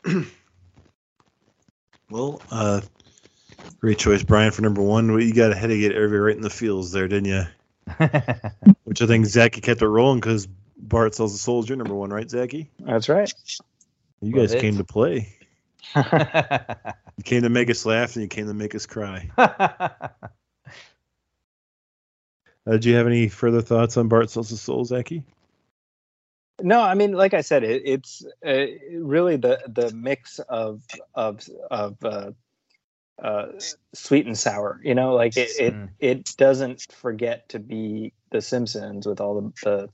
[2.12, 2.82] Well, uh,
[3.80, 5.10] great choice, Brian, for number one.
[5.10, 7.44] Well, You got ahead to get everybody right in the fields there, didn't you?
[8.84, 10.46] Which I think Zaki kept it rolling because
[10.76, 11.70] Bart sells the souls.
[11.70, 12.68] Your number one, right, Zaki?
[12.80, 13.32] That's right.
[14.22, 14.60] You Love guys it.
[14.60, 15.36] came to play.
[17.18, 19.30] You came to make us laugh and you came to make us cry.
[22.66, 25.24] Uh, did you have any further thoughts on Bart sells the souls, Zaki?
[26.62, 30.82] No, I mean, like I said, it, it's uh, really the the mix of
[31.14, 31.40] of
[31.70, 32.30] of uh,
[33.22, 33.46] uh,
[33.94, 34.80] sweet and sour.
[34.84, 35.88] You know, like it it, Mm.
[35.98, 39.88] it doesn't forget to be The Simpsons with all the, the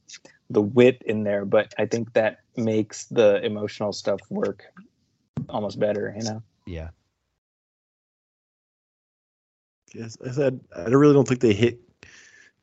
[0.50, 4.64] the wit in there, but I think that makes the emotional stuff work
[5.48, 6.14] almost better.
[6.16, 6.42] You know.
[6.66, 6.88] yeah.
[9.94, 11.80] Yes, I said I really don't think they hit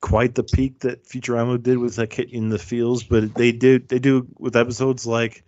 [0.02, 3.80] quite the peak that Futurama did with like hitting in the feels, but they do
[3.80, 5.44] they do with episodes like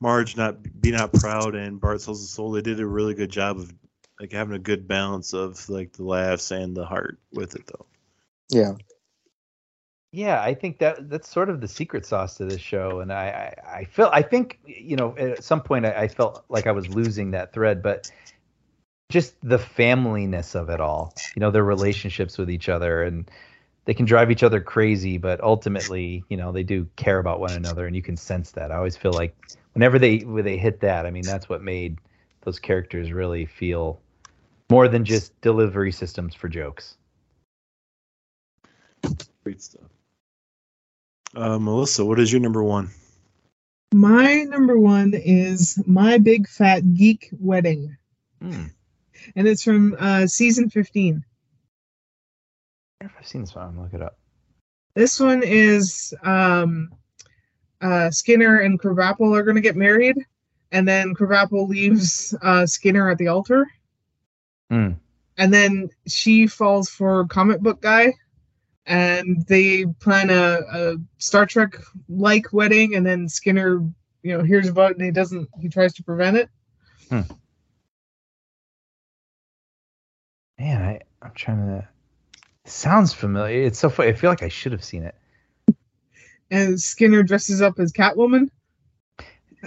[0.00, 2.50] Marge not be not proud and Bart sells the soul.
[2.50, 3.72] They did a really good job of
[4.18, 7.86] like having a good balance of like the laughs and the heart with it though.
[8.48, 8.72] Yeah.
[10.12, 13.54] Yeah, I think that that's sort of the secret sauce to this show, and I
[13.64, 16.72] I, I feel I think you know at some point I, I felt like I
[16.72, 18.06] was losing that thread, but
[19.10, 23.30] just the familyness of it all, you know, their relationships with each other, and
[23.84, 27.52] they can drive each other crazy, but ultimately, you know, they do care about one
[27.52, 28.72] another, and you can sense that.
[28.72, 29.36] I always feel like
[29.74, 31.98] whenever they when they hit that, I mean, that's what made
[32.42, 34.00] those characters really feel
[34.70, 36.96] more than just delivery systems for jokes.
[39.44, 39.89] Great stuff.
[41.34, 42.90] Uh, Melissa, what is your number one?
[43.92, 47.96] My number one is My Big Fat Geek Wedding,
[48.40, 48.66] Hmm.
[49.36, 51.24] and it's from uh, season 15.
[53.00, 53.64] I wonder if I've seen this one.
[53.64, 54.18] I'm gonna look it up.
[54.94, 56.92] This one is um,
[57.80, 60.16] uh, Skinner and Krabappel are going to get married,
[60.72, 63.66] and then Krabappel leaves uh, Skinner at the altar,
[64.68, 64.92] Hmm.
[65.38, 68.14] and then she falls for comic book guy,
[68.86, 71.76] and they plan a, a Star Trek
[72.08, 73.80] like wedding, and then Skinner,
[74.22, 75.48] you know, hears about it and he doesn't.
[75.60, 76.48] He tries to prevent it.
[77.08, 77.20] Hmm.
[80.58, 81.88] Man, I I'm trying to.
[82.66, 83.62] Sounds familiar.
[83.62, 84.10] It's so funny.
[84.10, 85.14] I feel like I should have seen it.
[86.50, 88.50] And Skinner dresses up as Catwoman,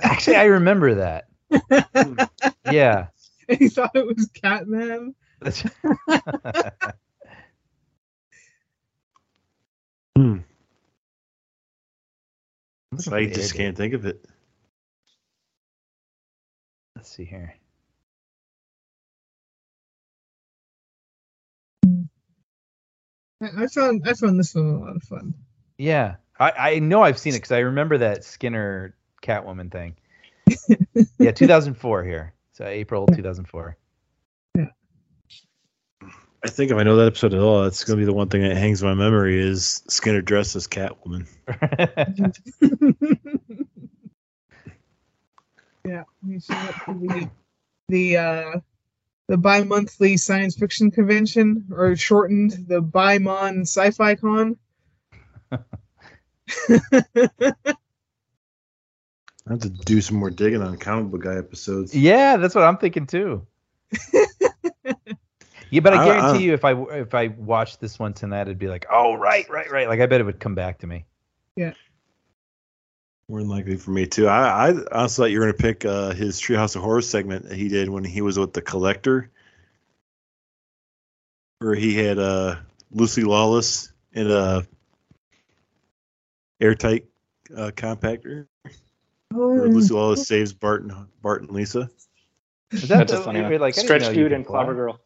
[0.02, 1.26] Actually, I remember that.
[2.72, 3.08] Yeah.
[3.50, 5.16] and he thought it was Catman.
[5.40, 5.66] That's-
[10.18, 10.38] Hmm.
[12.92, 14.24] I'm looking for I just can't think of it.
[16.96, 17.56] Let's see here.
[23.42, 25.34] I, I found I found this one a lot of fun.
[25.78, 29.96] Yeah, I I know I've seen it because I remember that Skinner Catwoman thing.
[31.20, 32.34] yeah, 2004 here.
[32.52, 33.76] So April 2004.
[36.46, 38.28] I think if I know that episode at all, that's going to be the one
[38.28, 41.26] thing that hangs in my memory is Skinner dressed as Catwoman.
[45.86, 47.30] yeah, he showed up the
[47.88, 48.60] the uh,
[49.28, 54.58] the bi-monthly science fiction convention, or shortened the Bi-Mon Sci-Fi Con.
[55.52, 55.64] I
[59.50, 61.96] have to do some more digging on comic book guy episodes.
[61.96, 63.48] yeah, that's what I'm thinking too.
[65.74, 68.42] yeah, but I I- guarantee I- you, if I if I watched this one tonight,
[68.44, 69.88] it'd be like, oh right, right, right.
[69.88, 71.06] Like I bet it would come back to me.
[71.56, 71.74] Yeah.
[73.30, 74.28] More than likely for me too.
[74.28, 77.56] I, I honestly thought you were gonna pick uh, his Treehouse of Horror segment that
[77.58, 79.32] he did when he was with the Collector,
[81.60, 82.58] where he had uh,
[82.92, 84.64] Lucy Lawless in a
[86.62, 87.06] airtight
[87.56, 88.48] uh, compactor.
[89.32, 90.94] Where Oh, Lucy Lawless saves Bart and
[91.24, 91.90] Bart and Lisa.
[92.72, 93.58] Is that That's the, a funny one.
[93.60, 94.58] like, Stretch Dude and fly.
[94.64, 95.00] Clobber Girl.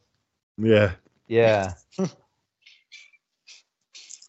[0.57, 0.91] Yeah,
[1.27, 1.73] Yeah.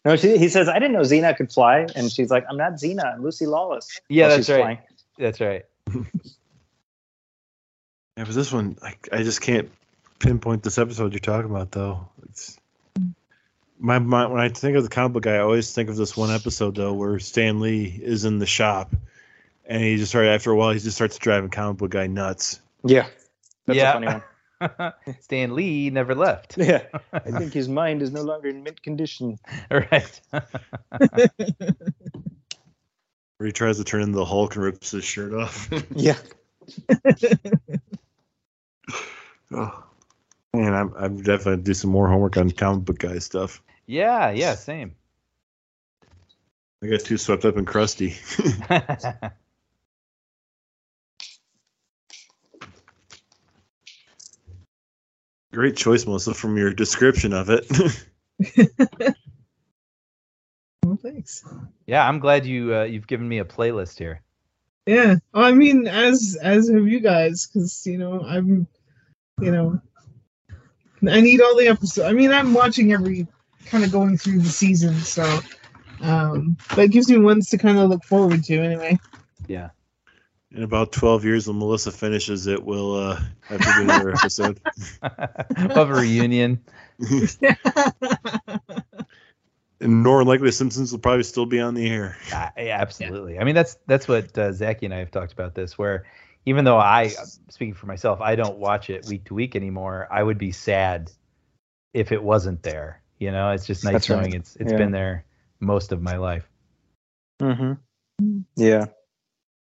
[0.05, 1.85] No, she, he says, I didn't know Xena could fly.
[1.93, 3.99] And she's like, I'm not Xena, I'm Lucy Lawless.
[4.07, 4.59] Yeah, While that's right.
[4.61, 4.77] flying.
[5.17, 5.65] That's right.
[5.93, 6.03] yeah.
[8.15, 9.69] But this one, I, I just can't
[10.19, 12.07] pinpoint this episode you're talking about though.
[12.29, 12.57] It's
[13.77, 16.15] my, my when I think of the comic book guy, I always think of this
[16.15, 18.93] one episode though where Stan Lee is in the shop,
[19.65, 22.61] and he just started after a while he just starts driving comic book guy nuts.
[22.85, 23.07] Yeah.
[23.65, 23.89] That's Yeah.
[23.89, 24.23] a funny one.
[25.21, 26.57] Stan Lee never left.
[26.57, 26.83] Yeah.
[27.13, 29.39] I think his mind is no longer in mint condition.
[29.71, 30.21] right.
[33.37, 35.69] Where he tries to turn into the Hulk and rips his shirt off.
[35.95, 36.17] Yeah.
[39.53, 39.83] oh.
[40.53, 43.61] Man, I'm I'm definitely do some more homework on comic book guy stuff.
[43.85, 44.95] yeah, yeah, same.
[46.83, 48.15] I got too swept up in Krusty.
[55.51, 57.65] Great choice, Melissa, from your description of it.
[60.83, 61.43] well, thanks.
[61.87, 64.21] yeah, I'm glad you uh, you've given me a playlist here.
[64.85, 68.67] Yeah, I mean, as as have you guys, because you know I'm,
[69.41, 69.81] you know,
[71.07, 72.07] I need all the episodes.
[72.07, 73.27] I mean, I'm watching every
[73.65, 75.39] kind of going through the season, so
[76.01, 78.99] um, but it gives me ones to kind of look forward to anyway.
[79.47, 79.69] Yeah.
[80.51, 84.59] In about 12 years, when Melissa finishes it, we'll uh, have to do another episode.
[85.01, 86.63] of a reunion.
[89.81, 92.17] And more likely, The Simpsons will probably still be on the air.
[92.33, 93.39] Uh, yeah, absolutely.
[93.39, 95.77] I mean, that's that's what uh, Zachy and I have talked about this.
[95.77, 96.05] Where
[96.45, 97.07] even though I,
[97.47, 100.07] speaking for myself, I don't watch it week to week anymore.
[100.11, 101.11] I would be sad
[101.93, 103.01] if it wasn't there.
[103.19, 104.17] You know, it's just nice That's right.
[104.17, 104.77] knowing it's it's Yeah.
[104.77, 105.23] been there
[105.61, 106.45] most of my life.
[107.41, 108.39] Mm-hmm.
[108.57, 108.87] Yeah.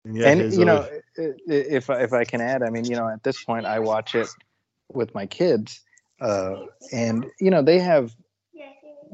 [0.05, 2.63] And, yeah, and his you know, other- i- i- if I- if I can add,
[2.63, 4.29] I mean, you know, at this point, I watch it
[4.93, 5.81] with my kids,
[6.21, 6.57] uh,
[6.93, 8.13] and you know, they have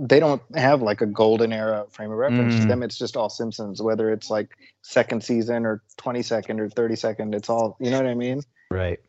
[0.01, 2.55] they don't have like a golden era frame of reference.
[2.55, 2.69] To Mm.
[2.69, 4.51] them, it's just all Simpsons, whether it's like
[4.83, 7.35] second season or twenty second or thirty second.
[7.35, 8.43] It's all you know what I mean.
[8.71, 9.01] Right.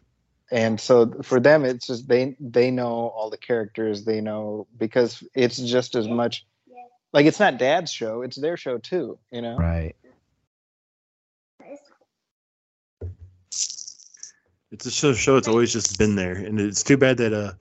[0.52, 4.04] And so for them, it's just they they know all the characters.
[4.04, 6.44] They know because it's just as much
[7.14, 9.20] like it's not Dad's show; it's their show too.
[9.32, 9.58] You know.
[9.58, 9.96] Right.
[14.72, 16.34] It's a show, show that's always just been there.
[16.34, 17.54] And it's too bad that, uh,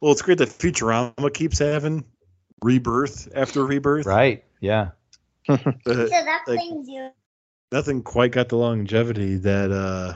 [0.00, 2.04] well, it's great that Futurama keeps having
[2.62, 4.06] rebirth after rebirth.
[4.06, 4.44] Right.
[4.60, 4.90] Yeah.
[5.46, 7.10] But So that like- thing's you.
[7.72, 10.14] nothing quite got the longevity that uh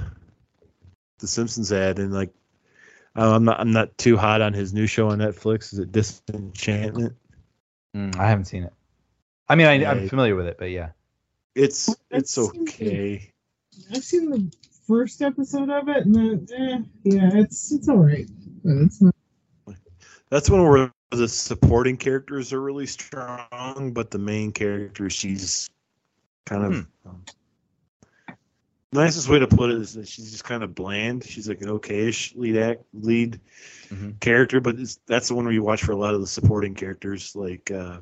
[1.19, 2.33] the Simpsons had, and like
[3.17, 5.73] I'm not I'm not too hot on his new show on Netflix.
[5.73, 7.17] Is it Disenchantment?
[7.97, 8.73] Mm, I haven't seen it.
[9.49, 10.91] I mean, I, I'm familiar with it, but yeah.
[11.55, 12.69] It's it's I've seen it.
[12.71, 13.33] okay.
[13.95, 14.53] I've seen the
[14.87, 18.29] first episode of it, and then, eh, yeah, it's it's all right,
[18.65, 19.15] but it's not.
[20.31, 25.69] That's one where the supporting characters are really strong, but the main character she's
[26.47, 26.87] kind of.
[27.05, 27.25] Um,
[28.93, 31.25] nicest way to put it is that she's just kind of bland.
[31.25, 33.41] She's like an okayish lead act lead
[33.89, 34.19] Mhm.
[34.21, 36.75] character, but it's, that's the one where you watch for a lot of the supporting
[36.75, 37.37] characters.
[37.37, 38.01] Like, uh,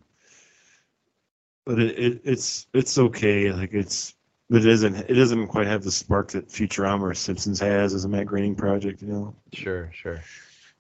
[1.67, 3.53] but it, it it's it's okay.
[3.53, 4.15] Like it's
[4.51, 8.05] but it isn't it doesn't quite have the spark that Futurama or Simpsons has as
[8.05, 9.03] a Matt Groening project.
[9.03, 9.91] You know, Sure.
[9.93, 10.21] Sure.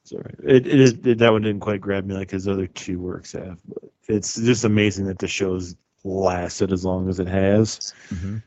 [0.04, 2.98] sorry, it, it is it, that one didn't quite grab me like his other two
[3.00, 3.58] works have.
[3.66, 8.38] But it's just amazing that the show's lasted as long as it has, hmm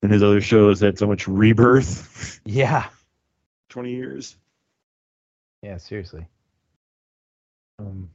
[0.00, 2.40] and his other shows had so much rebirth.
[2.44, 2.88] Yeah.
[3.68, 4.36] Twenty years.
[5.60, 5.76] Yeah.
[5.76, 6.24] Seriously.
[7.80, 8.08] Um,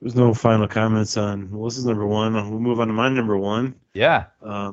[0.00, 2.34] there's no final comments on Melissa's number one.
[2.34, 3.74] We'll move on to my number one.
[3.94, 4.26] Yeah.
[4.42, 4.72] Uh,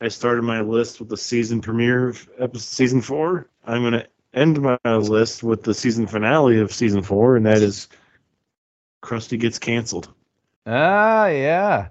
[0.00, 3.48] I started my list with the season premiere of episode, season four.
[3.66, 7.58] I'm going to end my list with the season finale of season four, and that
[7.58, 7.88] is
[9.02, 10.12] Krusty gets canceled.
[10.66, 11.26] Ah.
[11.26, 11.88] Yeah.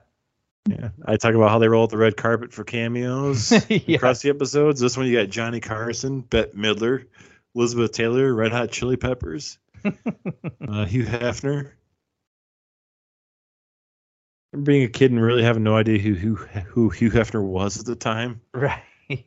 [0.68, 3.52] Yeah, I talk about how they roll out the red carpet for cameos.
[3.70, 3.96] yeah.
[3.96, 4.82] across the episodes.
[4.82, 7.06] This one you got Johnny Carson, Bette Midler,
[7.56, 11.72] Elizabeth Taylor, Red Hot Chili Peppers, uh, Hugh Hefner.
[14.58, 17.80] I'm being a kid and really having no idea who who who Hugh Hefner was
[17.80, 18.42] at the time.
[18.54, 18.82] Right.
[19.10, 19.24] I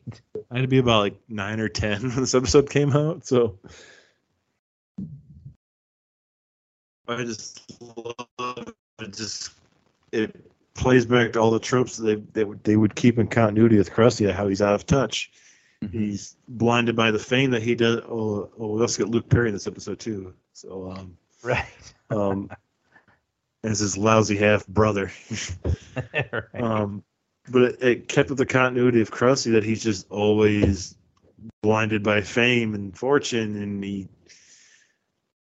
[0.51, 3.57] had to be about like nine or ten when this episode came out, so
[7.07, 8.15] I just love
[8.99, 9.13] it.
[9.13, 9.51] Just
[10.11, 10.35] it
[10.75, 13.77] plays back to all the tropes that they they would, they would keep in continuity
[13.77, 15.31] with Krusty, how he's out of touch.
[15.91, 18.01] He's blinded by the fame that he does.
[18.07, 20.35] Oh, oh, we also got Luke Perry in this episode too.
[20.53, 21.65] So, um, Right.
[22.11, 22.51] um,
[23.63, 25.11] as his lousy half brother.
[26.13, 26.61] right.
[26.61, 27.03] Um,
[27.49, 30.95] but it, it kept with the continuity of Krusty that he's just always
[31.61, 34.07] blinded by fame and fortune, and he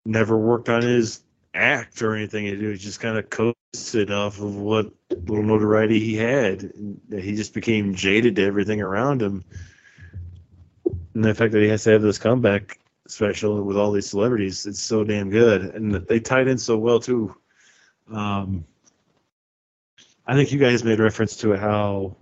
[0.05, 1.21] never worked on his
[1.53, 2.45] act or anything.
[2.45, 6.63] He just kind of coasted off of what little notoriety he had.
[6.63, 9.43] And he just became jaded to everything around him.
[11.13, 14.65] And the fact that he has to have this comeback special with all these celebrities,
[14.65, 15.63] it's so damn good.
[15.63, 17.35] And they tied in so well, too.
[18.11, 18.65] Um,
[20.25, 22.15] I think you guys made reference to how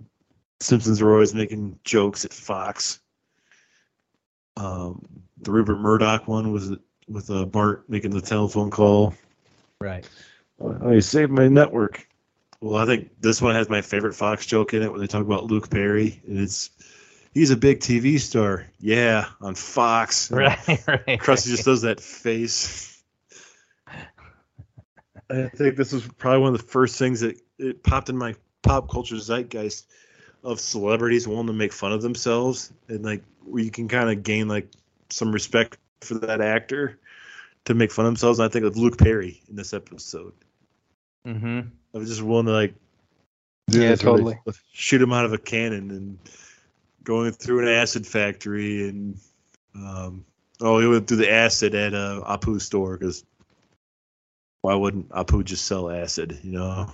[0.60, 3.00] Simpsons were always making jokes at Fox.
[4.56, 5.06] Um,
[5.40, 6.72] the Rupert Murdoch one was
[7.06, 9.14] with uh, Bart making the telephone call.
[9.80, 10.08] right.
[10.60, 12.06] Oh, you saved my network.
[12.60, 15.22] Well, I think this one has my favorite Fox joke in it when they talk
[15.22, 16.70] about Luke Perry, and it's
[17.32, 18.66] he's a big TV star.
[18.80, 20.30] Yeah, on Fox.
[20.38, 20.58] Right.
[20.66, 21.20] Right.
[21.20, 22.97] Krusty just does that face.
[25.30, 28.34] I think this was probably one of the first things that it popped in my
[28.62, 29.86] pop culture zeitgeist
[30.44, 34.22] of celebrities wanting to make fun of themselves and like where you can kind of
[34.22, 34.68] gain like
[35.10, 36.98] some respect for that actor
[37.64, 38.38] to make fun of themselves.
[38.38, 40.32] And I think of Luke Perry in this episode.
[41.26, 41.60] Mm-hmm.
[41.94, 42.74] I was just willing to like
[43.68, 44.38] do Yeah, this where totally.
[44.72, 46.18] shoot him out of a cannon and
[47.04, 49.18] going through an acid factory and
[49.74, 50.24] um,
[50.60, 53.24] oh he went through the acid at uh, Apu store because
[54.62, 56.92] why wouldn't Apu just sell acid you know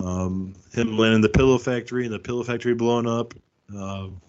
[0.00, 3.34] um, him landing the pillow factory and the pillow factory blowing up
[3.76, 4.20] um,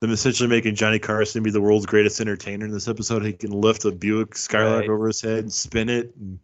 [0.00, 3.50] them essentially making Johnny Carson be the world's greatest entertainer in this episode he can
[3.50, 4.90] lift a Buick Skylark Right.
[4.90, 6.38] over his head and spin it and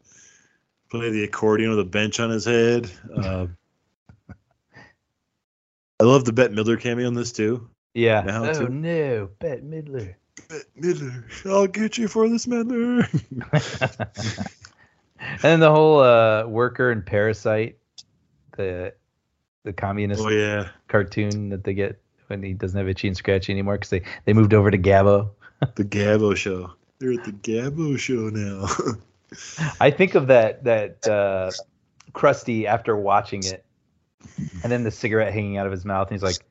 [0.90, 2.90] play the accordion with a bench on his head.
[3.14, 3.46] Uh,
[6.00, 7.68] I love the Bette Midler cameo in this too.
[7.94, 8.22] Yeah.
[8.22, 8.68] Now, oh too.
[8.70, 10.14] no, Bette Midler.
[10.52, 13.08] Bette Midler, I'll get you for this Midler.
[15.18, 17.78] and then the whole uh, worker and parasite,
[18.56, 18.92] the
[19.64, 23.52] the communist oh yeah, cartoon that they get when he doesn't have Itchy and Scratchy
[23.52, 25.30] anymore because they they moved over to Gabbo.
[25.76, 26.72] the Gabbo show.
[26.98, 28.68] They're at the Gabbo show now.
[29.80, 31.50] I think of that that uh,
[32.12, 33.64] Krusty after watching it,
[34.62, 36.44] and then the cigarette hanging out of his mouth, and he's like, "What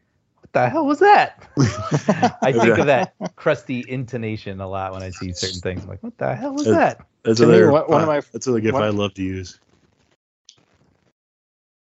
[0.53, 1.47] the hell was that?"
[2.41, 5.83] I think of that Krusty intonation a lot when I see certain things.
[5.83, 7.71] I'm like, "What the hell was that?" That's To me, another.
[7.71, 9.59] one- one of my- that's another gift one- I love to use.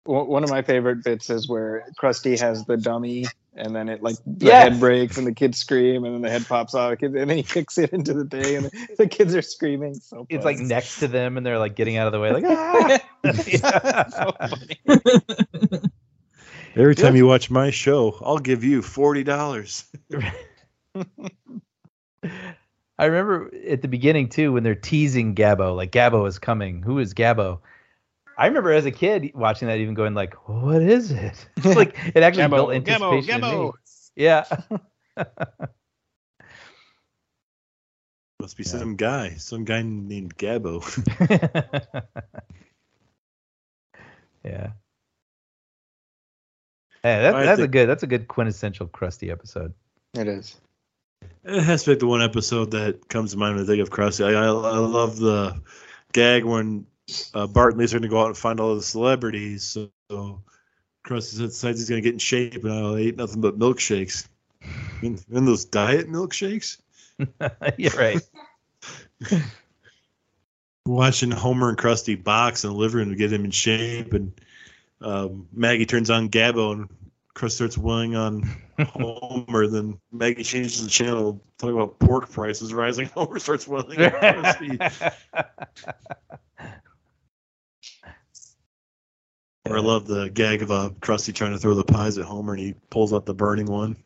[0.04, 4.04] One one of my favorite bits is where Krusty has the dummy, and then it
[4.04, 4.62] like the Yes.
[4.62, 7.42] head breaks, and the kids scream, and then the head pops off, and then he
[7.54, 9.94] kicks it into the day, and the kids are screaming.
[9.94, 10.56] So It's funny.
[10.58, 14.32] like next to them, and they're like getting out of the way, like, "Ah!" so
[14.38, 15.90] funny.
[16.76, 19.84] Every time you watch my show, I'll give you forty dollars.
[22.98, 26.82] I remember at the beginning too when they're teasing Gabbo, like Gabbo is coming.
[26.82, 27.60] Who is Gabbo?
[28.38, 32.22] I remember as a kid watching that, even going like, "What is it?" like it
[32.22, 33.48] actually Gabbo, built Gabbo, anticipation in me.
[33.56, 33.72] Gabbo.
[34.14, 34.44] Yeah,
[38.40, 38.68] Must be Yeah.
[38.68, 40.82] some guy, some guy named Gabbo.
[44.44, 44.72] yeah.
[47.06, 47.88] Hey, that, I that's a good.
[47.88, 49.72] That's a good quintessential Krusty episode.
[50.14, 50.56] It is.
[51.44, 53.90] It has to be the one episode that comes to mind when I think of
[53.90, 54.26] Krusty.
[54.26, 55.62] I, I, I love the
[56.12, 56.84] gag when
[57.32, 59.62] uh, Bart and Lisa are going to go out and find all the celebrities.
[59.62, 60.42] So, so
[61.06, 64.26] Krusty decides he's going to get in shape, and I'll eat nothing but milkshakes.
[65.00, 66.78] And, and those diet milkshakes.
[67.76, 68.20] You're right.
[70.86, 74.32] Watching Homer and Krusty box in the living room to get him in shape, and
[75.00, 76.88] um, Maggie turns on Gabbo, and
[77.36, 78.42] Krusty starts willing on
[78.80, 79.66] Homer.
[79.66, 83.06] Then Maggie changes the channel, talking about pork prices rising.
[83.14, 85.20] Homer starts willing on Krusty.
[89.68, 92.54] Or I love the gag of uh, Krusty trying to throw the pies at Homer,
[92.54, 93.96] and he pulls out the burning one.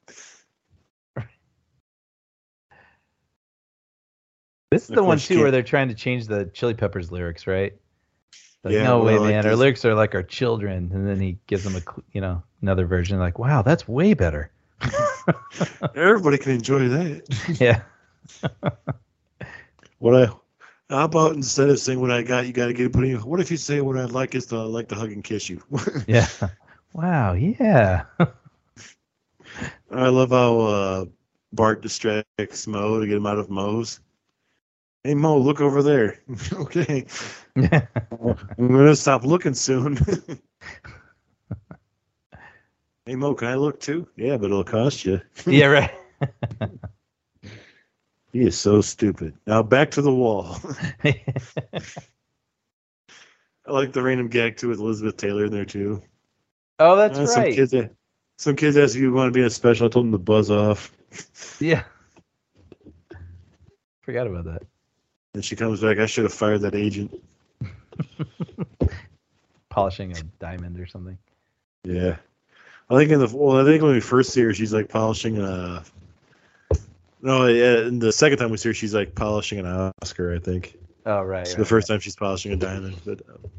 [4.73, 7.75] This is the one too where they're trying to change the Chili Peppers lyrics, right?
[8.63, 9.47] Like, Yeah, no well, way, like man.
[9.47, 11.81] Our lyrics are like our children, and then he gives them a,
[12.13, 13.19] you know, another version.
[13.19, 14.51] Like, wow, that's way better.
[15.95, 17.57] Everybody can enjoy that.
[17.61, 17.83] yeah.
[19.99, 20.33] What I,
[20.89, 23.19] how about instead of saying what I got, you got to get it put in.
[23.19, 25.51] What if you say what I like is to I like to hug and kiss
[25.51, 25.63] you?
[26.07, 26.27] Yeah.
[26.95, 27.35] Wow.
[27.35, 28.05] Yeah.
[28.19, 31.05] I love how uh,
[31.53, 34.01] Bart distracts Moe to get him out of Moe's.
[35.05, 36.19] Hey Moe, look over there.
[36.55, 37.05] okay.
[37.57, 39.99] I'm gonna stop looking soon.
[43.07, 44.07] Hey Moe, can I look too?
[44.17, 45.21] Yeah, but it'll cost you.
[45.47, 45.91] yeah, right.
[48.33, 49.35] He is so stupid.
[49.49, 50.57] Now back to the wall.
[51.05, 51.15] I
[53.67, 56.01] like the random gag too with Elizabeth Taylor in there too.
[56.79, 57.55] oh, that's Uh, some right.
[57.57, 57.75] kids,
[58.39, 59.87] some kids asked if you want to be in a special.
[59.87, 60.93] I told them to buzz off.
[61.59, 61.83] Yeah.
[64.03, 64.63] Forgot about that.
[65.35, 65.99] And she comes back.
[65.99, 67.13] I should have fired that agent.
[69.71, 71.19] Polishing a diamond or something.
[71.83, 72.17] Yeah,
[72.91, 75.39] I think in the well, I think when we first see her, she's like polishing
[75.39, 75.85] a.
[77.23, 80.35] No, yeah, the second time we see her, she's like polishing an Oscar.
[80.35, 81.43] I think Oh, right.
[81.43, 82.97] it's right, the first time she's polishing a diamond.
[83.05, 83.51] But um,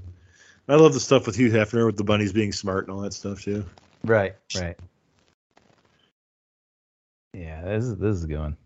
[0.68, 3.14] I love the stuff with Hugh Hefner with the bunnies being smart and all that
[3.14, 3.66] stuff too.
[4.04, 4.78] Right, right.
[7.34, 8.58] Yeah, this is this is going.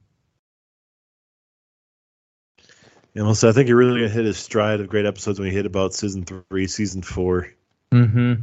[3.14, 5.54] And also, I think you're really gonna hit his stride of great episodes when you
[5.56, 7.50] hit about season three, season four.
[7.94, 8.42] Mm-hmm.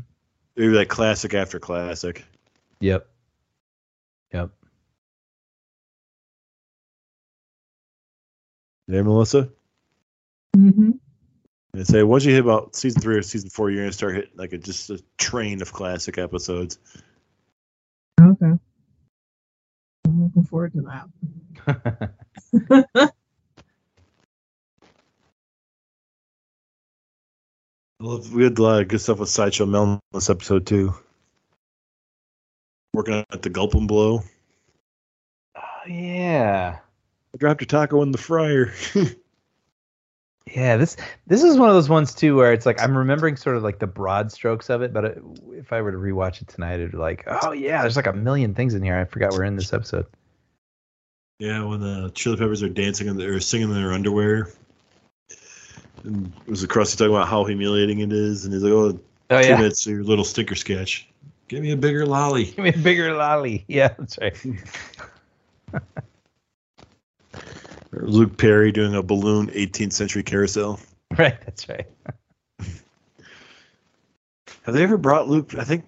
[0.57, 2.25] Maybe like classic after classic.
[2.81, 3.07] Yep.
[4.33, 4.51] Yep.
[8.89, 9.51] There, Melissa.
[10.57, 10.91] Mm-hmm.
[11.75, 14.31] And say once you hit about season three or season four, you're gonna start hitting
[14.35, 16.79] like a just a train of classic episodes.
[18.21, 18.53] Okay.
[20.07, 20.83] I'm looking forward to
[21.65, 23.13] that.
[28.03, 30.95] we had a lot of good stuff with Sideshow Mel in this episode too.
[32.95, 34.23] Working at the Gulp and Blow.
[35.57, 36.79] oh, yeah.
[37.35, 38.73] I dropped a taco in the fryer.
[40.51, 40.97] Yeah, this
[41.29, 43.79] this is one of those ones too where it's like I'm remembering sort of like
[43.79, 45.23] the broad strokes of it, but it,
[45.53, 48.13] if I were to rewatch it tonight, it'd be like, oh yeah, there's like a
[48.13, 50.07] million things in here I forgot we're in this episode.
[51.39, 54.49] yeah, when the Chili Peppers are dancing in their, or singing in their underwear.
[56.05, 58.99] And it was Krusty talking about how humiliating it is, and he's like, "Oh,
[59.31, 61.09] Oh two yeah, minutes, your little sticker sketch.
[61.49, 63.65] Give me a bigger lolly." give me a bigger lolly.
[63.69, 64.37] Yeah, that's right.
[67.93, 70.81] Luke Perry doing a balloon 18th century carousel.
[71.19, 71.87] Right, that's right.
[74.63, 75.55] Have they ever brought Luke?
[75.59, 75.85] I think,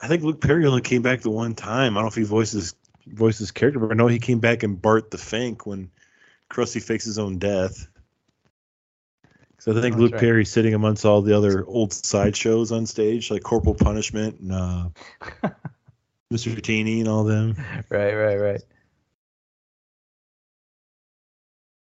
[0.00, 1.92] I think Luke Perry only came back the one time.
[1.92, 2.74] I don't know if he voices
[3.06, 5.90] voices character, but I know he came back in Bart the Fink when
[6.50, 7.86] Krusty fakes his own death.
[9.66, 10.20] So I think Luke right.
[10.20, 14.88] Perry's sitting amongst all the other old sideshows on stage, like Corporal Punishment and uh,
[16.32, 16.62] Mr.
[16.62, 17.56] Teeny and all them.
[17.90, 18.60] Right, right, right.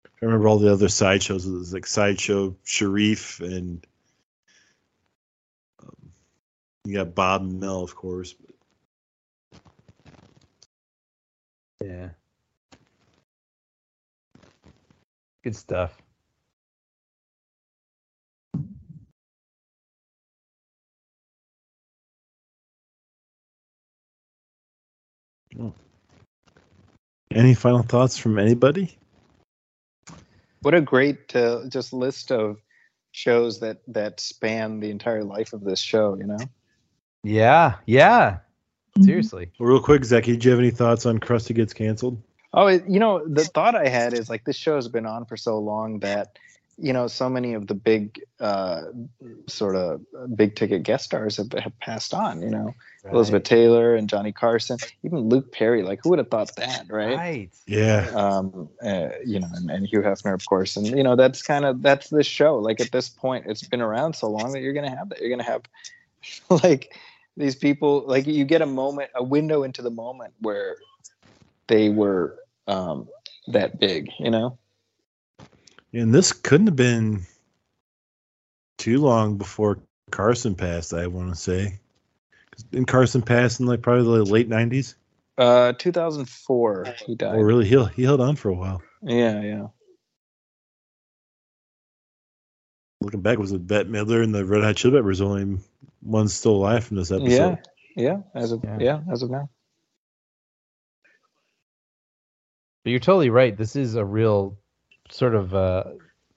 [0.04, 1.46] I remember all the other sideshows.
[1.46, 3.86] It was like Sideshow Sharif and
[5.84, 6.12] um,
[6.86, 8.34] you got Bob and Mel, of course.
[11.84, 12.10] Yeah.
[15.44, 15.96] Good stuff.
[27.32, 28.98] Any final thoughts from anybody?
[30.62, 32.58] What a great uh, just list of
[33.12, 36.16] shows that that span the entire life of this show.
[36.16, 36.40] You know.
[37.24, 38.40] Yeah, yeah.
[39.02, 39.52] Seriously.
[39.60, 42.22] Well, real quick, Zach, do you have any thoughts on Krusty gets canceled?
[42.54, 45.38] Oh, you know, the thought I had is like this show has been on for
[45.38, 46.40] so long that,
[46.82, 48.84] you know, so many of the big, uh,
[49.48, 50.02] sort of
[50.36, 52.42] big ticket guest stars have, have passed on.
[52.42, 52.74] You know,
[53.12, 55.84] Elizabeth Taylor and Johnny Carson, even Luke Perry.
[55.84, 57.18] Like, who would have thought that, right?
[57.18, 57.50] Right.
[57.68, 58.10] Yeah.
[58.16, 61.66] Um, uh, you know, and, and Hugh Hefner, of course, and you know that's kind
[61.66, 62.58] of that's this show.
[62.58, 65.20] Like at this point, it's been around so long that you're gonna have that.
[65.20, 65.64] You're gonna have
[66.64, 66.96] like
[67.36, 68.04] these people.
[68.06, 70.78] Like you get a moment, a window into the moment where
[71.68, 73.08] they were um,
[73.48, 74.10] that big.
[74.20, 74.58] You know.
[75.94, 77.26] And this couldn't have been
[78.78, 79.80] too long before
[80.12, 81.80] Carson passed, I want to say.
[82.52, 84.96] 'Cause Didn't Carson pass in like probably the late 90s?
[85.38, 87.36] Uh, 2004, he died.
[87.36, 87.66] Oh, really?
[87.66, 88.82] He, he held on for a while.
[89.02, 89.68] Yeah, yeah.
[93.02, 95.60] Looking back, was it Bette Midler and the Red Hot Chili Peppers only
[96.02, 97.60] ones still alive from this episode?
[97.96, 98.18] Yeah, yeah.
[98.36, 98.78] As of Yeah.
[98.80, 99.50] yeah, as of now.
[102.84, 103.56] But you're totally right.
[103.56, 104.59] This is a real
[105.10, 105.84] sort of uh,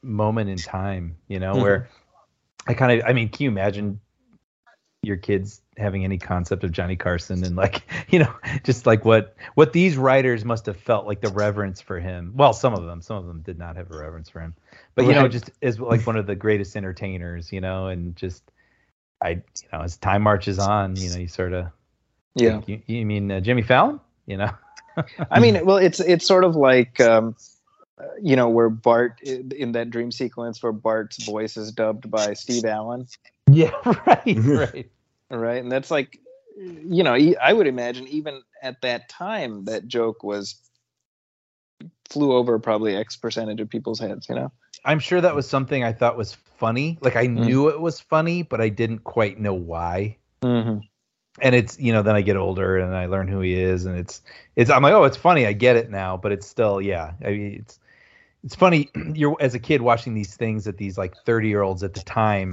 [0.02, 1.88] moment in time, you know, where
[2.66, 4.00] I kind of, I mean, can you imagine
[5.02, 9.34] your kids having any concept of Johnny Carson and like, you know, just like what
[9.54, 12.32] what these writers must have felt like the reverence for him.
[12.36, 14.54] Well, some of them, some of them did not have a reverence for him,
[14.94, 18.42] but you know, just as like one of the greatest entertainers, you know, and just
[19.20, 19.42] I, you
[19.72, 21.66] know, as time marches on, you know, you sort of,
[22.34, 22.60] Yeah.
[22.66, 24.50] you, you mean uh, Jimmy Fallon, you know?
[25.30, 27.34] I mean, well, it's it's sort of like um,
[28.20, 32.64] you know, where Bart in that dream sequence where Bart's voice is dubbed by Steve
[32.64, 33.06] Allen,
[33.50, 33.72] Yeah,
[34.06, 34.90] right, right.
[35.30, 35.62] right?
[35.62, 36.18] And that's like,
[36.56, 40.56] you know, I would imagine even at that time that joke was
[42.08, 44.28] flew over probably X percentage of people's heads.
[44.28, 44.52] You know.
[44.84, 46.98] I'm sure that was something I thought was funny.
[47.00, 47.46] Like I Mm.
[47.46, 50.16] knew it was funny, but I didn't quite know why.
[50.42, 50.78] Mm-hmm.
[51.40, 53.96] And it's you know then I get older and I learn who he is, and
[53.98, 54.22] it's
[54.54, 57.30] it's I'm like oh it's funny I get it now, but it's still yeah I
[57.30, 57.78] mean it's
[58.44, 61.82] it's funny you're as a kid watching these things that these like 30 year olds
[61.82, 62.52] at the time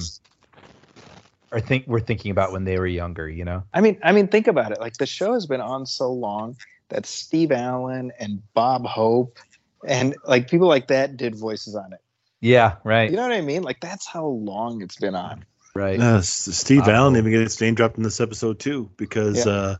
[1.51, 3.63] are think were thinking about when they were younger, you know.
[3.73, 4.79] I mean, I mean, think about it.
[4.79, 6.55] Like the show has been on so long
[6.89, 9.39] that Steve Allen and Bob Hope
[9.85, 11.99] and like people like that did voices on it.
[12.41, 13.63] Yeah, right, You know what I mean?
[13.63, 15.43] Like that's how long it's been on.
[15.75, 15.99] right.
[15.99, 16.93] Uh, Steve Wow.
[16.93, 19.51] Allen even gets name dropped in this episode too because Yeah.
[19.51, 19.77] uh,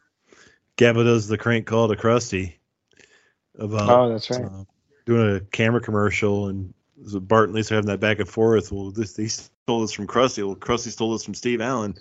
[0.77, 2.55] Gabbo does the crank call to Krusty
[3.57, 4.43] about Oh, that's right.
[4.43, 4.63] uh,
[5.09, 6.73] doing a camera commercial and
[7.05, 8.71] so Bart and Lisa having that back and forth.
[8.71, 10.45] Well, this they stole this from Krusty.
[10.45, 11.95] Well, Krusty stole this from Steve Allen.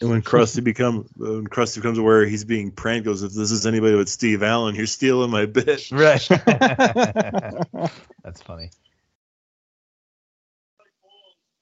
[0.00, 3.66] And when Krusty become when Krusty becomes aware he's being pranked, goes, "If this is
[3.66, 6.26] anybody but Steve Allen, you're stealing my bit." Right.
[8.22, 8.70] That's funny.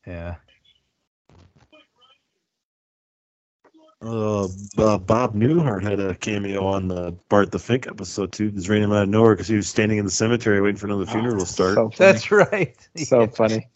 [0.06, 0.36] Yeah.
[4.04, 4.48] Uh,
[4.78, 8.50] uh, Bob Newhart had a cameo on the Bart the Fink episode too.
[8.50, 10.86] Just ran him out of nowhere because he was standing in the cemetery waiting for
[10.86, 11.74] another funeral to start.
[11.74, 11.90] So.
[11.96, 12.76] That's right.
[12.96, 13.68] so funny.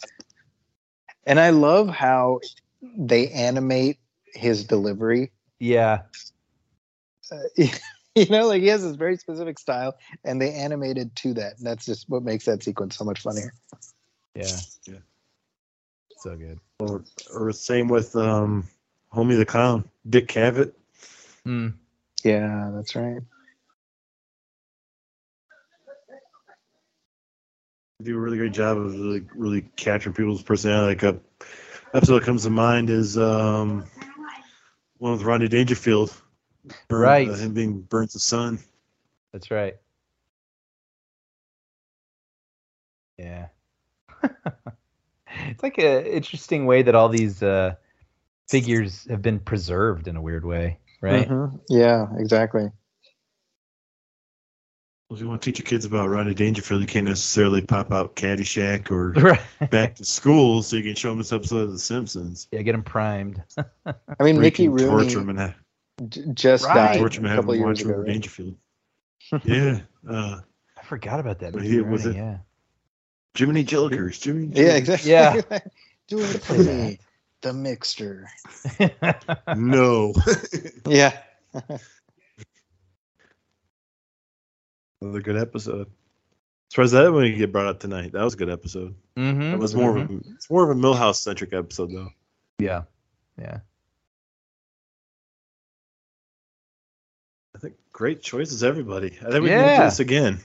[1.26, 2.40] And I love how
[2.82, 3.98] they animate
[4.34, 5.30] his delivery.
[5.60, 6.02] Yeah.
[7.30, 7.36] Uh,
[8.16, 11.58] you know, like he has this very specific style, and they animated to that.
[11.58, 13.52] And that's just what makes that sequence so much funnier.
[14.34, 14.56] Yeah.
[14.88, 14.98] Yeah.
[16.18, 16.58] So good.
[16.80, 18.66] Or, or same with um,
[19.16, 20.72] Homie the Clown, Dick Cavett.
[21.44, 21.68] Hmm.
[22.22, 23.20] Yeah, that's right.
[28.02, 30.94] Do a really great job of really, really capturing people's personality.
[30.94, 31.18] Like a
[31.96, 33.86] episode that comes to mind is um,
[34.98, 36.12] one with Rodney Dangerfield.
[36.88, 37.28] Burn- Right.
[37.30, 38.58] uh, him being burnt to sun.
[39.32, 39.76] That's right.
[43.16, 43.46] Yeah.
[44.22, 47.76] it's like an interesting way that all these uh,
[48.48, 51.28] figures have been preserved in a weird way, right?
[51.28, 51.60] Mhm.
[51.68, 52.70] Yeah, exactly.
[55.10, 58.16] If you want to teach your kids about Rodney Dangerfield, you can't necessarily pop out
[58.16, 59.12] Caddyshack or
[59.60, 59.70] Right.
[59.70, 62.48] Back to School, so you can show them this episode of The Simpsons.
[62.50, 63.40] Yeah, get them primed.
[63.86, 63.94] I
[64.24, 65.54] mean, Mickey Freaking Rooney torture him and ha-
[66.34, 66.74] just Right.
[66.74, 67.90] died torture him a and have couple him years ago.
[67.90, 68.12] Rodney right?
[68.12, 68.54] Dangerfield.
[69.44, 70.40] yeah, uh,
[70.76, 71.52] I forgot about that.
[71.52, 72.38] But Mickey he- was Rooney, it- Yeah.
[73.36, 74.22] Jiminy Jillikers.
[74.24, 75.10] Jiminy Yeah, exactly.
[75.12, 75.40] Yeah.
[76.08, 76.98] Do it for me,
[77.46, 78.26] the mixture.
[79.56, 80.12] No.
[80.88, 81.18] Yeah.
[85.00, 85.90] Another good episode.
[86.70, 88.12] Surprised that when you get brought up tonight.
[88.12, 88.94] That was a good episode.
[89.16, 89.42] mm-hmm.
[89.42, 92.10] It was more of a it's more of a Milhouse centric episode though.
[92.58, 92.82] Yeah.
[93.38, 93.60] Yeah.
[97.54, 99.16] I think great choices, everybody.
[99.20, 99.78] I think we can Yeah.
[99.78, 100.40] do this again.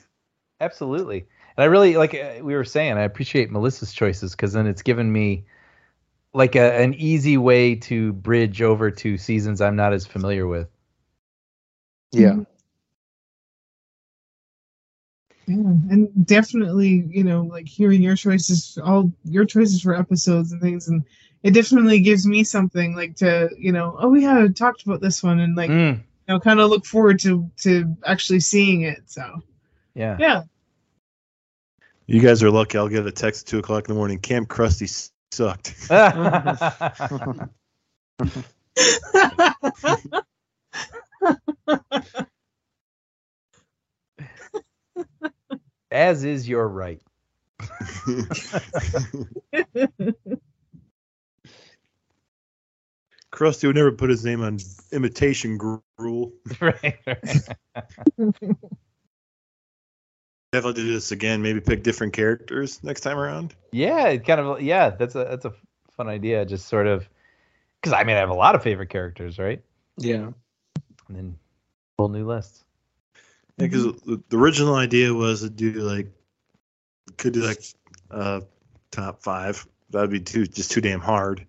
[0.59, 1.25] Absolutely.
[1.57, 4.81] And I really like uh, we were saying, I appreciate Melissa's choices because then it's
[4.83, 5.45] given me
[6.33, 10.69] like a, an easy way to bridge over to seasons I'm not as familiar with.
[12.11, 12.39] Yeah.
[15.47, 15.55] Yeah,
[15.89, 20.87] and definitely, you know, like hearing your choices, all your choices for episodes and things,
[20.87, 21.03] and
[21.43, 25.23] it definitely gives me something like to, you know, oh yeah, I talked about this
[25.23, 29.03] one, and like, you Mm, know, kind of look forward to to actually seeing it.
[29.07, 29.41] So
[29.95, 30.19] yeah.
[30.19, 30.43] yeah,
[32.07, 32.77] You guys are lucky.
[32.77, 34.19] I'll get a text at two o'clock in the morning.
[34.19, 35.75] Camp Krusty s- sucked.
[45.91, 47.01] as is your right.
[53.31, 54.57] Krusty would never put his name on
[54.91, 56.33] imitation gruel.
[56.61, 56.97] right.
[57.07, 57.49] right.
[60.51, 61.41] Definitely do this again.
[61.41, 63.55] Maybe pick different characters next time around.
[63.71, 65.53] Yeah, it kind of yeah, that's a that's a
[65.91, 66.45] fun idea.
[66.45, 67.07] Just sort of
[67.79, 69.61] because I mean I have a lot of favorite characters, right?
[69.97, 70.31] Yeah.
[71.07, 71.37] And then
[71.97, 72.65] whole new list.
[73.57, 76.11] Yeah, because the, the original idea was to do like
[77.17, 77.63] could do like
[78.09, 78.41] uh
[78.91, 79.65] top five.
[79.89, 81.45] That'd be too just too damn hard.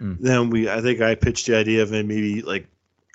[0.00, 0.18] Mm.
[0.18, 2.66] Then we I think I pitched the idea of maybe like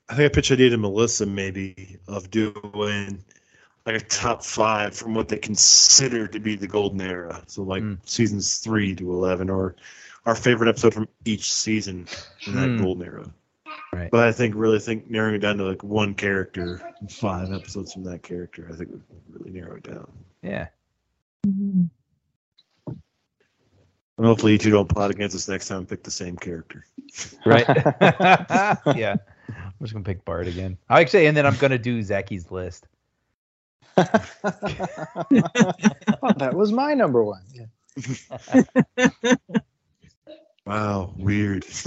[0.07, 3.23] I think I pitched the idea to Melissa maybe of doing
[3.85, 7.41] like a top five from what they consider to be the golden era.
[7.47, 7.97] So like Mm.
[8.05, 9.75] seasons three to eleven or
[10.25, 12.07] our favorite episode from each season
[12.47, 12.81] in that Mm.
[12.81, 13.31] golden era.
[13.93, 14.09] Right.
[14.11, 18.03] But I think really think narrowing it down to like one character, five episodes from
[18.05, 20.11] that character, I think would really narrow it down.
[20.41, 20.67] Yeah.
[24.17, 26.85] And hopefully you two don't plot against us next time and pick the same character.
[27.45, 27.65] Right.
[28.95, 29.17] yeah.
[29.49, 30.77] I'm just gonna pick Bart again.
[30.89, 32.87] I actually, and then I'm gonna do Zaki's list.
[33.97, 34.13] oh,
[36.37, 37.43] that was my number one.
[37.53, 37.65] Yeah.
[40.65, 41.63] Wow, weird.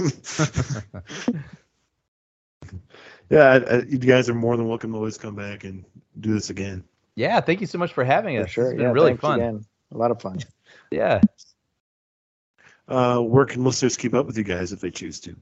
[3.29, 5.83] yeah, I, I, you guys are more than welcome to always come back and
[6.21, 6.85] do this again.
[7.15, 8.45] Yeah, thank you so much for having us.
[8.45, 8.65] For sure.
[8.67, 9.41] It's been yeah, really fun.
[9.41, 9.65] Again.
[9.93, 10.39] A lot of fun.
[10.91, 11.19] Yeah.
[12.87, 15.35] Uh, where can listeners keep up with you guys if they choose to?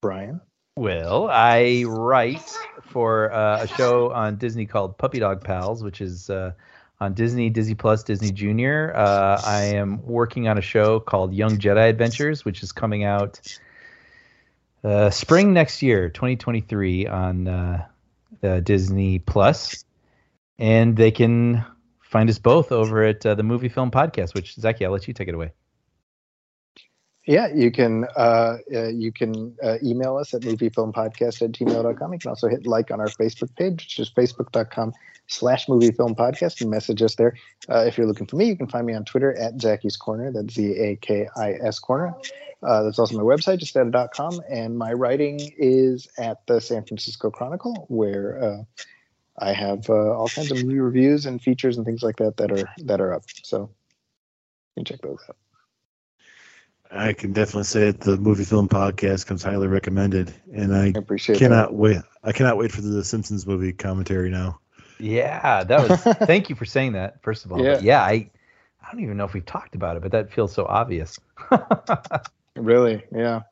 [0.00, 0.40] Brian.
[0.76, 2.56] Well, I write
[2.86, 6.52] for uh, a show on Disney called Puppy Dog Pals, which is uh,
[7.00, 8.92] on Disney, Disney Plus, Disney Junior.
[8.94, 13.40] Uh, I am working on a show called Young Jedi Adventures, which is coming out
[14.82, 17.86] uh, spring next year, 2023, on uh,
[18.62, 19.84] Disney Plus.
[20.58, 21.64] And they can
[22.00, 25.14] find us both over at uh, the Movie Film Podcast, which, Zaki, I'll let you
[25.14, 25.52] take it away.
[27.26, 32.12] Yeah, you can uh, uh, you can uh, email us at moviefilmpodcast at gmail.com.
[32.12, 34.92] You can also hit like on our Facebook page, which is facebook.com
[35.26, 37.34] slash moviefilmpodcast and message us there.
[37.70, 40.32] Uh, if you're looking for me, you can find me on Twitter at Zaki's Corner.
[40.32, 42.14] That's Z-A-K-I-S Corner.
[42.62, 44.42] Uh, that's also my website, justedit.com.
[44.50, 48.82] And my writing is at the San Francisco Chronicle, where uh,
[49.38, 52.68] I have all kinds of movie reviews and features and things like that that are
[52.84, 53.24] that are up.
[53.42, 53.70] So
[54.76, 55.36] you can check those out.
[56.90, 60.92] I can definitely say that the movie film podcast comes highly recommended, and I I
[60.96, 61.98] appreciate cannot wait.
[62.22, 64.60] I cannot wait for the Simpsons movie commentary now.
[65.00, 66.00] Yeah, that was.
[66.26, 67.22] thank you for saying that.
[67.22, 67.80] First of all, Yeah.
[67.80, 68.30] Yeah, I,
[68.80, 71.18] I don't even know if we've talked about it, but that feels so obvious.
[72.56, 73.02] Really?
[73.14, 73.42] Yeah.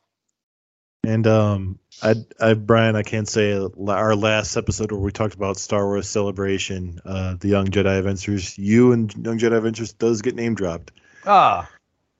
[1.05, 5.57] And um, I, I, Brian, I can't say our last episode where we talked about
[5.57, 8.57] Star Wars Celebration, uh, the Young Jedi Adventures.
[8.57, 10.91] You and Young Jedi Adventures does get name dropped
[11.25, 11.69] Ah,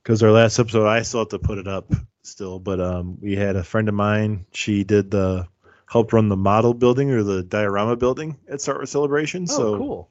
[0.04, 1.92] because our last episode, I still have to put it up
[2.24, 4.46] still, but um, we had a friend of mine.
[4.52, 5.48] She did the
[5.90, 9.44] help run the model building or the diorama building at Star Wars Celebration.
[9.50, 10.10] oh, so cool.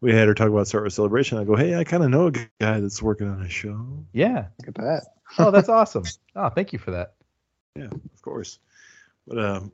[0.00, 1.38] we had her talk about Star Wars Celebration.
[1.38, 4.04] I go, hey, I kind of know a guy that's working on a show.
[4.12, 4.46] Yeah.
[4.58, 5.02] Look at that.
[5.38, 6.04] Oh, that's awesome.
[6.34, 7.14] Oh, thank you for that.
[7.76, 8.58] Yeah, of course.
[9.28, 9.72] But um,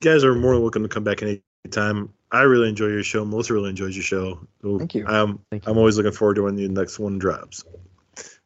[0.00, 2.12] you guys are more than welcome to come back anytime.
[2.30, 3.24] I really enjoy your show.
[3.24, 4.46] Melissa really enjoys your show.
[4.62, 5.06] So Thank you.
[5.06, 5.72] I'm Thank you.
[5.72, 7.64] I'm always looking forward to when the next one drops.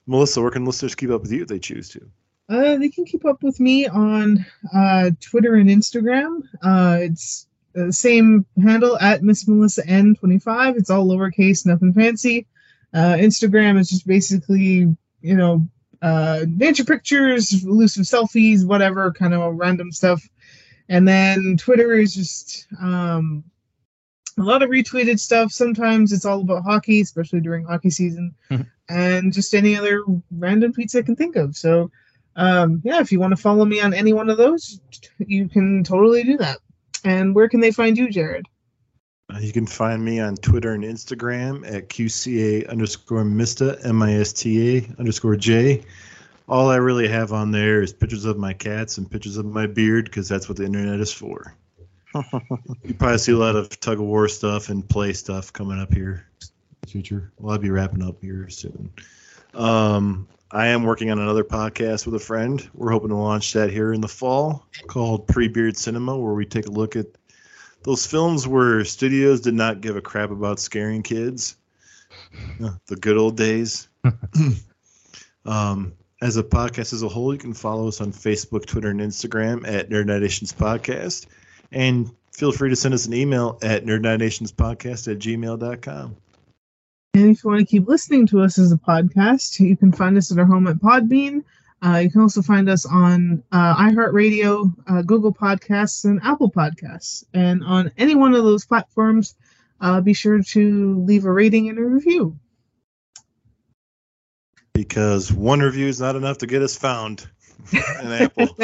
[0.09, 2.01] Melissa, where can listeners keep up with you if they choose to?
[2.49, 6.41] Uh, they can keep up with me on uh, Twitter and Instagram.
[6.63, 10.79] Uh, it's the same handle at Miss Melissa N25.
[10.79, 12.47] It's all lowercase, nothing fancy.
[12.95, 15.69] Uh, Instagram is just basically, you know,
[16.01, 20.27] uh, nature pictures, elusive selfies, whatever, kind of random stuff.
[20.89, 23.45] And then Twitter is just um,
[24.39, 25.53] a lot of retweeted stuff.
[25.53, 28.35] Sometimes it's all about hockey, especially during hockey season,
[28.89, 31.57] and just any other random tweets I can think of.
[31.57, 31.91] So,
[32.37, 34.81] um, yeah, if you want to follow me on any one of those,
[35.19, 36.59] you can totally do that.
[37.05, 38.47] And where can they find you, Jared?
[39.33, 44.15] Uh, you can find me on Twitter and Instagram at QCA underscore Mista, M I
[44.15, 45.85] S T A underscore J.
[46.49, 49.67] All I really have on there is pictures of my cats and pictures of my
[49.67, 51.55] beard because that's what the internet is for.
[52.15, 55.93] you probably see a lot of tug of war stuff and play stuff coming up
[55.93, 56.58] here in the
[56.91, 57.33] future.
[57.39, 58.91] Well, I'll be wrapping up here soon.
[59.55, 62.69] Um, I am working on another podcast with a friend.
[62.75, 66.47] We're hoping to launch that here in the fall called Pre Beard Cinema, where we
[66.47, 67.07] take a look at
[67.83, 71.57] those films where studios did not give a crap about scaring kids.
[72.63, 73.89] Uh, the good old days.
[75.45, 79.01] um, as a podcast as a whole, you can follow us on Facebook, Twitter, and
[79.01, 81.27] Instagram at Nerd Night Nations Podcast.
[81.71, 86.17] And feel free to send us an email at nerdnightnationspodcast at gmail.com.
[87.19, 90.17] And if you want to keep listening to us as a podcast, you can find
[90.17, 91.43] us at our home at Podbean.
[91.85, 97.25] Uh, you can also find us on uh, iHeartRadio, uh, Google Podcasts, and Apple Podcasts.
[97.35, 99.35] And on any one of those platforms,
[99.81, 102.39] uh, be sure to leave a rating and a review.
[104.73, 107.27] Because one review is not enough to get us found
[107.73, 108.57] in Apple.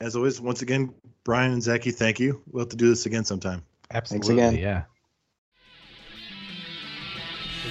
[0.00, 2.40] As always, once again, Brian and Zaki, thank you.
[2.50, 3.62] We'll have to do this again sometime.
[3.90, 4.34] Absolutely.
[4.34, 4.56] again.
[4.56, 4.84] Yeah.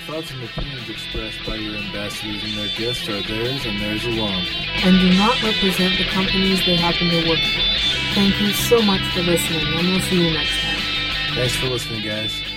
[0.07, 4.45] Thoughts and opinions expressed by your ambassadors and their guests are theirs and theirs alone.
[4.83, 8.13] and do not represent the companies they happen to work for.
[8.13, 11.35] Thank you so much for listening, and we'll see you next time.
[11.35, 12.52] Thanks for listening, guys.